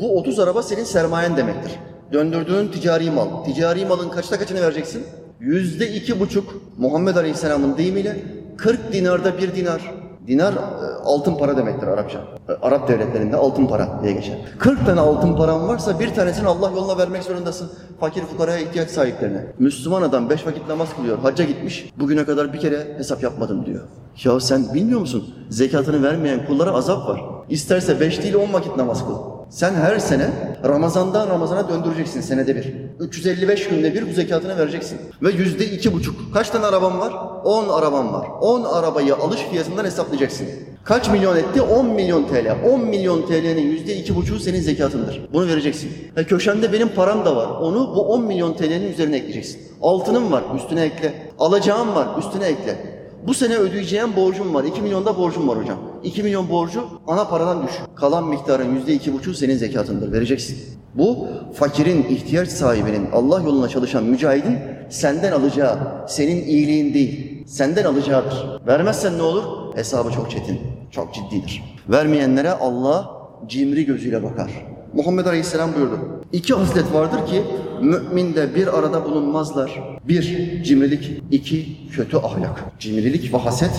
Bu 0.00 0.18
30 0.18 0.38
araba 0.38 0.62
senin 0.62 0.84
sermayen 0.84 1.36
demektir. 1.36 1.72
Döndürdüğün 2.12 2.68
ticari 2.68 3.10
mal. 3.10 3.44
Ticari 3.44 3.86
malın 3.86 4.08
kaçta 4.08 4.38
kaçını 4.38 4.60
vereceksin? 4.60 5.04
Yüzde 5.40 5.88
iki 5.88 6.20
buçuk 6.20 6.54
Muhammed 6.78 7.16
Aleyhisselam'ın 7.16 7.76
deyimiyle 7.76 8.16
40 8.56 8.92
dinarda 8.92 9.38
bir 9.38 9.54
dinar. 9.54 9.94
Dinar 10.30 10.52
e, 10.52 10.56
altın 11.04 11.34
para 11.34 11.56
demektir 11.56 11.86
Arapça. 11.86 12.18
E, 12.48 12.52
Arap 12.62 12.88
devletlerinde 12.88 13.36
altın 13.36 13.66
para 13.66 14.00
diye 14.02 14.12
geçer. 14.12 14.38
40 14.58 14.86
tane 14.86 15.00
altın 15.00 15.36
paran 15.36 15.68
varsa 15.68 16.00
bir 16.00 16.14
tanesini 16.14 16.48
Allah 16.48 16.70
yoluna 16.70 16.98
vermek 16.98 17.22
zorundasın. 17.22 17.70
Fakir 18.00 18.22
fukaraya 18.22 18.58
ihtiyaç 18.58 18.90
sahiplerine. 18.90 19.46
Müslüman 19.58 20.02
adam 20.02 20.30
beş 20.30 20.46
vakit 20.46 20.68
namaz 20.68 20.88
kılıyor. 20.96 21.18
Hacca 21.18 21.44
gitmiş. 21.44 21.92
Bugüne 21.96 22.24
kadar 22.24 22.52
bir 22.52 22.60
kere 22.60 22.94
hesap 22.98 23.22
yapmadım 23.22 23.66
diyor. 23.66 23.80
Ya 24.24 24.40
sen 24.40 24.74
bilmiyor 24.74 25.00
musun? 25.00 25.34
Zekatını 25.48 26.02
vermeyen 26.02 26.46
kullara 26.46 26.70
azap 26.70 27.08
var. 27.08 27.20
İsterse 27.48 28.00
beş 28.00 28.22
değil 28.22 28.34
on 28.34 28.52
vakit 28.52 28.76
namaz 28.76 29.06
kıl. 29.06 29.39
Sen 29.50 29.74
her 29.74 29.98
sene 29.98 30.30
Ramazan'dan 30.64 31.28
Ramazan'a 31.28 31.68
döndüreceksin 31.68 32.20
senede 32.20 32.56
bir. 32.56 32.74
355 33.00 33.68
günde 33.68 33.94
bir 33.94 34.08
bu 34.08 34.12
zekatını 34.12 34.58
vereceksin. 34.58 34.98
Ve 35.22 35.30
yüzde 35.30 35.66
iki 35.66 35.92
buçuk. 35.92 36.34
Kaç 36.34 36.50
tane 36.50 36.66
araban 36.66 37.00
var? 37.00 37.12
10 37.44 37.68
araban 37.68 38.12
var. 38.12 38.26
10 38.40 38.64
arabayı 38.64 39.14
alış 39.14 39.40
fiyatından 39.40 39.84
hesaplayacaksın. 39.84 40.46
Kaç 40.84 41.08
milyon 41.08 41.36
etti? 41.36 41.62
10 41.62 41.86
milyon 41.86 42.24
TL. 42.24 42.56
10 42.72 42.80
milyon 42.80 43.22
TL'nin 43.22 43.66
yüzde 43.70 43.96
iki 43.96 44.16
buçuğu 44.16 44.38
senin 44.38 44.60
zekatındır. 44.60 45.28
Bunu 45.32 45.48
vereceksin. 45.48 45.90
E 46.16 46.24
köşende 46.24 46.72
benim 46.72 46.88
param 46.88 47.24
da 47.24 47.36
var. 47.36 47.48
Onu 47.60 47.94
bu 47.96 48.00
10 48.00 48.24
milyon 48.24 48.52
TL'nin 48.54 48.92
üzerine 48.92 49.16
ekleyeceksin. 49.16 49.60
Altınım 49.82 50.32
var 50.32 50.42
üstüne 50.56 50.82
ekle. 50.82 51.14
Alacağım 51.38 51.94
var 51.94 52.08
üstüne 52.18 52.46
ekle. 52.46 52.99
Bu 53.26 53.34
sene 53.34 53.56
ödeyeceğim 53.56 54.16
borcum 54.16 54.54
var. 54.54 54.64
2 54.64 54.82
milyonda 54.82 55.18
borcum 55.18 55.48
var 55.48 55.58
hocam. 55.58 55.78
2 56.04 56.22
milyon 56.22 56.48
borcu 56.50 56.84
ana 57.06 57.28
paradan 57.28 57.66
düş. 57.66 57.72
Kalan 57.94 58.24
miktarın 58.24 58.74
yüzde 58.74 58.94
iki 58.94 59.12
buçuğu 59.12 59.34
senin 59.34 59.56
zekatındır. 59.56 60.12
Vereceksin. 60.12 60.58
Bu 60.94 61.28
fakirin, 61.54 62.02
ihtiyaç 62.02 62.48
sahibinin, 62.48 63.10
Allah 63.12 63.42
yoluna 63.42 63.68
çalışan 63.68 64.04
mücahidin 64.04 64.58
senden 64.88 65.32
alacağı, 65.32 65.78
senin 66.08 66.44
iyiliğin 66.44 66.94
değil, 66.94 67.44
senden 67.46 67.84
alacağıdır. 67.84 68.60
Vermezsen 68.66 69.18
ne 69.18 69.22
olur? 69.22 69.44
Hesabı 69.76 70.10
çok 70.10 70.30
çetin, 70.30 70.60
çok 70.90 71.14
ciddidir. 71.14 71.62
Vermeyenlere 71.88 72.50
Allah 72.50 73.10
cimri 73.46 73.86
gözüyle 73.86 74.22
bakar. 74.22 74.66
Muhammed 74.94 75.26
Aleyhisselam 75.26 75.74
buyurdu. 75.74 76.19
İki 76.32 76.54
haslet 76.54 76.94
vardır 76.94 77.26
ki 77.26 77.42
müminde 77.82 78.54
bir 78.54 78.78
arada 78.78 79.04
bulunmazlar. 79.04 79.98
Bir, 80.08 80.62
cimrilik. 80.64 81.22
iki 81.30 81.66
kötü 81.90 82.16
ahlak. 82.16 82.64
Cimrilik 82.78 83.34
ve 83.34 83.38
haset 83.38 83.70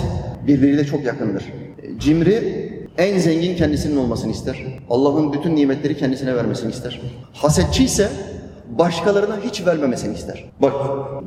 birbiriyle 0.46 0.84
çok 0.84 1.04
yakındır. 1.04 1.44
Cimri 1.98 2.72
en 2.98 3.18
zengin 3.18 3.56
kendisinin 3.56 3.96
olmasını 3.96 4.32
ister. 4.32 4.80
Allah'ın 4.90 5.32
bütün 5.32 5.56
nimetleri 5.56 5.96
kendisine 5.96 6.36
vermesini 6.36 6.70
ister. 6.70 7.00
Hasetçi 7.32 7.84
ise 7.84 8.10
başkalarına 8.78 9.36
hiç 9.44 9.66
vermemesini 9.66 10.14
ister. 10.14 10.50
Bak 10.62 10.72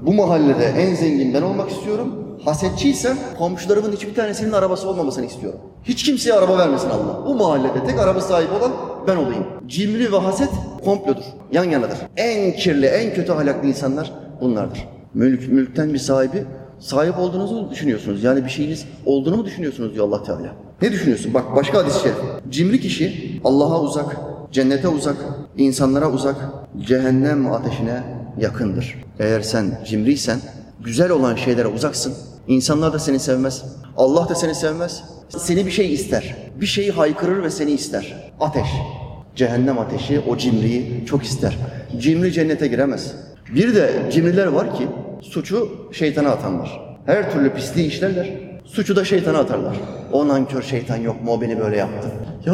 bu 0.02 0.14
mahallede 0.14 0.66
en 0.66 0.96
zengin 0.96 1.34
ben 1.34 1.42
olmak 1.42 1.72
istiyorum. 1.72 2.16
Hasetçiysem 2.46 3.18
komşularımın 3.38 3.92
hiçbir 3.92 4.16
tanesinin 4.16 4.52
arabası 4.52 4.90
olmamasını 4.90 5.26
istiyorum. 5.26 5.60
Hiç 5.84 6.04
kimseye 6.04 6.34
araba 6.34 6.58
vermesin 6.58 6.90
Allah. 6.90 7.26
Bu 7.26 7.36
mahallede 7.36 7.84
tek 7.88 8.00
araba 8.00 8.22
sahibi 8.22 8.54
olan 8.54 8.72
ben 9.08 9.16
olayım. 9.16 9.44
Cimri 9.68 10.12
ve 10.12 10.18
haset 10.18 10.50
komplodur. 10.86 11.24
Yan 11.52 11.64
yanadır. 11.64 11.98
En 12.18 12.56
kirli, 12.56 12.86
en 12.86 13.14
kötü 13.14 13.32
ahlaklı 13.32 13.68
insanlar 13.68 14.12
bunlardır. 14.42 14.88
Mülk, 15.14 15.48
mülkten 15.48 15.94
bir 15.94 16.00
sahibi 16.00 16.46
sahip 16.80 17.20
olduğunuzu 17.20 17.70
düşünüyorsunuz? 17.72 18.24
Yani 18.24 18.46
bir 18.46 18.50
şeyiniz 18.50 18.86
olduğunu 19.06 19.38
mu 19.38 19.46
düşünüyorsunuz 19.46 19.94
diyor 19.94 20.08
Allah 20.08 20.24
Teala. 20.24 20.56
Ne 20.82 20.92
düşünüyorsun? 20.92 21.34
Bak 21.34 21.56
başka 21.56 21.78
hadis-i 21.78 22.00
şerif. 22.00 22.16
Cimri 22.50 22.80
kişi 22.80 23.40
Allah'a 23.44 23.82
uzak, 23.82 24.18
cennete 24.52 24.88
uzak, 24.88 25.16
insanlara 25.58 26.12
uzak, 26.12 26.36
cehennem 26.82 27.52
ateşine 27.52 28.04
yakındır. 28.40 29.04
Eğer 29.20 29.42
sen 29.42 29.80
cimriysen, 29.86 30.40
güzel 30.84 31.12
olan 31.12 31.36
şeylere 31.36 31.68
uzaksın, 31.68 32.14
insanlar 32.48 32.94
da 32.94 33.00
seni 33.00 33.20
sevmez, 33.20 33.64
Allah 33.98 34.30
da 34.30 34.36
seni 34.36 34.56
sevmez. 34.56 35.04
Seni 35.30 35.66
bir 35.66 35.72
şey 35.72 35.94
ister, 35.94 36.36
bir 36.62 36.66
şeyi 36.66 36.92
haykırır 36.92 37.44
ve 37.44 37.50
seni 37.50 37.72
ister. 37.72 38.32
Ateş, 38.40 38.68
cehennem 39.36 39.80
ateşi 39.80 40.20
o 40.20 40.38
cimriyi 40.38 41.04
çok 41.06 41.24
ister. 41.24 41.58
Cimri 42.00 42.34
cennete 42.34 42.68
giremez. 42.68 43.14
Bir 43.56 43.76
de 43.76 43.92
cimriler 44.12 44.48
var 44.48 44.76
ki 44.76 44.88
suçu 45.22 45.90
şeytana 45.92 46.30
atanlar. 46.30 46.98
Her 47.06 47.32
türlü 47.32 47.54
pisliği 47.54 47.88
işlerler. 47.88 48.30
Suçu 48.66 48.96
da 48.96 49.06
şeytana 49.06 49.38
atarlar. 49.38 49.76
O 50.12 50.28
nankör 50.28 50.62
şeytan 50.62 50.98
yok 50.98 51.24
mu 51.24 51.32
o 51.32 51.42
beni 51.42 51.60
böyle 51.60 51.78
yaptı. 51.78 52.08
Ya 52.46 52.54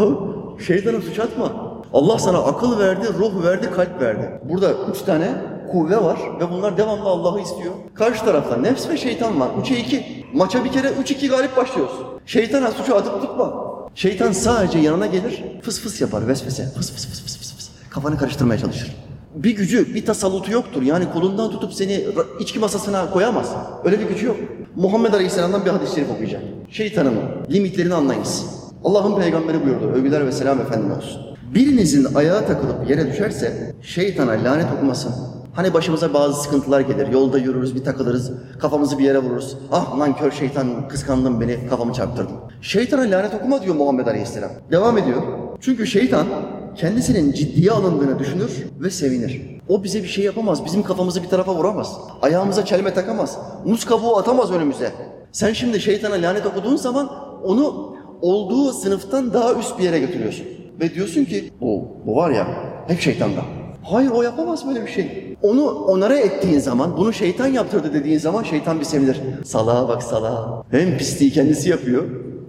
şeytana 0.68 1.02
suç 1.02 1.20
atma. 1.20 1.71
Allah 1.94 2.20
sana 2.20 2.38
akıl 2.38 2.80
verdi, 2.80 3.08
ruh 3.20 3.44
verdi, 3.44 3.72
kalp 3.72 4.02
verdi. 4.02 4.42
Burada 4.50 4.74
üç 4.92 5.02
tane 5.02 5.32
kuvve 5.72 6.04
var 6.04 6.20
ve 6.40 6.52
bunlar 6.52 6.78
devamlı 6.78 7.10
Allah'ı 7.10 7.42
istiyor. 7.42 7.74
Karşı 7.94 8.26
tarafta 8.26 8.58
nefs 8.58 8.90
ve 8.90 8.98
şeytan 8.98 9.40
var. 9.40 9.50
Üçe 9.62 9.76
iki. 9.80 10.26
Maça 10.34 10.64
bir 10.66 10.72
kere 10.72 10.92
üç 11.02 11.12
iki 11.12 11.30
galip 11.30 11.58
başlıyorsun. 11.58 12.06
Şeytana 12.26 12.72
suçu 12.72 12.96
atıp 12.96 13.22
tutma. 13.22 13.54
Şeytan 13.96 14.32
sadece 14.32 14.80
yanına 14.80 15.06
gelir, 15.06 15.44
fıs 15.62 15.80
fıs 15.80 16.02
yapar 16.02 16.28
vesvese. 16.28 16.66
Fıs 16.66 16.92
fıs 16.92 17.08
fıs 17.08 17.24
fıs 17.24 17.38
fıs 17.38 17.56
fıs. 17.56 17.70
Kafanı 17.90 18.18
karıştırmaya 18.18 18.60
çalışır. 18.60 18.96
Bir 19.36 19.52
gücü, 19.52 19.96
bir 19.96 20.06
tasallutu 20.06 20.52
yoktur. 20.52 20.82
Yani 20.82 21.06
kolundan 21.14 21.52
tutup 21.52 21.74
seni 21.74 22.06
içki 22.40 22.60
masasına 22.60 23.12
koyamaz. 23.12 23.52
Öyle 23.84 24.00
bir 24.00 24.06
gücü 24.06 24.26
yok. 24.26 24.38
Muhammed 24.76 25.14
Aleyhisselam'dan 25.14 25.66
bir 25.66 25.70
hadis-i 25.70 25.96
şerif 25.96 26.12
okuyacağım. 26.12 26.44
Şeytanın 26.70 27.16
limitlerini 27.52 27.94
anlayınız. 27.94 28.46
Allah'ın 28.84 29.16
peygamberi 29.20 29.66
buyurdu. 29.66 29.86
Övgüler 29.86 30.28
ve 30.28 30.32
selam 30.32 30.62
efendim 30.62 30.92
olsun. 30.92 31.31
Birinizin 31.54 32.08
ayağa 32.16 32.46
takılıp 32.46 32.90
yere 32.90 33.12
düşerse 33.12 33.76
şeytana 33.82 34.32
lanet 34.32 34.66
okumasın. 34.78 35.14
Hani 35.54 35.74
başımıza 35.74 36.14
bazı 36.14 36.44
sıkıntılar 36.44 36.82
gelir. 36.82 37.08
Yolda 37.08 37.38
yürürüz, 37.38 37.76
bir 37.76 37.84
takılırız, 37.84 38.32
kafamızı 38.60 39.00
bir 39.00 39.04
yere 39.04 39.18
vururuz. 39.18 39.58
Ah 39.72 40.00
lan 40.00 40.16
kör 40.16 40.32
şeytan 40.32 40.88
kıskandın 40.88 41.42
beni, 41.42 41.68
kafamı 41.70 41.94
çarptırdın. 41.94 42.36
Şeytana 42.62 43.02
lanet 43.02 43.34
okuma 43.34 43.62
diyor 43.62 43.76
Muhammed 43.76 44.08
Aleyhisselam. 44.08 44.52
Devam 44.72 44.98
ediyor. 44.98 45.22
Çünkü 45.62 45.88
şeytan 45.88 46.28
kendisinin 46.76 47.32
ciddiye 47.32 47.72
alındığını 47.72 48.20
düşünür 48.20 48.52
ve 48.80 48.90
sevinir. 48.90 49.60
O 49.70 49.84
bize 49.84 50.04
bir 50.04 50.08
şey 50.08 50.26
yapamaz, 50.26 50.66
bizim 50.66 50.84
kafamızı 50.84 51.24
bir 51.24 51.30
tarafa 51.30 51.56
vuramaz. 51.56 51.98
Ayağımıza 52.22 52.66
çelme 52.66 52.94
takamaz, 52.94 53.38
muz 53.66 53.86
kabuğu 53.86 54.18
atamaz 54.18 54.52
önümüze. 54.52 54.92
Sen 55.32 55.54
şimdi 55.54 55.80
şeytana 55.80 56.16
lanet 56.16 56.46
okuduğun 56.46 56.76
zaman 56.76 57.10
onu 57.44 57.96
olduğu 58.22 58.74
sınıftan 58.74 59.34
daha 59.34 59.54
üst 59.54 59.80
bir 59.80 59.84
yere 59.84 60.00
götürüyorsun. 60.00 60.61
Ve 60.82 60.94
diyorsun 60.94 61.26
ki 61.26 61.52
bu, 61.62 61.88
bu 62.06 62.16
var 62.16 62.32
ya 62.32 62.48
hep 62.88 63.00
şeytanda. 63.00 63.42
Hayır 63.84 64.12
o 64.12 64.22
yapamaz 64.22 64.68
böyle 64.68 64.82
bir 64.86 64.92
şey. 64.92 65.36
Onu 65.42 65.70
onara 65.72 66.18
ettiğin 66.18 66.60
zaman, 66.60 66.98
bunu 66.98 67.14
şeytan 67.14 67.48
yaptırdı 67.48 67.94
dediğin 67.94 68.18
zaman 68.18 68.44
şeytan 68.44 68.80
bir 68.80 68.86
sevinir. 68.86 69.22
Salağa 69.46 69.88
bak 69.88 70.04
salağa. 70.04 70.64
Hem 70.72 70.98
pisliği 70.98 71.32
kendisi 71.32 71.70
yapıyor 71.70 72.04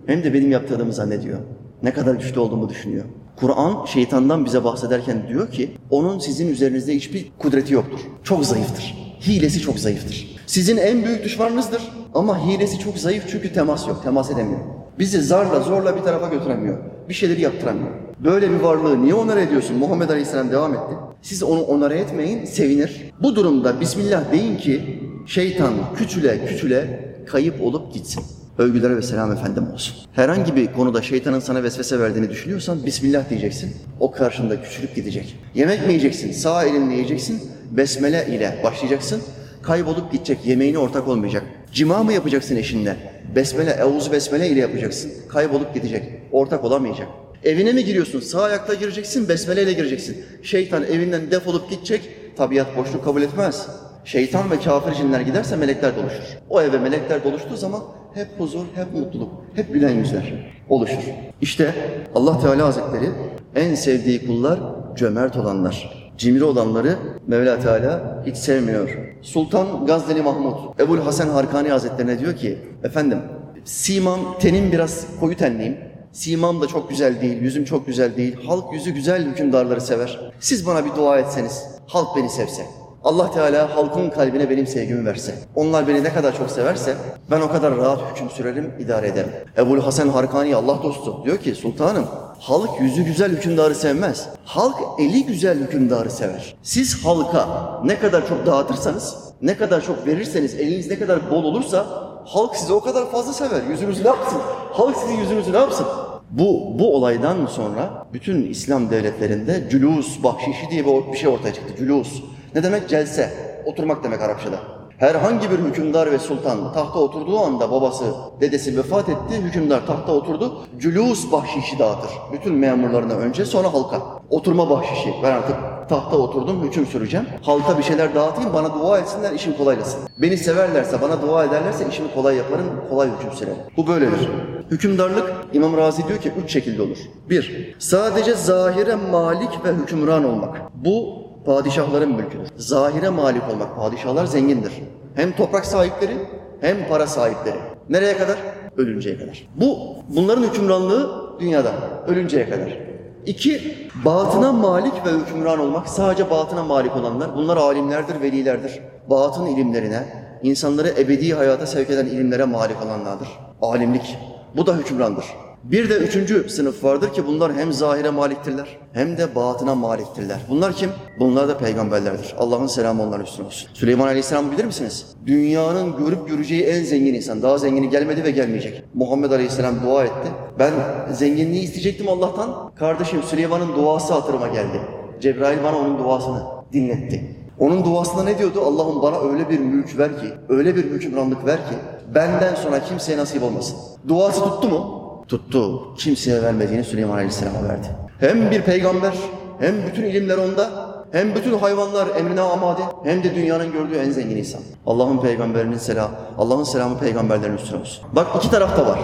hem 0.06 0.24
de 0.24 0.34
benim 0.34 0.50
yaptırdığımı 0.50 0.92
zannediyor. 0.92 1.38
Ne 1.82 1.92
kadar 1.92 2.14
güçlü 2.14 2.40
olduğumu 2.40 2.68
düşünüyor. 2.68 3.04
Kur'an 3.36 3.84
şeytandan 3.84 4.44
bize 4.44 4.64
bahsederken 4.64 5.28
diyor 5.28 5.50
ki 5.50 5.70
onun 5.90 6.18
sizin 6.18 6.48
üzerinizde 6.48 6.94
hiçbir 6.94 7.26
kudreti 7.38 7.74
yoktur. 7.74 8.00
Çok 8.22 8.44
zayıftır. 8.44 9.11
Hilesi 9.26 9.60
çok 9.60 9.78
zayıftır. 9.78 10.36
Sizin 10.46 10.76
en 10.76 11.04
büyük 11.04 11.24
düşmanınızdır 11.24 11.82
ama 12.14 12.46
hilesi 12.46 12.78
çok 12.78 12.98
zayıf 12.98 13.24
çünkü 13.30 13.52
temas 13.52 13.88
yok, 13.88 14.02
temas 14.02 14.30
edemiyor. 14.30 14.60
Bizi 14.98 15.22
zarla 15.22 15.60
zorla 15.60 15.96
bir 15.96 16.02
tarafa 16.02 16.28
götüremiyor. 16.28 16.78
Bir 17.08 17.14
şeyleri 17.14 17.40
yaptıramıyor. 17.40 17.90
Böyle 18.24 18.50
bir 18.50 18.56
varlığı 18.56 19.02
niye 19.02 19.14
onara 19.14 19.40
ediyorsun? 19.40 19.76
Muhammed 19.76 20.08
Aleyhisselam 20.08 20.50
devam 20.50 20.74
etti. 20.74 20.94
Siz 21.22 21.42
onu 21.42 21.62
onara 21.62 21.94
etmeyin, 21.94 22.44
sevinir. 22.44 23.12
Bu 23.22 23.36
durumda 23.36 23.80
Bismillah 23.80 24.32
deyin 24.32 24.56
ki 24.56 25.00
şeytan 25.26 25.72
küçüle 25.96 26.46
küçüle 26.46 27.08
kayıp 27.26 27.62
olup 27.62 27.94
gitsin. 27.94 28.22
Övgüler 28.58 28.96
ve 28.96 29.02
selam 29.02 29.32
efendim 29.32 29.66
olsun. 29.74 29.96
Herhangi 30.12 30.56
bir 30.56 30.72
konuda 30.72 31.02
şeytanın 31.02 31.40
sana 31.40 31.62
vesvese 31.62 32.00
verdiğini 32.00 32.30
düşünüyorsan 32.30 32.86
Bismillah 32.86 33.30
diyeceksin. 33.30 33.76
O 34.00 34.10
karşında 34.10 34.62
küçülüp 34.62 34.94
gidecek. 34.94 35.36
Yemek 35.54 35.86
mi 35.86 35.88
yiyeceksin? 35.88 36.32
Sağ 36.32 36.64
elinle 36.64 36.92
yiyeceksin. 36.94 37.42
Besmele 37.72 38.26
ile 38.26 38.60
başlayacaksın. 38.64 39.22
Kaybolup 39.62 40.12
gidecek. 40.12 40.38
Yemeğine 40.46 40.78
ortak 40.78 41.08
olmayacak. 41.08 41.42
Cima 41.72 42.02
mı 42.02 42.12
yapacaksın 42.12 42.56
eşinle? 42.56 42.96
Besmele, 43.36 43.70
Eûzü 43.70 44.12
Besmele 44.12 44.48
ile 44.48 44.60
yapacaksın. 44.60 45.12
Kaybolup 45.28 45.74
gidecek. 45.74 46.02
Ortak 46.32 46.64
olamayacak. 46.64 47.08
Evine 47.44 47.72
mi 47.72 47.84
giriyorsun? 47.84 48.20
Sağ 48.20 48.42
ayakla 48.42 48.74
gireceksin, 48.74 49.28
besmele 49.28 49.62
ile 49.62 49.72
gireceksin. 49.72 50.24
Şeytan 50.42 50.84
evinden 50.84 51.30
defolup 51.30 51.70
gidecek. 51.70 52.10
Tabiat 52.36 52.76
boşluk 52.76 53.04
kabul 53.04 53.22
etmez. 53.22 53.66
Şeytan 54.04 54.50
ve 54.50 54.60
kafir 54.60 54.94
cinler 54.94 55.20
giderse 55.20 55.56
melekler 55.56 55.96
doluşur. 55.96 56.38
O 56.50 56.62
eve 56.62 56.78
melekler 56.78 57.24
doluştuğu 57.24 57.56
zaman 57.56 57.82
hep 58.14 58.28
huzur, 58.38 58.64
hep 58.74 58.94
mutluluk, 58.94 59.30
hep 59.54 59.72
gülen 59.74 59.90
yüzler 59.92 60.54
oluşur. 60.68 61.02
İşte 61.40 61.74
Allah 62.14 62.40
Teala 62.40 62.66
Hazretleri 62.66 63.10
en 63.56 63.74
sevdiği 63.74 64.26
kullar 64.26 64.60
cömert 64.96 65.36
olanlar. 65.36 66.01
Cimri 66.22 66.44
olanları 66.44 66.98
Mevla 67.26 67.60
Teala 67.60 68.22
hiç 68.26 68.36
sevmiyor. 68.36 68.98
Sultan 69.22 69.86
Gazneli 69.86 70.22
Mahmud, 70.22 70.54
Ebul 70.80 70.98
Hasan 70.98 71.28
Harkani 71.28 71.68
Hazretlerine 71.68 72.18
diyor 72.18 72.36
ki, 72.36 72.58
efendim 72.84 73.18
simam 73.64 74.20
tenim 74.40 74.72
biraz 74.72 75.06
koyu 75.20 75.36
tenliyim. 75.36 75.78
Simam 76.12 76.60
da 76.60 76.66
çok 76.66 76.90
güzel 76.90 77.20
değil, 77.20 77.42
yüzüm 77.42 77.64
çok 77.64 77.86
güzel 77.86 78.16
değil. 78.16 78.36
Halk 78.46 78.72
yüzü 78.72 78.90
güzel 78.90 79.24
hükümdarları 79.24 79.80
sever. 79.80 80.32
Siz 80.40 80.66
bana 80.66 80.84
bir 80.84 80.94
dua 80.96 81.18
etseniz, 81.18 81.64
halk 81.86 82.16
beni 82.16 82.30
sevse. 82.30 82.62
Allah 83.04 83.30
Teala 83.30 83.76
halkın 83.76 84.10
kalbine 84.10 84.50
benim 84.50 84.66
sevgimi 84.66 85.06
verse. 85.06 85.34
Onlar 85.54 85.88
beni 85.88 86.04
ne 86.04 86.12
kadar 86.12 86.36
çok 86.36 86.50
severse 86.50 86.96
ben 87.30 87.40
o 87.40 87.52
kadar 87.52 87.76
rahat 87.76 88.00
hüküm 88.10 88.30
sürerim, 88.30 88.72
idare 88.78 89.08
ederim. 89.08 89.30
Ebul 89.58 89.80
Hasan 89.80 90.08
Harkani 90.08 90.56
Allah 90.56 90.82
dostu 90.82 91.24
diyor 91.24 91.38
ki 91.38 91.54
sultanım 91.54 92.04
halk 92.42 92.80
yüzü 92.80 93.02
güzel 93.02 93.32
hükümdarı 93.32 93.74
sevmez. 93.74 94.28
Halk 94.44 94.76
eli 94.98 95.26
güzel 95.26 95.58
hükümdarı 95.58 96.10
sever. 96.10 96.54
Siz 96.62 97.04
halka 97.04 97.48
ne 97.84 97.98
kadar 97.98 98.28
çok 98.28 98.46
dağıtırsanız, 98.46 99.16
ne 99.42 99.56
kadar 99.56 99.80
çok 99.80 100.06
verirseniz, 100.06 100.54
eliniz 100.54 100.90
ne 100.90 100.98
kadar 100.98 101.30
bol 101.30 101.44
olursa 101.44 101.86
halk 102.24 102.56
sizi 102.56 102.72
o 102.72 102.80
kadar 102.80 103.10
fazla 103.10 103.32
sever. 103.32 103.62
Yüzünüzü 103.70 104.04
ne 104.04 104.08
yapsın? 104.08 104.38
Halk 104.72 104.96
sizin 104.96 105.16
yüzünüzü 105.16 105.52
ne 105.52 105.56
yapsın? 105.58 105.86
Bu, 106.30 106.78
bu 106.78 106.96
olaydan 106.96 107.46
sonra 107.46 108.06
bütün 108.12 108.50
İslam 108.50 108.90
devletlerinde 108.90 109.68
cülus 109.70 110.22
bahşişi 110.22 110.70
diye 110.70 110.84
bir 111.12 111.18
şey 111.18 111.28
ortaya 111.28 111.54
çıktı. 111.54 111.74
Cülus. 111.78 112.22
Ne 112.54 112.62
demek? 112.62 112.88
Celse. 112.88 113.30
Oturmak 113.66 114.04
demek 114.04 114.20
Arapçada. 114.22 114.56
Herhangi 114.98 115.50
bir 115.50 115.58
hükümdar 115.58 116.12
ve 116.12 116.18
sultan 116.18 116.72
tahta 116.72 116.98
oturduğu 116.98 117.38
anda 117.38 117.70
babası, 117.70 118.04
dedesi 118.40 118.76
vefat 118.76 119.08
etti, 119.08 119.36
hükümdar 119.42 119.86
tahta 119.86 120.12
oturdu. 120.12 120.58
Cülus 120.78 121.32
bahşişi 121.32 121.78
dağıtır. 121.78 122.10
Bütün 122.32 122.54
memurlarına 122.54 123.12
önce 123.12 123.44
sonra 123.44 123.72
halka. 123.74 124.02
Oturma 124.30 124.70
bahşişi. 124.70 125.14
Ben 125.22 125.32
artık 125.32 125.56
tahta 125.88 126.16
oturdum, 126.16 126.62
hüküm 126.62 126.86
süreceğim. 126.86 127.26
Halka 127.42 127.78
bir 127.78 127.82
şeyler 127.82 128.14
dağıtayım, 128.14 128.52
bana 128.52 128.74
dua 128.74 128.98
etsinler, 128.98 129.32
işim 129.32 129.56
kolaylasın. 129.56 130.00
Beni 130.18 130.36
severlerse, 130.36 131.02
bana 131.02 131.22
dua 131.22 131.44
ederlerse 131.44 131.88
işimi 131.88 132.14
kolay 132.14 132.36
yaparım, 132.36 132.66
kolay 132.90 133.08
hüküm 133.18 133.32
sürerim. 133.32 133.58
Bu 133.76 133.86
böyledir. 133.86 134.28
Hükümdarlık, 134.70 135.32
İmam 135.52 135.76
Razi 135.76 136.08
diyor 136.08 136.18
ki 136.18 136.32
üç 136.44 136.52
şekilde 136.52 136.82
olur. 136.82 136.98
Bir, 137.30 137.74
sadece 137.78 138.34
zahire 138.34 138.94
malik 138.94 139.64
ve 139.64 139.72
hükümran 139.72 140.24
olmak. 140.24 140.60
Bu 140.74 141.21
padişahların 141.46 142.12
mülküdür. 142.12 142.48
Zahire 142.56 143.08
malik 143.08 143.42
olmak, 143.50 143.76
padişahlar 143.76 144.26
zengindir. 144.26 144.72
Hem 145.14 145.36
toprak 145.36 145.66
sahipleri 145.66 146.16
hem 146.60 146.88
para 146.88 147.06
sahipleri. 147.06 147.56
Nereye 147.88 148.16
kadar? 148.16 148.36
Ölünceye 148.76 149.18
kadar. 149.18 149.48
Bu, 149.56 149.78
bunların 150.08 150.42
hükümranlığı 150.42 151.22
dünyada, 151.40 151.72
ölünceye 152.06 152.50
kadar. 152.50 152.78
İki, 153.26 153.88
batına 154.04 154.52
malik 154.52 155.06
ve 155.06 155.10
hükümran 155.10 155.60
olmak. 155.60 155.88
Sadece 155.88 156.30
batına 156.30 156.62
malik 156.62 156.96
olanlar, 156.96 157.36
bunlar 157.36 157.56
alimlerdir, 157.56 158.20
velilerdir. 158.20 158.80
Batın 159.10 159.46
ilimlerine, 159.46 160.02
insanları 160.42 160.88
ebedi 160.88 161.34
hayata 161.34 161.66
sevk 161.66 161.90
eden 161.90 162.06
ilimlere 162.06 162.44
malik 162.44 162.76
olanlardır. 162.86 163.28
Alimlik. 163.62 164.18
Bu 164.56 164.66
da 164.66 164.76
hükümrandır. 164.76 165.24
Bir 165.64 165.90
de 165.90 165.96
üçüncü 165.96 166.48
sınıf 166.48 166.84
vardır 166.84 167.12
ki 167.12 167.26
bunlar 167.26 167.52
hem 167.54 167.72
zahire 167.72 168.10
maliktirler 168.10 168.78
hem 168.92 169.18
de 169.18 169.34
batına 169.34 169.74
maliktirler. 169.74 170.38
Bunlar 170.48 170.72
kim? 170.72 170.90
Bunlar 171.20 171.48
da 171.48 171.58
peygamberlerdir. 171.58 172.34
Allah'ın 172.38 172.66
selamı 172.66 173.02
onların 173.02 173.24
üstüne 173.26 173.46
olsun. 173.46 173.68
Süleyman 173.74 174.06
Aleyhisselam'ı 174.06 174.52
bilir 174.52 174.64
misiniz? 174.64 175.06
Dünyanın 175.26 175.96
görüp 175.96 176.28
göreceği 176.28 176.62
en 176.62 176.84
zengin 176.84 177.14
insan. 177.14 177.42
Daha 177.42 177.58
zengini 177.58 177.90
gelmedi 177.90 178.24
ve 178.24 178.30
gelmeyecek. 178.30 178.84
Muhammed 178.94 179.30
Aleyhisselam 179.30 179.74
dua 179.82 180.04
etti. 180.04 180.28
Ben 180.58 180.72
zenginliği 181.12 181.62
isteyecektim 181.62 182.08
Allah'tan. 182.08 182.72
Kardeşim 182.74 183.22
Süleyman'ın 183.22 183.76
duası 183.76 184.14
hatırıma 184.14 184.48
geldi. 184.48 184.80
Cebrail 185.20 185.58
bana 185.64 185.78
onun 185.78 185.98
duasını 185.98 186.42
dinletti. 186.72 187.36
Onun 187.58 187.84
duasında 187.84 188.24
ne 188.24 188.38
diyordu? 188.38 188.60
Allah'ım 188.60 189.02
bana 189.02 189.20
öyle 189.20 189.50
bir 189.50 189.58
mülk 189.58 189.98
ver 189.98 190.20
ki, 190.20 190.26
öyle 190.48 190.76
bir 190.76 190.84
hükümranlık 190.84 191.46
ver 191.46 191.56
ki 191.56 191.74
benden 192.14 192.54
sonra 192.54 192.84
kimseye 192.84 193.18
nasip 193.18 193.42
olmasın. 193.42 193.76
Duası 194.08 194.40
tuttu 194.40 194.68
mu? 194.68 195.01
Tuttu. 195.28 195.94
Kimseye 195.96 196.42
vermediğini 196.42 196.84
Süleyman 196.84 197.14
Aleyhisselam'a 197.14 197.68
verdi. 197.68 197.86
Hem 198.20 198.50
bir 198.50 198.62
peygamber, 198.62 199.12
hem 199.60 199.74
bütün 199.86 200.02
ilimler 200.02 200.38
onda, 200.38 200.70
hem 201.12 201.34
bütün 201.34 201.58
hayvanlar 201.58 202.08
emrine 202.16 202.40
amade, 202.40 202.80
hem 203.04 203.24
de 203.24 203.34
dünyanın 203.34 203.72
gördüğü 203.72 203.96
en 203.96 204.10
zengin 204.10 204.36
insan. 204.36 204.60
Allah'ın 204.86 205.18
peygamberinin 205.18 205.76
selamı, 205.76 206.14
Allah'ın 206.38 206.64
selamı 206.64 206.98
peygamberlerin 206.98 207.56
üstüne 207.56 207.80
olsun. 207.80 208.04
Bak 208.12 208.26
iki 208.36 208.50
tarafta 208.50 208.86
var. 208.86 208.98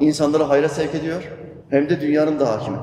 İnsanları 0.00 0.42
hayra 0.42 0.68
sevk 0.68 0.94
ediyor, 0.94 1.22
hem 1.70 1.88
de 1.88 2.00
dünyanın 2.00 2.40
da 2.40 2.48
hakimi. 2.48 2.76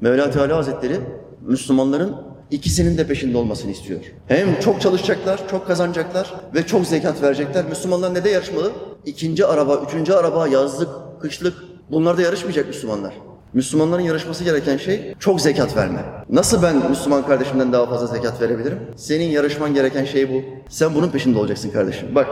Mevla 0.00 0.30
Teala 0.30 0.56
Hazretleri 0.56 0.96
Müslümanların 1.40 2.16
ikisinin 2.50 2.98
de 2.98 3.06
peşinde 3.06 3.38
olmasını 3.38 3.70
istiyor. 3.70 4.00
Hem 4.28 4.60
çok 4.60 4.80
çalışacaklar, 4.80 5.48
çok 5.50 5.66
kazanacaklar 5.66 6.34
ve 6.54 6.66
çok 6.66 6.86
zekat 6.86 7.22
verecekler. 7.22 7.64
Müslümanlar 7.64 8.14
ne 8.14 8.24
de 8.24 8.30
yarışmalı? 8.30 8.72
İkinci 9.04 9.46
araba, 9.46 9.76
üçüncü 9.76 10.12
araba, 10.12 10.48
yazlık, 10.48 10.88
kışlık 11.20 11.54
bunlarda 11.90 12.22
yarışmayacak 12.22 12.66
Müslümanlar. 12.66 13.14
Müslümanların 13.52 14.02
yarışması 14.02 14.44
gereken 14.44 14.76
şey 14.76 15.14
çok 15.18 15.40
zekat 15.40 15.76
verme. 15.76 16.04
Nasıl 16.30 16.62
ben 16.62 16.90
Müslüman 16.90 17.26
kardeşimden 17.26 17.72
daha 17.72 17.86
fazla 17.86 18.06
zekat 18.06 18.40
verebilirim? 18.40 18.78
Senin 18.96 19.24
yarışman 19.24 19.74
gereken 19.74 20.04
şey 20.04 20.32
bu. 20.32 20.42
Sen 20.68 20.94
bunun 20.94 21.08
peşinde 21.08 21.38
olacaksın 21.38 21.70
kardeşim. 21.70 22.14
Bak 22.14 22.26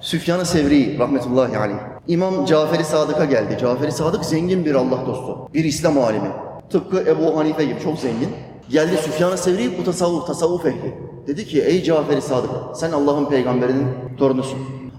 Süfyan-ı 0.00 0.46
Sevri 0.46 0.98
rahmetullahi 0.98 1.58
aleyh. 1.58 1.76
İmam 2.08 2.44
Caferi 2.44 2.84
Sadık'a 2.84 3.24
geldi. 3.24 3.58
Caferi 3.60 3.92
Sadık 3.92 4.24
zengin 4.24 4.64
bir 4.64 4.74
Allah 4.74 5.06
dostu. 5.06 5.48
Bir 5.54 5.64
İslam 5.64 5.98
alimi. 5.98 6.28
Tıpkı 6.70 7.00
Ebu 7.00 7.38
Hanife 7.38 7.64
gibi 7.64 7.80
çok 7.80 7.98
zengin. 7.98 8.28
Geldi 8.70 8.96
Süfyan-ı 8.96 9.38
Sevri 9.38 9.78
bu 9.78 9.84
tasavvuf, 9.84 10.26
tasavvuf 10.26 10.66
ehli. 10.66 10.94
Dedi 11.26 11.44
ki 11.44 11.62
ey 11.62 11.82
Caferi 11.82 12.22
Sadık 12.22 12.50
sen 12.74 12.92
Allah'ın 12.92 13.24
peygamberinin 13.24 13.86
torunusun. 14.18 14.58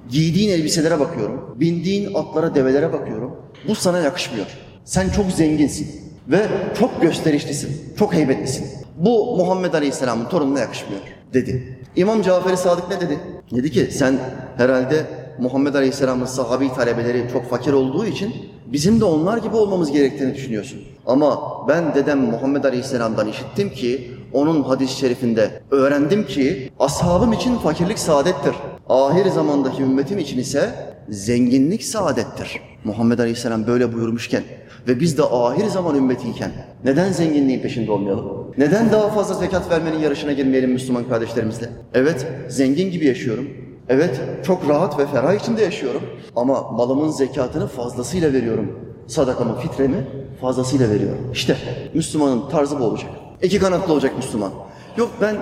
Giydiğin 0.09 0.49
elbiselere 0.49 0.99
bakıyorum. 0.99 1.55
Bindiğin 1.59 2.13
atlara, 2.13 2.55
develere 2.55 2.93
bakıyorum. 2.93 3.31
Bu 3.67 3.75
sana 3.75 3.99
yakışmıyor. 3.99 4.45
Sen 4.85 5.09
çok 5.09 5.31
zenginsin 5.31 6.01
ve 6.27 6.47
çok 6.79 7.01
gösterişlisin, 7.01 7.93
çok 7.99 8.13
heybetlisin. 8.13 8.67
Bu 8.97 9.37
Muhammed 9.37 9.73
Aleyhisselam'ın 9.73 10.25
torununa 10.25 10.59
yakışmıyor 10.59 11.01
dedi. 11.33 11.79
İmam 11.95 12.21
Cafer-i 12.21 12.57
Sadık 12.57 12.89
ne 12.89 13.01
dedi? 13.01 13.19
Dedi 13.51 13.71
ki 13.71 13.89
sen 13.91 14.19
herhalde 14.57 15.05
Muhammed 15.39 15.73
Aleyhisselam'ın 15.73 16.25
sahabi 16.25 16.73
talebeleri 16.73 17.25
çok 17.33 17.49
fakir 17.49 17.73
olduğu 17.73 18.05
için 18.05 18.35
bizim 18.65 18.99
de 18.99 19.05
onlar 19.05 19.37
gibi 19.37 19.55
olmamız 19.55 19.91
gerektiğini 19.91 20.35
düşünüyorsun. 20.35 20.79
Ama 21.05 21.39
ben 21.67 21.95
dedem 21.95 22.19
Muhammed 22.19 22.63
Aleyhisselam'dan 22.63 23.27
işittim 23.27 23.69
ki 23.69 24.11
onun 24.33 24.63
hadis-i 24.63 24.97
şerifinde 24.99 25.61
öğrendim 25.71 26.27
ki 26.27 26.71
ashabım 26.79 27.33
için 27.33 27.57
fakirlik 27.57 27.99
saadettir. 27.99 28.55
Ahir 28.89 29.25
zamandaki 29.29 29.83
ümmetim 29.83 30.19
için 30.19 30.37
ise 30.37 30.69
zenginlik 31.09 31.83
saadettir. 31.83 32.61
Muhammed 32.83 33.19
Aleyhisselam 33.19 33.67
böyle 33.67 33.93
buyurmuşken 33.93 34.43
ve 34.87 34.99
biz 34.99 35.17
de 35.17 35.23
ahir 35.23 35.65
zaman 35.65 35.95
ümmetiyken 35.95 36.51
neden 36.83 37.11
zenginliğin 37.11 37.59
peşinde 37.61 37.91
olmayalım? 37.91 38.51
Neden 38.57 38.91
daha 38.91 39.09
fazla 39.09 39.33
zekat 39.33 39.71
vermenin 39.71 39.99
yarışına 39.99 40.31
girmeyelim 40.33 40.71
Müslüman 40.71 41.09
kardeşlerimizle? 41.09 41.69
Evet, 41.93 42.27
zengin 42.49 42.91
gibi 42.91 43.05
yaşıyorum. 43.05 43.49
Evet, 43.89 44.21
çok 44.45 44.69
rahat 44.69 44.99
ve 44.99 45.05
ferah 45.07 45.33
içinde 45.33 45.63
yaşıyorum. 45.63 46.01
Ama 46.35 46.71
malımın 46.71 47.09
zekatını 47.09 47.67
fazlasıyla 47.67 48.33
veriyorum. 48.33 48.79
Sadakamı, 49.07 49.59
fitremi 49.59 50.07
fazlasıyla 50.41 50.89
veriyorum. 50.89 51.29
İşte 51.33 51.57
Müslümanın 51.93 52.49
tarzı 52.49 52.79
bu 52.79 52.83
olacak. 52.83 53.09
İki 53.41 53.59
kanatlı 53.59 53.93
olacak 53.93 54.17
Müslüman. 54.17 54.51
Yok 54.97 55.11
ben 55.21 55.35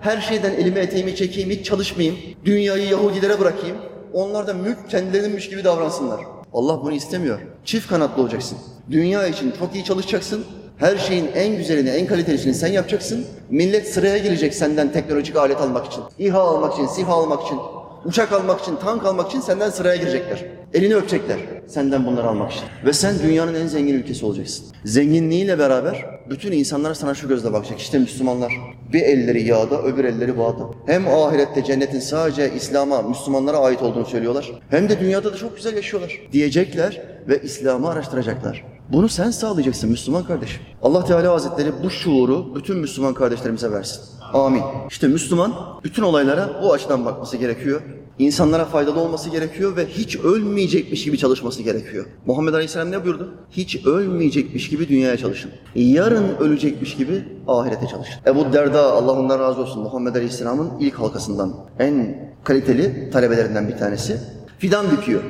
her 0.00 0.20
şeyden 0.20 0.52
elimi 0.52 0.78
eteğimi 0.78 1.16
çekeyim, 1.16 1.50
hiç 1.50 1.66
çalışmayayım. 1.66 2.16
Dünyayı 2.44 2.88
Yahudilere 2.88 3.40
bırakayım. 3.40 3.76
Onlar 4.12 4.46
da 4.46 4.54
mülk 4.54 4.90
kendilerinmiş 4.90 5.48
gibi 5.48 5.64
davransınlar. 5.64 6.20
Allah 6.52 6.82
bunu 6.82 6.92
istemiyor. 6.92 7.38
Çift 7.64 7.88
kanatlı 7.88 8.22
olacaksın. 8.22 8.58
Dünya 8.90 9.26
için 9.26 9.52
çok 9.58 9.74
iyi 9.74 9.84
çalışacaksın. 9.84 10.44
Her 10.76 10.96
şeyin 10.96 11.30
en 11.34 11.56
güzelini, 11.56 11.88
en 11.88 12.06
kalitelisini 12.06 12.54
sen 12.54 12.68
yapacaksın. 12.68 13.26
Millet 13.50 13.88
sıraya 13.88 14.18
girecek 14.18 14.54
senden 14.54 14.92
teknolojik 14.92 15.36
alet 15.36 15.60
almak 15.60 15.86
için. 15.86 16.02
İHA 16.18 16.40
almak 16.40 16.72
için, 16.74 16.86
SİHA 16.86 17.12
almak 17.12 17.42
için. 17.46 17.58
Uçak 18.04 18.32
almak 18.32 18.60
için, 18.60 18.76
tank 18.76 19.04
almak 19.04 19.28
için 19.28 19.40
senden 19.40 19.70
sıraya 19.70 19.96
girecekler. 19.96 20.44
Elini 20.74 20.96
öpecekler 20.96 21.38
senden 21.66 22.06
bunları 22.06 22.28
almak 22.28 22.52
için. 22.52 22.64
Ve 22.84 22.92
sen 22.92 23.14
dünyanın 23.22 23.54
en 23.54 23.66
zengin 23.66 23.94
ülkesi 23.94 24.26
olacaksın. 24.26 24.66
Zenginliğiyle 24.84 25.58
beraber 25.58 26.20
bütün 26.30 26.52
insanlar 26.52 26.94
sana 26.94 27.14
şu 27.14 27.28
gözle 27.28 27.52
bakacak. 27.52 27.78
İşte 27.80 27.98
Müslümanlar. 27.98 28.52
Bir 28.92 29.00
elleri 29.02 29.42
yağda, 29.42 29.82
öbür 29.82 30.04
elleri 30.04 30.38
bağda. 30.38 30.64
Hem 30.86 31.08
ahirette 31.08 31.64
cennetin 31.64 32.00
sadece 32.00 32.54
İslam'a, 32.54 33.02
Müslümanlara 33.02 33.58
ait 33.58 33.82
olduğunu 33.82 34.06
söylüyorlar. 34.06 34.52
Hem 34.70 34.88
de 34.88 35.00
dünyada 35.00 35.32
da 35.32 35.36
çok 35.36 35.56
güzel 35.56 35.76
yaşıyorlar. 35.76 36.20
Diyecekler 36.32 37.02
ve 37.28 37.42
İslam'ı 37.42 37.88
araştıracaklar. 37.90 38.64
Bunu 38.92 39.08
sen 39.08 39.30
sağlayacaksın 39.30 39.90
Müslüman 39.90 40.24
kardeşim. 40.24 40.62
Allah 40.82 41.04
Teala 41.04 41.32
Hazretleri 41.32 41.68
bu 41.82 41.90
şuuru 41.90 42.54
bütün 42.54 42.78
Müslüman 42.78 43.14
kardeşlerimize 43.14 43.70
versin. 43.70 44.02
Amin. 44.34 44.62
İşte 44.90 45.08
Müslüman 45.08 45.54
bütün 45.84 46.02
olaylara 46.02 46.50
bu 46.62 46.72
açıdan 46.72 47.04
bakması 47.04 47.36
gerekiyor. 47.36 47.80
İnsanlara 48.18 48.64
faydalı 48.64 49.00
olması 49.00 49.30
gerekiyor 49.30 49.76
ve 49.76 49.86
hiç 49.86 50.16
ölmeyecekmiş 50.16 51.04
gibi 51.04 51.18
çalışması 51.18 51.62
gerekiyor. 51.62 52.06
Muhammed 52.26 52.54
Aleyhisselam 52.54 52.90
ne 52.90 53.04
buyurdu? 53.04 53.34
Hiç 53.50 53.86
ölmeyecekmiş 53.86 54.68
gibi 54.68 54.88
dünyaya 54.88 55.16
çalışın. 55.16 55.50
Yarın 55.74 56.36
ölecekmiş 56.40 56.96
gibi 56.96 57.24
ahirete 57.48 57.86
çalışın. 57.86 58.14
Ebu 58.26 58.52
Derda 58.52 58.92
Allah 58.92 59.12
ondan 59.12 59.40
razı 59.40 59.60
olsun 59.60 59.82
Muhammed 59.82 60.14
Aleyhisselam'ın 60.14 60.70
ilk 60.80 60.94
halkasından 60.94 61.54
en 61.78 62.18
kaliteli 62.44 63.10
talebelerinden 63.10 63.68
bir 63.68 63.76
tanesi. 63.76 64.20
Fidan 64.58 64.86
dikiyor. 64.90 65.20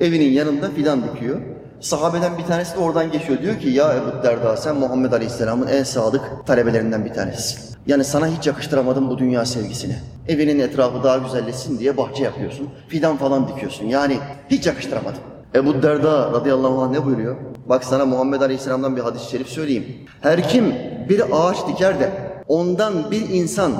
Evinin 0.00 0.30
yanında 0.30 0.70
fidan 0.70 1.02
dikiyor. 1.02 1.40
Sahabeden 1.86 2.38
bir 2.38 2.44
tanesi 2.44 2.76
de 2.76 2.78
oradan 2.80 3.12
geçiyor. 3.12 3.42
Diyor 3.42 3.60
ki 3.60 3.68
ya 3.68 3.94
Ebu 3.94 4.22
Derda 4.22 4.56
sen 4.56 4.76
Muhammed 4.76 5.12
Aleyhisselam'ın 5.12 5.66
en 5.66 5.82
sadık 5.82 6.20
talebelerinden 6.46 7.04
bir 7.04 7.12
tanesisin. 7.12 7.76
Yani 7.86 8.04
sana 8.04 8.26
hiç 8.26 8.46
yakıştıramadım 8.46 9.10
bu 9.10 9.18
dünya 9.18 9.44
sevgisini. 9.44 9.96
Evinin 10.28 10.58
etrafı 10.58 11.02
daha 11.04 11.18
güzelleşsin 11.18 11.78
diye 11.78 11.96
bahçe 11.96 12.24
yapıyorsun. 12.24 12.68
Fidan 12.88 13.16
falan 13.16 13.48
dikiyorsun. 13.48 13.86
Yani 13.86 14.18
hiç 14.50 14.66
yakıştıramadım. 14.66 15.20
Ebu 15.54 15.82
Derda 15.82 16.32
radıyallahu 16.32 16.82
anh 16.82 16.90
ne 16.90 17.04
buyuruyor? 17.04 17.36
Bak 17.66 17.84
sana 17.84 18.06
Muhammed 18.06 18.40
Aleyhisselam'dan 18.40 18.96
bir 18.96 19.02
hadis-i 19.02 19.30
şerif 19.30 19.48
söyleyeyim. 19.48 19.86
Her 20.20 20.48
kim 20.48 20.74
bir 21.08 21.22
ağaç 21.32 21.56
diker 21.68 22.00
de 22.00 22.12
ondan 22.48 23.10
bir 23.10 23.28
insan 23.28 23.72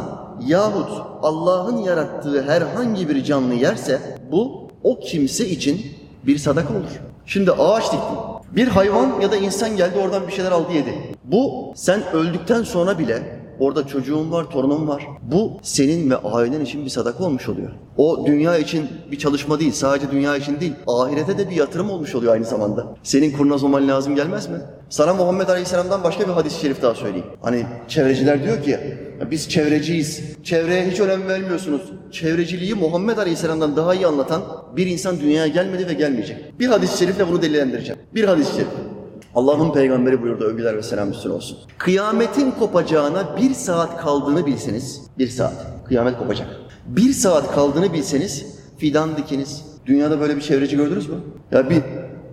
yahut 0.47 0.91
Allah'ın 1.23 1.77
yarattığı 1.77 2.43
herhangi 2.43 3.09
bir 3.09 3.25
canlı 3.25 3.55
yerse 3.55 4.01
bu 4.33 4.69
o 4.83 5.01
kimse 5.01 5.49
için 5.49 5.81
bir 6.27 6.39
sadaka 6.39 6.75
olur. 6.75 7.01
Şimdi 7.27 7.53
ağaç 7.53 7.85
diktin. 7.85 8.19
Bir 8.53 8.69
hayvan 8.69 9.21
ya 9.21 9.33
da 9.33 9.37
insan 9.37 9.77
geldi 9.77 9.99
oradan 9.99 10.29
bir 10.29 10.33
şeyler 10.33 10.53
aldı 10.53 10.73
yedi. 10.73 10.95
Bu 11.25 11.73
sen 11.77 12.03
öldükten 12.13 12.63
sonra 12.63 12.99
bile 12.99 13.36
orada 13.61 13.87
çocuğun 13.87 14.33
var, 14.33 14.51
torunun 14.51 14.89
var. 14.89 15.07
Bu 15.23 15.53
senin 15.63 16.11
ve 16.11 16.17
ailen 16.17 16.61
için 16.61 16.85
bir 16.85 16.91
sadaka 16.91 17.25
olmuş 17.25 17.49
oluyor. 17.49 17.71
O 17.97 18.27
dünya 18.27 18.59
için 18.59 18.89
bir 19.11 19.19
çalışma 19.19 19.61
değil, 19.61 19.73
sadece 19.73 20.11
dünya 20.11 20.37
için 20.37 20.61
değil, 20.61 20.73
ahirete 20.87 21.39
de 21.39 21.51
bir 21.51 21.57
yatırım 21.57 21.91
olmuş 21.91 22.15
oluyor 22.15 22.33
aynı 22.33 22.45
zamanda. 22.45 22.87
Senin 23.03 23.33
kurnaz 23.33 23.65
olman 23.65 23.89
lazım 23.89 24.15
gelmez 24.15 24.49
mi? 24.49 24.57
Sana 24.89 25.15
Muhammed 25.15 25.49
Aleyhisselam'dan 25.49 26.05
başka 26.05 26.29
bir 26.29 26.33
hadis-i 26.33 26.61
şerif 26.61 26.83
daha 26.83 26.95
söyleyeyim. 26.95 27.27
Hani 27.43 27.67
çevreciler 27.89 28.45
diyor 28.45 28.63
ki, 28.63 28.79
biz 29.31 29.49
çevreciyiz, 29.49 30.23
çevreye 30.45 30.91
hiç 30.91 31.01
önem 31.01 31.29
vermiyorsunuz. 31.29 31.83
Çevreciliği 32.13 32.75
Muhammed 32.75 33.19
Aleyhisselam'dan 33.19 33.77
daha 33.77 33.95
iyi 33.95 34.07
anlatan 34.07 34.43
bir 34.77 34.87
insan 34.87 35.21
dünyaya 35.21 35.47
gelmedi 35.47 35.89
ve 35.89 35.93
gelmeyecek. 35.93 36.59
Bir 36.61 36.67
hadis-i 36.67 36.99
şerifle 36.99 37.29
bunu 37.29 37.43
delillendireceğim. 37.43 38.01
Bir 38.15 38.25
hadis-i 38.25 38.55
şerif. 38.55 38.69
Allah'ın 39.37 39.73
peygamberi 39.73 40.23
buyurdu 40.23 40.45
övgüler 40.45 40.77
ve 40.77 40.83
selam 40.83 41.11
üstüne 41.11 41.33
olsun. 41.33 41.59
Kıyametin 41.79 42.51
kopacağına 42.51 43.37
bir 43.37 43.55
saat 43.55 43.97
kaldığını 43.97 44.47
bilseniz, 44.47 45.03
bir 45.19 45.29
saat, 45.29 45.53
kıyamet 45.89 46.19
kopacak. 46.19 46.49
Bir 46.87 47.13
saat 47.13 47.55
kaldığını 47.55 47.93
bilseniz 47.93 48.47
fidan 48.79 49.17
dikiniz. 49.17 49.65
Dünyada 49.87 50.21
böyle 50.21 50.37
bir 50.37 50.41
çevreci 50.41 50.77
gördünüz 50.77 51.09
mü? 51.09 51.17
Ya 51.53 51.71
bir 51.71 51.83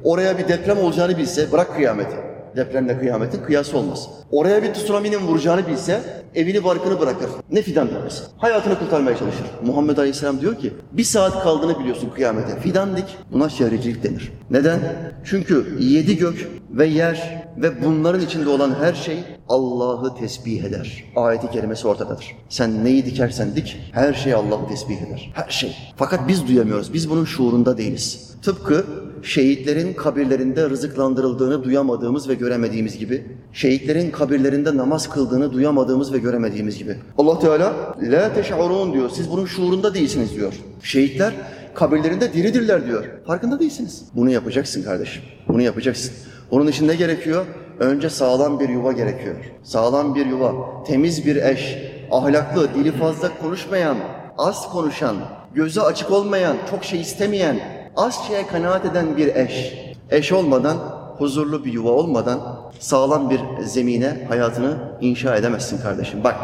oraya 0.03 0.37
bir 0.37 0.47
deprem 0.47 0.77
olacağını 0.77 1.17
bilse 1.17 1.51
bırak 1.51 1.75
kıyameti. 1.75 2.15
Depremle 2.55 2.99
kıyametin 2.99 3.43
kıyası 3.43 3.77
olmaz. 3.77 4.09
Oraya 4.31 4.63
bir 4.63 4.73
tsunami'nin 4.73 5.19
vuracağını 5.19 5.67
bilse 5.67 6.01
evini 6.35 6.63
barkını 6.63 6.99
bırakır. 6.99 7.29
Ne 7.51 7.61
fidan 7.61 7.87
dikmesi. 7.87 8.23
Hayatını 8.37 8.79
kurtarmaya 8.79 9.17
çalışır. 9.17 9.45
Muhammed 9.65 9.97
Aleyhisselam 9.97 10.41
diyor 10.41 10.55
ki 10.57 10.73
bir 10.91 11.03
saat 11.03 11.43
kaldığını 11.43 11.79
biliyorsun 11.79 12.09
kıyamete. 12.09 12.59
Fidan 12.59 12.97
dik. 12.97 13.05
Buna 13.31 13.49
şehricilik 13.49 14.03
denir. 14.03 14.31
Neden? 14.51 14.79
Çünkü 15.23 15.77
yedi 15.79 16.17
gök 16.17 16.49
ve 16.71 16.87
yer 16.87 17.43
ve 17.57 17.83
bunların 17.85 18.21
içinde 18.21 18.49
olan 18.49 18.75
her 18.79 18.93
şey 18.93 19.23
Allah'ı 19.49 20.15
tesbih 20.15 20.63
eder. 20.63 21.03
Ayeti 21.15 21.51
kerimesi 21.51 21.87
ortadadır. 21.87 22.35
Sen 22.49 22.85
neyi 22.85 23.05
dikersen 23.05 23.55
dik 23.55 23.77
her 23.91 24.13
şey 24.13 24.33
Allah'ı 24.33 24.67
tesbih 24.67 25.01
eder. 25.01 25.31
Her 25.35 25.49
şey. 25.49 25.75
Fakat 25.95 26.27
biz 26.27 26.47
duyamıyoruz. 26.47 26.93
Biz 26.93 27.09
bunun 27.09 27.25
şuurunda 27.25 27.77
değiliz. 27.77 28.35
Tıpkı 28.41 28.85
şehitlerin 29.23 29.93
kabirlerinde 29.93 30.69
rızıklandırıldığını 30.69 31.63
duyamadığımız 31.63 32.29
ve 32.29 32.33
göremediğimiz 32.33 32.97
gibi, 32.97 33.23
şehitlerin 33.53 34.12
kabirlerinde 34.12 34.77
namaz 34.77 35.09
kıldığını 35.09 35.53
duyamadığımız 35.53 36.13
ve 36.13 36.17
göremediğimiz 36.17 36.77
gibi. 36.77 36.95
Allah 37.17 37.39
Teala 37.39 37.95
la 38.01 38.33
teş'urun 38.33 38.93
diyor. 38.93 39.09
Siz 39.09 39.31
bunun 39.31 39.45
şuurunda 39.45 39.93
değilsiniz 39.93 40.36
diyor. 40.36 40.53
Şehitler 40.83 41.33
kabirlerinde 41.73 42.33
diridirler 42.33 42.88
diyor. 42.88 43.05
Farkında 43.27 43.59
değilsiniz. 43.59 44.03
Bunu 44.15 44.29
yapacaksın 44.29 44.83
kardeşim. 44.83 45.23
Bunu 45.47 45.62
yapacaksın. 45.62 46.12
Onun 46.51 46.67
için 46.67 46.88
ne 46.88 46.95
gerekiyor? 46.95 47.45
Önce 47.79 48.09
sağlam 48.09 48.59
bir 48.59 48.69
yuva 48.69 48.91
gerekiyor. 48.91 49.36
Sağlam 49.63 50.15
bir 50.15 50.25
yuva, 50.25 50.83
temiz 50.83 51.25
bir 51.25 51.36
eş, 51.36 51.77
ahlaklı, 52.12 52.73
dili 52.73 52.91
fazla 52.91 53.38
konuşmayan, 53.41 53.97
az 54.38 54.71
konuşan, 54.71 55.15
gözü 55.55 55.81
açık 55.81 56.12
olmayan, 56.12 56.57
çok 56.69 56.83
şey 56.83 57.01
istemeyen, 57.01 57.59
az 57.95 58.27
şeye 58.27 58.47
kanaat 58.47 58.86
eden 58.86 59.17
bir 59.17 59.36
eş. 59.36 59.73
Eş 60.10 60.32
olmadan, 60.32 60.77
huzurlu 61.17 61.65
bir 61.65 61.73
yuva 61.73 61.89
olmadan 61.89 62.39
sağlam 62.79 63.29
bir 63.29 63.41
zemine 63.62 64.25
hayatını 64.29 64.77
inşa 65.01 65.36
edemezsin 65.36 65.82
kardeşim. 65.82 66.23
Bak, 66.23 66.36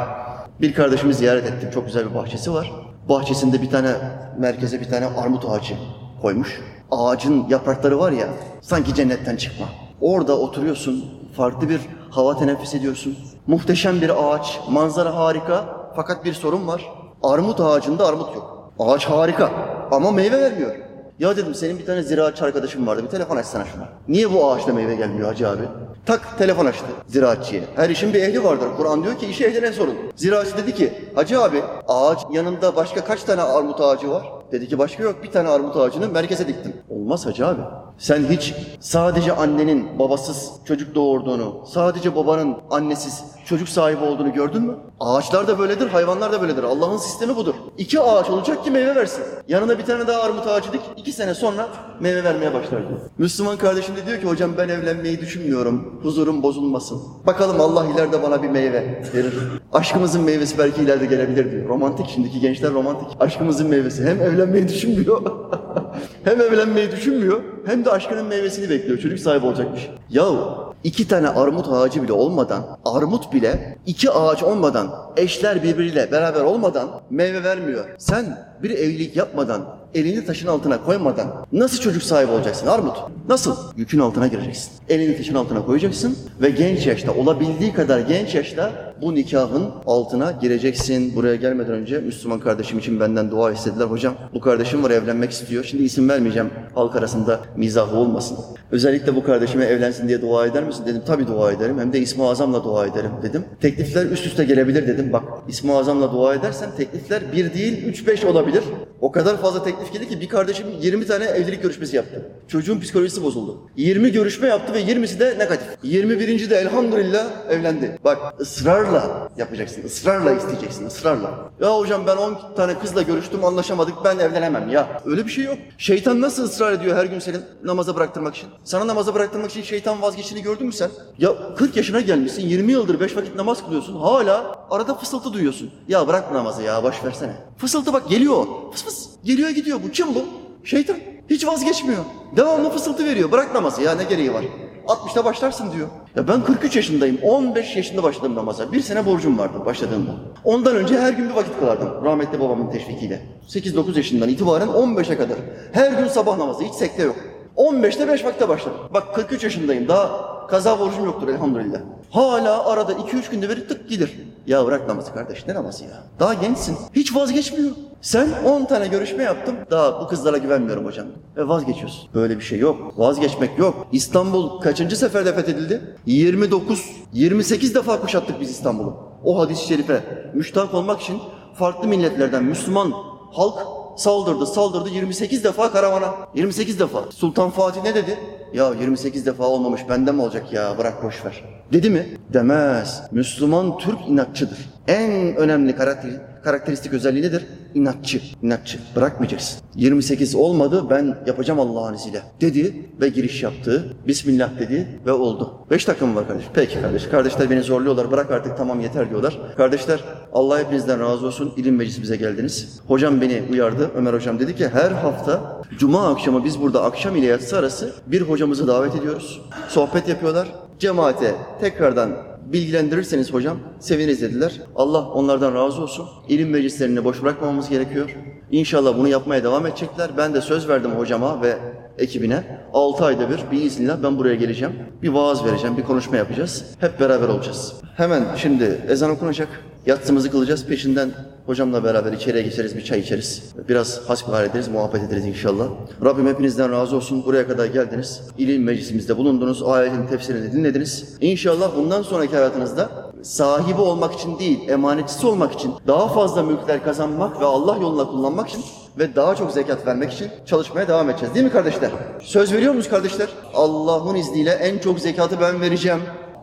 bir 0.61 0.73
kardeşimi 0.73 1.13
ziyaret 1.13 1.45
ettim. 1.45 1.69
Çok 1.73 1.85
güzel 1.85 2.09
bir 2.09 2.15
bahçesi 2.15 2.53
var. 2.53 2.71
Bahçesinde 3.09 3.61
bir 3.61 3.69
tane, 3.69 3.91
merkeze 4.37 4.79
bir 4.81 4.89
tane 4.89 5.05
armut 5.05 5.45
ağacı 5.49 5.75
koymuş. 6.21 6.61
Ağacın 6.91 7.47
yaprakları 7.49 7.99
var 7.99 8.11
ya, 8.11 8.27
sanki 8.61 8.95
cennetten 8.95 9.35
çıkma. 9.35 9.65
Orada 10.01 10.37
oturuyorsun, 10.39 11.05
farklı 11.37 11.69
bir 11.69 11.81
hava 12.09 12.37
teneffüs 12.37 12.75
ediyorsun. 12.75 13.17
Muhteşem 13.47 14.01
bir 14.01 14.33
ağaç, 14.33 14.59
manzara 14.69 15.15
harika. 15.15 15.65
Fakat 15.95 16.25
bir 16.25 16.33
sorun 16.33 16.67
var. 16.67 16.91
Armut 17.23 17.59
ağacında 17.59 18.07
armut 18.07 18.35
yok. 18.35 18.71
Ağaç 18.79 19.05
harika 19.05 19.51
ama 19.91 20.11
meyve 20.11 20.41
vermiyor. 20.41 20.88
Ya 21.19 21.37
dedim 21.37 21.55
senin 21.55 21.79
bir 21.79 21.85
tane 21.85 22.03
ziraatçı 22.03 22.45
arkadaşın 22.45 22.87
vardı. 22.87 23.03
Bir 23.03 23.09
telefon 23.09 23.37
açsana 23.37 23.65
şuna. 23.65 23.89
Niye 24.07 24.33
bu 24.33 24.51
ağaçta 24.51 24.73
meyve 24.73 24.95
gelmiyor 24.95 25.27
hacı 25.27 25.49
abi? 25.49 25.61
Tak 26.05 26.37
telefon 26.37 26.65
açtı 26.65 26.85
ziraatçıya. 27.07 27.61
Her 27.75 27.89
işin 27.89 28.13
bir 28.13 28.21
ehli 28.21 28.43
vardır. 28.43 28.67
Kur'an 28.77 29.03
diyor 29.03 29.17
ki 29.17 29.25
işi 29.25 29.45
ehline 29.45 29.71
sorun. 29.71 29.95
Ziraatçı 30.15 30.57
dedi 30.57 30.75
ki 30.75 30.93
hacı 31.15 31.41
abi 31.41 31.61
ağaç 31.87 32.19
yanında 32.31 32.75
başka 32.75 33.03
kaç 33.05 33.23
tane 33.23 33.41
armut 33.41 33.81
ağacı 33.81 34.11
var? 34.11 34.23
Dedi 34.51 34.67
ki 34.67 34.77
başka 34.77 35.03
yok 35.03 35.23
bir 35.23 35.31
tane 35.31 35.49
armut 35.49 35.77
ağacını 35.77 36.09
merkeze 36.09 36.47
diktim. 36.47 36.73
Olmaz 36.89 37.25
hacı 37.25 37.47
abi. 37.47 37.61
Sen 37.97 38.25
hiç 38.29 38.53
sadece 38.79 39.33
annenin 39.33 39.99
babasız 39.99 40.51
çocuk 40.65 40.95
doğurduğunu, 40.95 41.63
sadece 41.67 42.15
babanın 42.15 42.55
annesiz 42.71 43.23
çocuk 43.45 43.69
sahibi 43.69 44.03
olduğunu 44.03 44.33
gördün 44.33 44.61
mü? 44.61 44.75
Ağaçlar 44.99 45.47
da 45.47 45.59
böyledir, 45.59 45.87
hayvanlar 45.87 46.31
da 46.31 46.41
böyledir. 46.41 46.63
Allah'ın 46.63 46.97
sistemi 46.97 47.35
budur. 47.35 47.53
İki 47.77 47.99
ağaç 47.99 48.29
olacak 48.29 48.63
ki 48.63 48.71
meyve 48.71 48.95
versin. 48.95 49.23
Yanına 49.47 49.77
bir 49.79 49.85
tane 49.85 50.07
daha 50.07 50.21
armut 50.21 50.47
ağacı 50.47 50.73
dik, 50.73 50.81
iki 50.97 51.11
sene 51.11 51.33
sonra 51.33 51.67
meyve 51.99 52.23
vermeye 52.23 52.53
başlar. 52.53 52.81
Müslüman 53.17 53.57
kardeşim 53.57 53.95
de 53.95 54.05
diyor 54.05 54.19
ki 54.21 54.27
hocam 54.27 54.51
ben 54.57 54.69
evlenmeyi 54.69 55.19
düşünmüyorum. 55.19 55.99
Huzurum 56.03 56.43
bozulmasın. 56.43 57.01
Bakalım 57.27 57.61
Allah 57.61 57.85
ileride 57.85 58.23
bana 58.23 58.43
bir 58.43 58.49
meyve 58.49 59.03
verir. 59.15 59.33
Aşkımızın 59.73 60.21
meyvesi 60.23 60.57
belki 60.57 60.81
ileride 60.81 61.05
gelebilir 61.05 61.51
diyor. 61.51 61.69
Romantik 61.69 62.09
şimdiki 62.09 62.39
gençler 62.39 62.73
romantik. 62.73 63.07
Aşkımızın 63.19 63.67
meyvesi. 63.67 64.05
Hem 64.05 64.19
evlenmeyi 64.39 64.67
düşünmüyor. 64.67 65.21
hem 66.23 66.41
evlenmeyi 66.41 66.91
düşünmüyor. 66.91 67.41
Hem 67.65 67.85
de 67.85 67.91
aşkının 67.91 68.25
meyvesini 68.25 68.69
bekliyor. 68.69 68.97
Çocuk 68.99 69.19
sahibi 69.19 69.45
olacakmış. 69.45 69.89
Yahu 70.09 70.73
iki 70.83 71.07
tane 71.07 71.29
armut 71.29 71.67
ağacı 71.69 72.03
bile 72.03 72.13
olmadan, 72.13 72.63
armut 72.85 73.33
bile 73.33 73.77
iki 73.85 74.11
ağaç 74.11 74.43
olmadan, 74.43 74.93
eşler 75.17 75.63
birbiriyle 75.63 76.11
beraber 76.11 76.41
olmadan 76.41 76.89
meyve 77.09 77.43
vermiyor. 77.43 77.85
Sen 77.97 78.37
bir 78.63 78.69
evlilik 78.69 79.15
yapmadan 79.15 79.78
elini 79.95 80.25
taşın 80.25 80.47
altına 80.47 80.83
koymadan 80.83 81.45
nasıl 81.51 81.79
çocuk 81.79 82.03
sahibi 82.03 82.31
olacaksın 82.31 82.67
Armut? 82.67 82.97
Nasıl? 83.29 83.55
Yükün 83.77 83.99
altına 83.99 84.27
gireceksin. 84.27 84.71
Elini 84.89 85.17
taşın 85.17 85.35
altına 85.35 85.65
koyacaksın 85.65 86.17
ve 86.41 86.49
genç 86.49 86.87
yaşta, 86.87 87.13
olabildiği 87.13 87.73
kadar 87.73 87.99
genç 87.99 88.35
yaşta 88.35 88.93
bu 89.01 89.15
nikahın 89.15 89.65
altına 89.85 90.31
gireceksin. 90.31 91.15
Buraya 91.15 91.35
gelmeden 91.35 91.73
önce 91.73 91.99
Müslüman 91.99 92.39
kardeşim 92.39 92.79
için 92.79 92.99
benden 92.99 93.31
dua 93.31 93.51
istediler. 93.51 93.85
Hocam 93.85 94.13
bu 94.33 94.39
kardeşim 94.39 94.83
var 94.83 94.91
evlenmek 94.91 95.31
istiyor. 95.31 95.63
Şimdi 95.63 95.83
isim 95.83 96.09
vermeyeceğim 96.09 96.49
halk 96.75 96.95
arasında 96.95 97.39
mizahı 97.55 97.97
olmasın. 97.97 98.37
Özellikle 98.71 99.15
bu 99.15 99.23
kardeşime 99.23 99.65
evlensin 99.65 100.07
diye 100.07 100.21
dua 100.21 100.45
eder 100.45 100.63
misin? 100.63 100.83
Dedim 100.85 101.01
tabii 101.05 101.27
dua 101.27 101.51
ederim. 101.51 101.79
Hem 101.79 101.93
de 101.93 101.99
İsmi 101.99 102.27
Azam'la 102.27 102.63
dua 102.63 102.85
ederim 102.85 103.11
dedim. 103.23 103.45
Teklifler 103.61 104.05
üst 104.05 104.25
üste 104.25 104.43
gelebilir 104.43 104.87
dedim. 104.87 105.13
Bak 105.13 105.23
İsmi 105.47 105.73
Azam'la 105.73 106.11
dua 106.11 106.35
edersen 106.35 106.69
teklifler 106.77 107.21
bir 107.33 107.53
değil 107.53 107.85
üç 107.87 108.07
beş 108.07 108.25
olabilir. 108.25 108.63
O 109.01 109.11
kadar 109.11 109.37
fazla 109.37 109.63
teklif 109.63 109.78
geldi 109.87 110.09
ki 110.09 110.21
bir 110.21 110.29
kardeşim 110.29 110.67
20 110.81 111.07
tane 111.07 111.25
evlilik 111.25 111.61
görüşmesi 111.63 111.95
yaptı. 111.95 112.31
Çocuğun 112.47 112.79
psikolojisi 112.79 113.23
bozuldu. 113.23 113.57
20 113.77 114.11
görüşme 114.11 114.47
yaptı 114.47 114.73
ve 114.73 114.81
20'si 114.81 115.19
de 115.19 115.39
negatif. 115.39 115.67
21. 115.83 116.49
de 116.49 116.55
elhamdülillah 116.57 117.27
evlendi. 117.49 117.99
Bak 118.03 118.17
ısrarla 118.39 119.29
yapacaksın. 119.37 119.83
ısrarla 119.85 120.31
isteyeceksin. 120.31 120.85
ısrarla. 120.87 121.49
Ya 121.61 121.77
hocam 121.77 122.07
ben 122.07 122.17
10 122.17 122.37
tane 122.55 122.79
kızla 122.79 123.01
görüştüm 123.01 123.45
anlaşamadık 123.45 123.95
ben 124.05 124.19
evlenemem 124.19 124.69
ya. 124.69 125.01
Öyle 125.05 125.25
bir 125.25 125.31
şey 125.31 125.43
yok. 125.43 125.57
Şeytan 125.77 126.21
nasıl 126.21 126.43
ısrar 126.43 126.71
ediyor 126.73 126.97
her 126.97 127.05
gün 127.05 127.19
seni 127.19 127.37
namaza 127.63 127.95
bıraktırmak 127.95 128.35
için? 128.35 128.49
Sana 128.63 128.87
namaza 128.87 129.15
bıraktırmak 129.15 129.51
için 129.51 129.61
şeytan 129.61 130.01
vazgeçtiğini 130.01 130.43
gördün 130.43 130.65
mü 130.67 130.73
sen? 130.73 130.89
Ya 131.17 131.55
40 131.57 131.77
yaşına 131.77 132.01
gelmişsin 132.01 132.41
20 132.47 132.71
yıldır 132.71 132.99
5 132.99 133.15
vakit 133.17 133.35
namaz 133.35 133.65
kılıyorsun. 133.65 133.95
Hala 133.99 134.65
arada 134.69 134.95
fısıltı 134.95 135.33
duyuyorsun. 135.33 135.71
Ya 135.87 136.07
bırak 136.07 136.31
namazı 136.33 136.61
ya 136.63 136.83
boş 136.83 137.03
versene. 137.03 137.33
Fısıltı 137.57 137.93
bak 137.93 138.09
geliyor. 138.09 138.45
Fıs 138.71 138.83
fıs. 138.85 139.09
Geliyor 139.23 139.49
gidiyor 139.49 139.68
bu. 139.75 139.91
Kim 139.91 140.15
bu? 140.15 140.25
Şeytan. 140.63 140.97
Hiç 141.29 141.47
vazgeçmiyor. 141.47 142.03
Devamlı 142.35 142.69
fısıltı 142.69 143.05
veriyor. 143.05 143.31
Bırak 143.31 143.53
namazı 143.53 143.81
ya 143.81 143.95
ne 143.95 144.03
gereği 144.03 144.33
var? 144.33 144.43
60'ta 144.87 145.25
başlarsın 145.25 145.71
diyor. 145.71 145.87
Ya 146.15 146.27
ben 146.27 146.43
43 146.43 146.75
yaşındayım. 146.75 147.17
15 147.23 147.75
yaşında 147.75 148.03
başladım 148.03 148.35
namaza. 148.35 148.71
Bir 148.71 148.81
sene 148.81 149.05
borcum 149.05 149.37
vardı 149.37 149.65
başladığımda. 149.65 150.11
Ondan 150.43 150.75
önce 150.75 150.99
her 150.99 151.13
gün 151.13 151.29
bir 151.29 151.33
vakit 151.33 151.59
kılardım. 151.59 152.05
Rahmetli 152.05 152.39
babamın 152.39 152.71
teşvikiyle. 152.71 153.21
8-9 153.47 153.97
yaşından 153.97 154.29
itibaren 154.29 154.67
15'e 154.67 155.17
kadar. 155.17 155.37
Her 155.71 155.91
gün 155.91 156.07
sabah 156.07 156.37
namazı. 156.37 156.63
Hiç 156.63 156.73
sekte 156.73 157.03
yok. 157.03 157.15
15'te 157.57 158.07
5 158.07 158.25
vakitte 158.25 158.49
başladım. 158.49 158.77
Bak 158.93 159.15
43 159.15 159.43
yaşındayım. 159.43 159.87
Daha 159.87 160.47
kaza 160.47 160.79
borcum 160.79 161.05
yoktur 161.05 161.27
elhamdülillah. 161.27 161.79
Hala 162.11 162.65
arada 162.65 162.93
2-3 162.93 163.31
günde 163.31 163.49
bir 163.49 163.67
tık 163.67 163.89
gelir. 163.89 164.19
Ya 164.49 164.65
bırak 164.65 164.87
namazı 164.87 165.13
kardeş 165.13 165.47
ne 165.47 165.53
namazı 165.53 165.83
ya? 165.83 166.03
Daha 166.19 166.33
gençsin. 166.33 166.77
Hiç 166.95 167.15
vazgeçmiyor. 167.15 167.71
Sen 168.01 168.29
10 168.45 168.65
tane 168.65 168.87
görüşme 168.87 169.23
yaptım. 169.23 169.55
Daha 169.71 170.01
bu 170.01 170.07
kızlara 170.07 170.37
güvenmiyorum 170.37 170.85
hocam. 170.85 171.07
Ve 171.37 171.47
vazgeçiyorsun. 171.47 172.09
Böyle 172.13 172.37
bir 172.37 172.43
şey 172.43 172.59
yok. 172.59 172.99
Vazgeçmek 172.99 173.59
yok. 173.59 173.87
İstanbul 173.91 174.61
kaçıncı 174.61 174.95
seferde 174.95 175.35
fethedildi? 175.35 175.81
29, 176.05 176.85
28 177.13 177.75
defa 177.75 178.01
kuşattık 178.01 178.41
biz 178.41 178.49
İstanbul'u. 178.49 178.97
O 179.23 179.39
hadis-i 179.39 179.67
şerife 179.67 180.03
müştak 180.33 180.73
olmak 180.73 181.01
için 181.01 181.19
farklı 181.53 181.87
milletlerden 181.87 182.43
Müslüman 182.43 182.93
halk 183.31 183.78
saldırdı, 183.99 184.45
saldırdı 184.45 184.89
28 184.89 185.43
defa 185.43 185.71
karavana. 185.71 186.15
28 186.35 186.79
defa. 186.79 187.03
Sultan 187.11 187.49
Fatih 187.49 187.83
ne 187.83 187.95
dedi? 187.95 188.17
Ya 188.53 188.73
28 188.81 189.25
defa 189.25 189.43
olmamış 189.43 189.81
bende 189.89 190.11
mi 190.11 190.21
olacak 190.21 190.53
ya 190.53 190.77
bırak 190.77 191.03
boş 191.03 191.25
ver. 191.25 191.43
Dedi 191.73 191.89
mi? 191.89 192.17
Demez. 192.33 193.01
Müslüman 193.11 193.77
Türk 193.77 193.99
inatçıdır. 194.07 194.57
En 194.87 195.35
önemli 195.35 195.75
karakter, 195.75 196.11
karakteristik 196.43 196.93
özelliği 196.93 197.23
nedir? 197.23 197.45
İnatçı. 197.73 198.21
İnatçı. 198.43 198.79
Bırakmayacaksın. 198.95 199.59
28 199.75 200.35
olmadı 200.35 200.85
ben 200.89 201.17
yapacağım 201.27 201.59
Allah'ın 201.59 201.93
izniyle. 201.93 202.21
Dedi 202.41 202.89
ve 203.01 203.09
giriş 203.09 203.43
yaptı. 203.43 203.95
Bismillah 204.07 204.59
dedi 204.59 204.99
ve 205.05 205.11
oldu. 205.11 205.53
5 205.71 205.87
dakika 205.87 206.05
mı 206.05 206.15
var 206.15 206.27
kardeş? 206.27 206.45
Peki 206.53 206.81
kardeş. 206.81 207.07
Kardeşler 207.07 207.49
beni 207.49 207.63
zorluyorlar. 207.63 208.11
Bırak 208.11 208.31
artık 208.31 208.57
tamam 208.57 208.81
yeter 208.81 209.09
diyorlar. 209.09 209.39
Kardeşler 209.57 210.03
Allah 210.33 210.59
hepinizden 210.59 210.99
razı 210.99 211.27
olsun. 211.27 211.53
İlim 211.57 211.75
meclisimize 211.75 212.15
geldiniz. 212.15 212.79
Hocam 212.87 213.21
beni 213.21 213.43
uyardı. 213.51 213.91
Ömer 213.95 214.13
hocam 214.13 214.39
dedi 214.39 214.55
ki 214.55 214.67
her 214.67 214.91
hafta 214.91 215.59
Cuma 215.77 216.11
akşamı 216.11 216.45
biz 216.45 216.61
burada 216.61 216.83
akşam 216.83 217.15
ile 217.15 217.25
yatsı 217.25 217.57
arası 217.57 217.93
bir 218.07 218.21
hocamızı 218.21 218.67
davet 218.67 218.95
ediyoruz. 218.95 219.41
Sohbet 219.69 220.07
yapıyorlar. 220.07 220.47
Cemaate 220.79 221.35
tekrardan 221.61 222.28
bilgilendirirseniz 222.53 223.33
hocam 223.33 223.57
seviniriz 223.79 224.21
dediler. 224.21 224.61
Allah 224.75 225.09
onlardan 225.09 225.55
razı 225.55 225.81
olsun. 225.81 226.05
İlim 226.27 226.49
meclislerini 226.49 227.03
boş 227.03 227.21
bırakmamamız 227.21 227.69
gerekiyor. 227.69 228.15
İnşallah 228.51 228.97
bunu 228.97 229.07
yapmaya 229.07 229.43
devam 229.43 229.65
edecekler. 229.65 230.09
Ben 230.17 230.33
de 230.33 230.41
söz 230.41 230.69
verdim 230.69 230.91
hocama 230.91 231.41
ve 231.41 231.57
ekibine. 231.97 232.59
6 232.73 233.05
ayda 233.05 233.29
bir 233.29 233.51
biiznillah 233.51 234.03
ben 234.03 234.17
buraya 234.17 234.35
geleceğim. 234.35 234.73
Bir 235.01 235.09
vaaz 235.09 235.45
vereceğim, 235.45 235.77
bir 235.77 235.83
konuşma 235.83 236.17
yapacağız. 236.17 236.65
Hep 236.79 236.99
beraber 236.99 237.27
olacağız. 237.27 237.73
Hemen 237.97 238.23
şimdi 238.37 238.81
ezan 238.89 239.11
okunacak. 239.11 239.47
Yatsımızı 239.85 240.31
kılacağız. 240.31 240.65
Peşinden 240.65 241.09
hocamla 241.49 241.83
beraber 241.83 242.11
içeriye 242.11 242.43
geçeriz, 242.43 242.75
bir 242.75 242.83
çay 242.83 242.99
içeriz. 242.99 243.43
Biraz 243.69 244.09
hasbihal 244.09 244.45
ederiz, 244.45 244.67
muhabbet 244.67 245.03
ederiz 245.03 245.25
inşallah. 245.25 245.65
Rabbim 246.05 246.27
hepinizden 246.27 246.71
razı 246.71 246.95
olsun. 246.95 247.25
Buraya 247.25 247.47
kadar 247.47 247.65
geldiniz. 247.65 248.21
İlim 248.37 248.63
meclisimizde 248.63 249.17
bulundunuz. 249.17 249.63
Ayetin 249.63 250.07
tefsirini 250.07 250.51
dinlediniz. 250.51 251.17
İnşallah 251.21 251.75
bundan 251.77 252.01
sonraki 252.01 252.35
hayatınızda 252.35 252.89
sahibi 253.23 253.81
olmak 253.81 254.13
için 254.13 254.39
değil, 254.39 254.69
emanetçisi 254.69 255.27
olmak 255.27 255.53
için, 255.53 255.73
daha 255.87 256.07
fazla 256.07 256.43
mülkler 256.43 256.83
kazanmak 256.83 257.41
ve 257.41 257.45
Allah 257.45 257.77
yoluna 257.77 258.07
kullanmak 258.07 258.49
için 258.49 258.63
ve 258.99 259.15
daha 259.15 259.35
çok 259.35 259.51
zekat 259.51 259.87
vermek 259.87 260.13
için 260.13 260.27
çalışmaya 260.45 260.87
devam 260.87 261.09
edeceğiz. 261.09 261.35
Değil 261.35 261.45
mi 261.45 261.51
kardeşler? 261.51 261.91
Söz 262.21 262.53
veriyor 262.53 262.71
muyuz 262.71 262.89
kardeşler? 262.89 263.27
Allah'ın 263.53 264.15
izniyle 264.15 264.51
en 264.51 264.79
çok 264.79 264.99
zekatı 264.99 265.41
ben 265.41 265.61
vereceğim. 265.61 265.99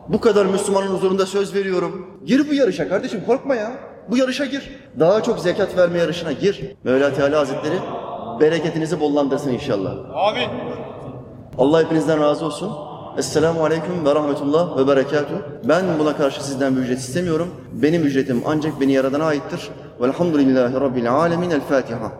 Bu 0.09 0.19
kadar 0.19 0.45
Müslümanın 0.45 0.87
huzurunda 0.87 1.25
söz 1.25 1.55
veriyorum. 1.55 2.07
Gir 2.25 2.49
bu 2.49 2.53
yarışa 2.53 2.89
kardeşim 2.89 3.21
korkma 3.25 3.55
ya. 3.55 3.96
Bu 4.09 4.17
yarışa 4.17 4.45
gir. 4.45 4.69
Daha 4.99 5.23
çok 5.23 5.39
zekat 5.39 5.77
verme 5.77 5.99
yarışına 5.99 6.31
gir. 6.31 6.75
Mevla 6.83 7.13
Teala 7.13 7.39
Hazretleri 7.39 7.75
bereketinizi 8.39 8.99
bollandırsın 8.99 9.49
inşallah. 9.49 9.91
Amin. 10.27 10.49
Allah 11.57 11.83
hepinizden 11.83 12.21
razı 12.21 12.45
olsun. 12.45 12.71
Esselamu 13.17 13.63
Aleyküm 13.63 14.05
ve 14.05 14.15
Rahmetullah 14.15 14.77
ve 14.77 14.87
Berekatuhu. 14.87 15.39
Ben 15.63 15.85
buna 15.99 16.17
karşı 16.17 16.45
sizden 16.45 16.75
bir 16.75 16.81
ücret 16.81 16.99
istemiyorum. 16.99 17.47
Benim 17.73 18.03
ücretim 18.03 18.43
ancak 18.45 18.81
beni 18.81 18.91
yaradana 18.93 19.25
aittir. 19.25 19.69
Velhamdülillahi 20.01 20.73
Rabbil 20.73 21.11
Alemin. 21.13 21.49
El 21.49 21.61
Fatiha. 21.61 22.11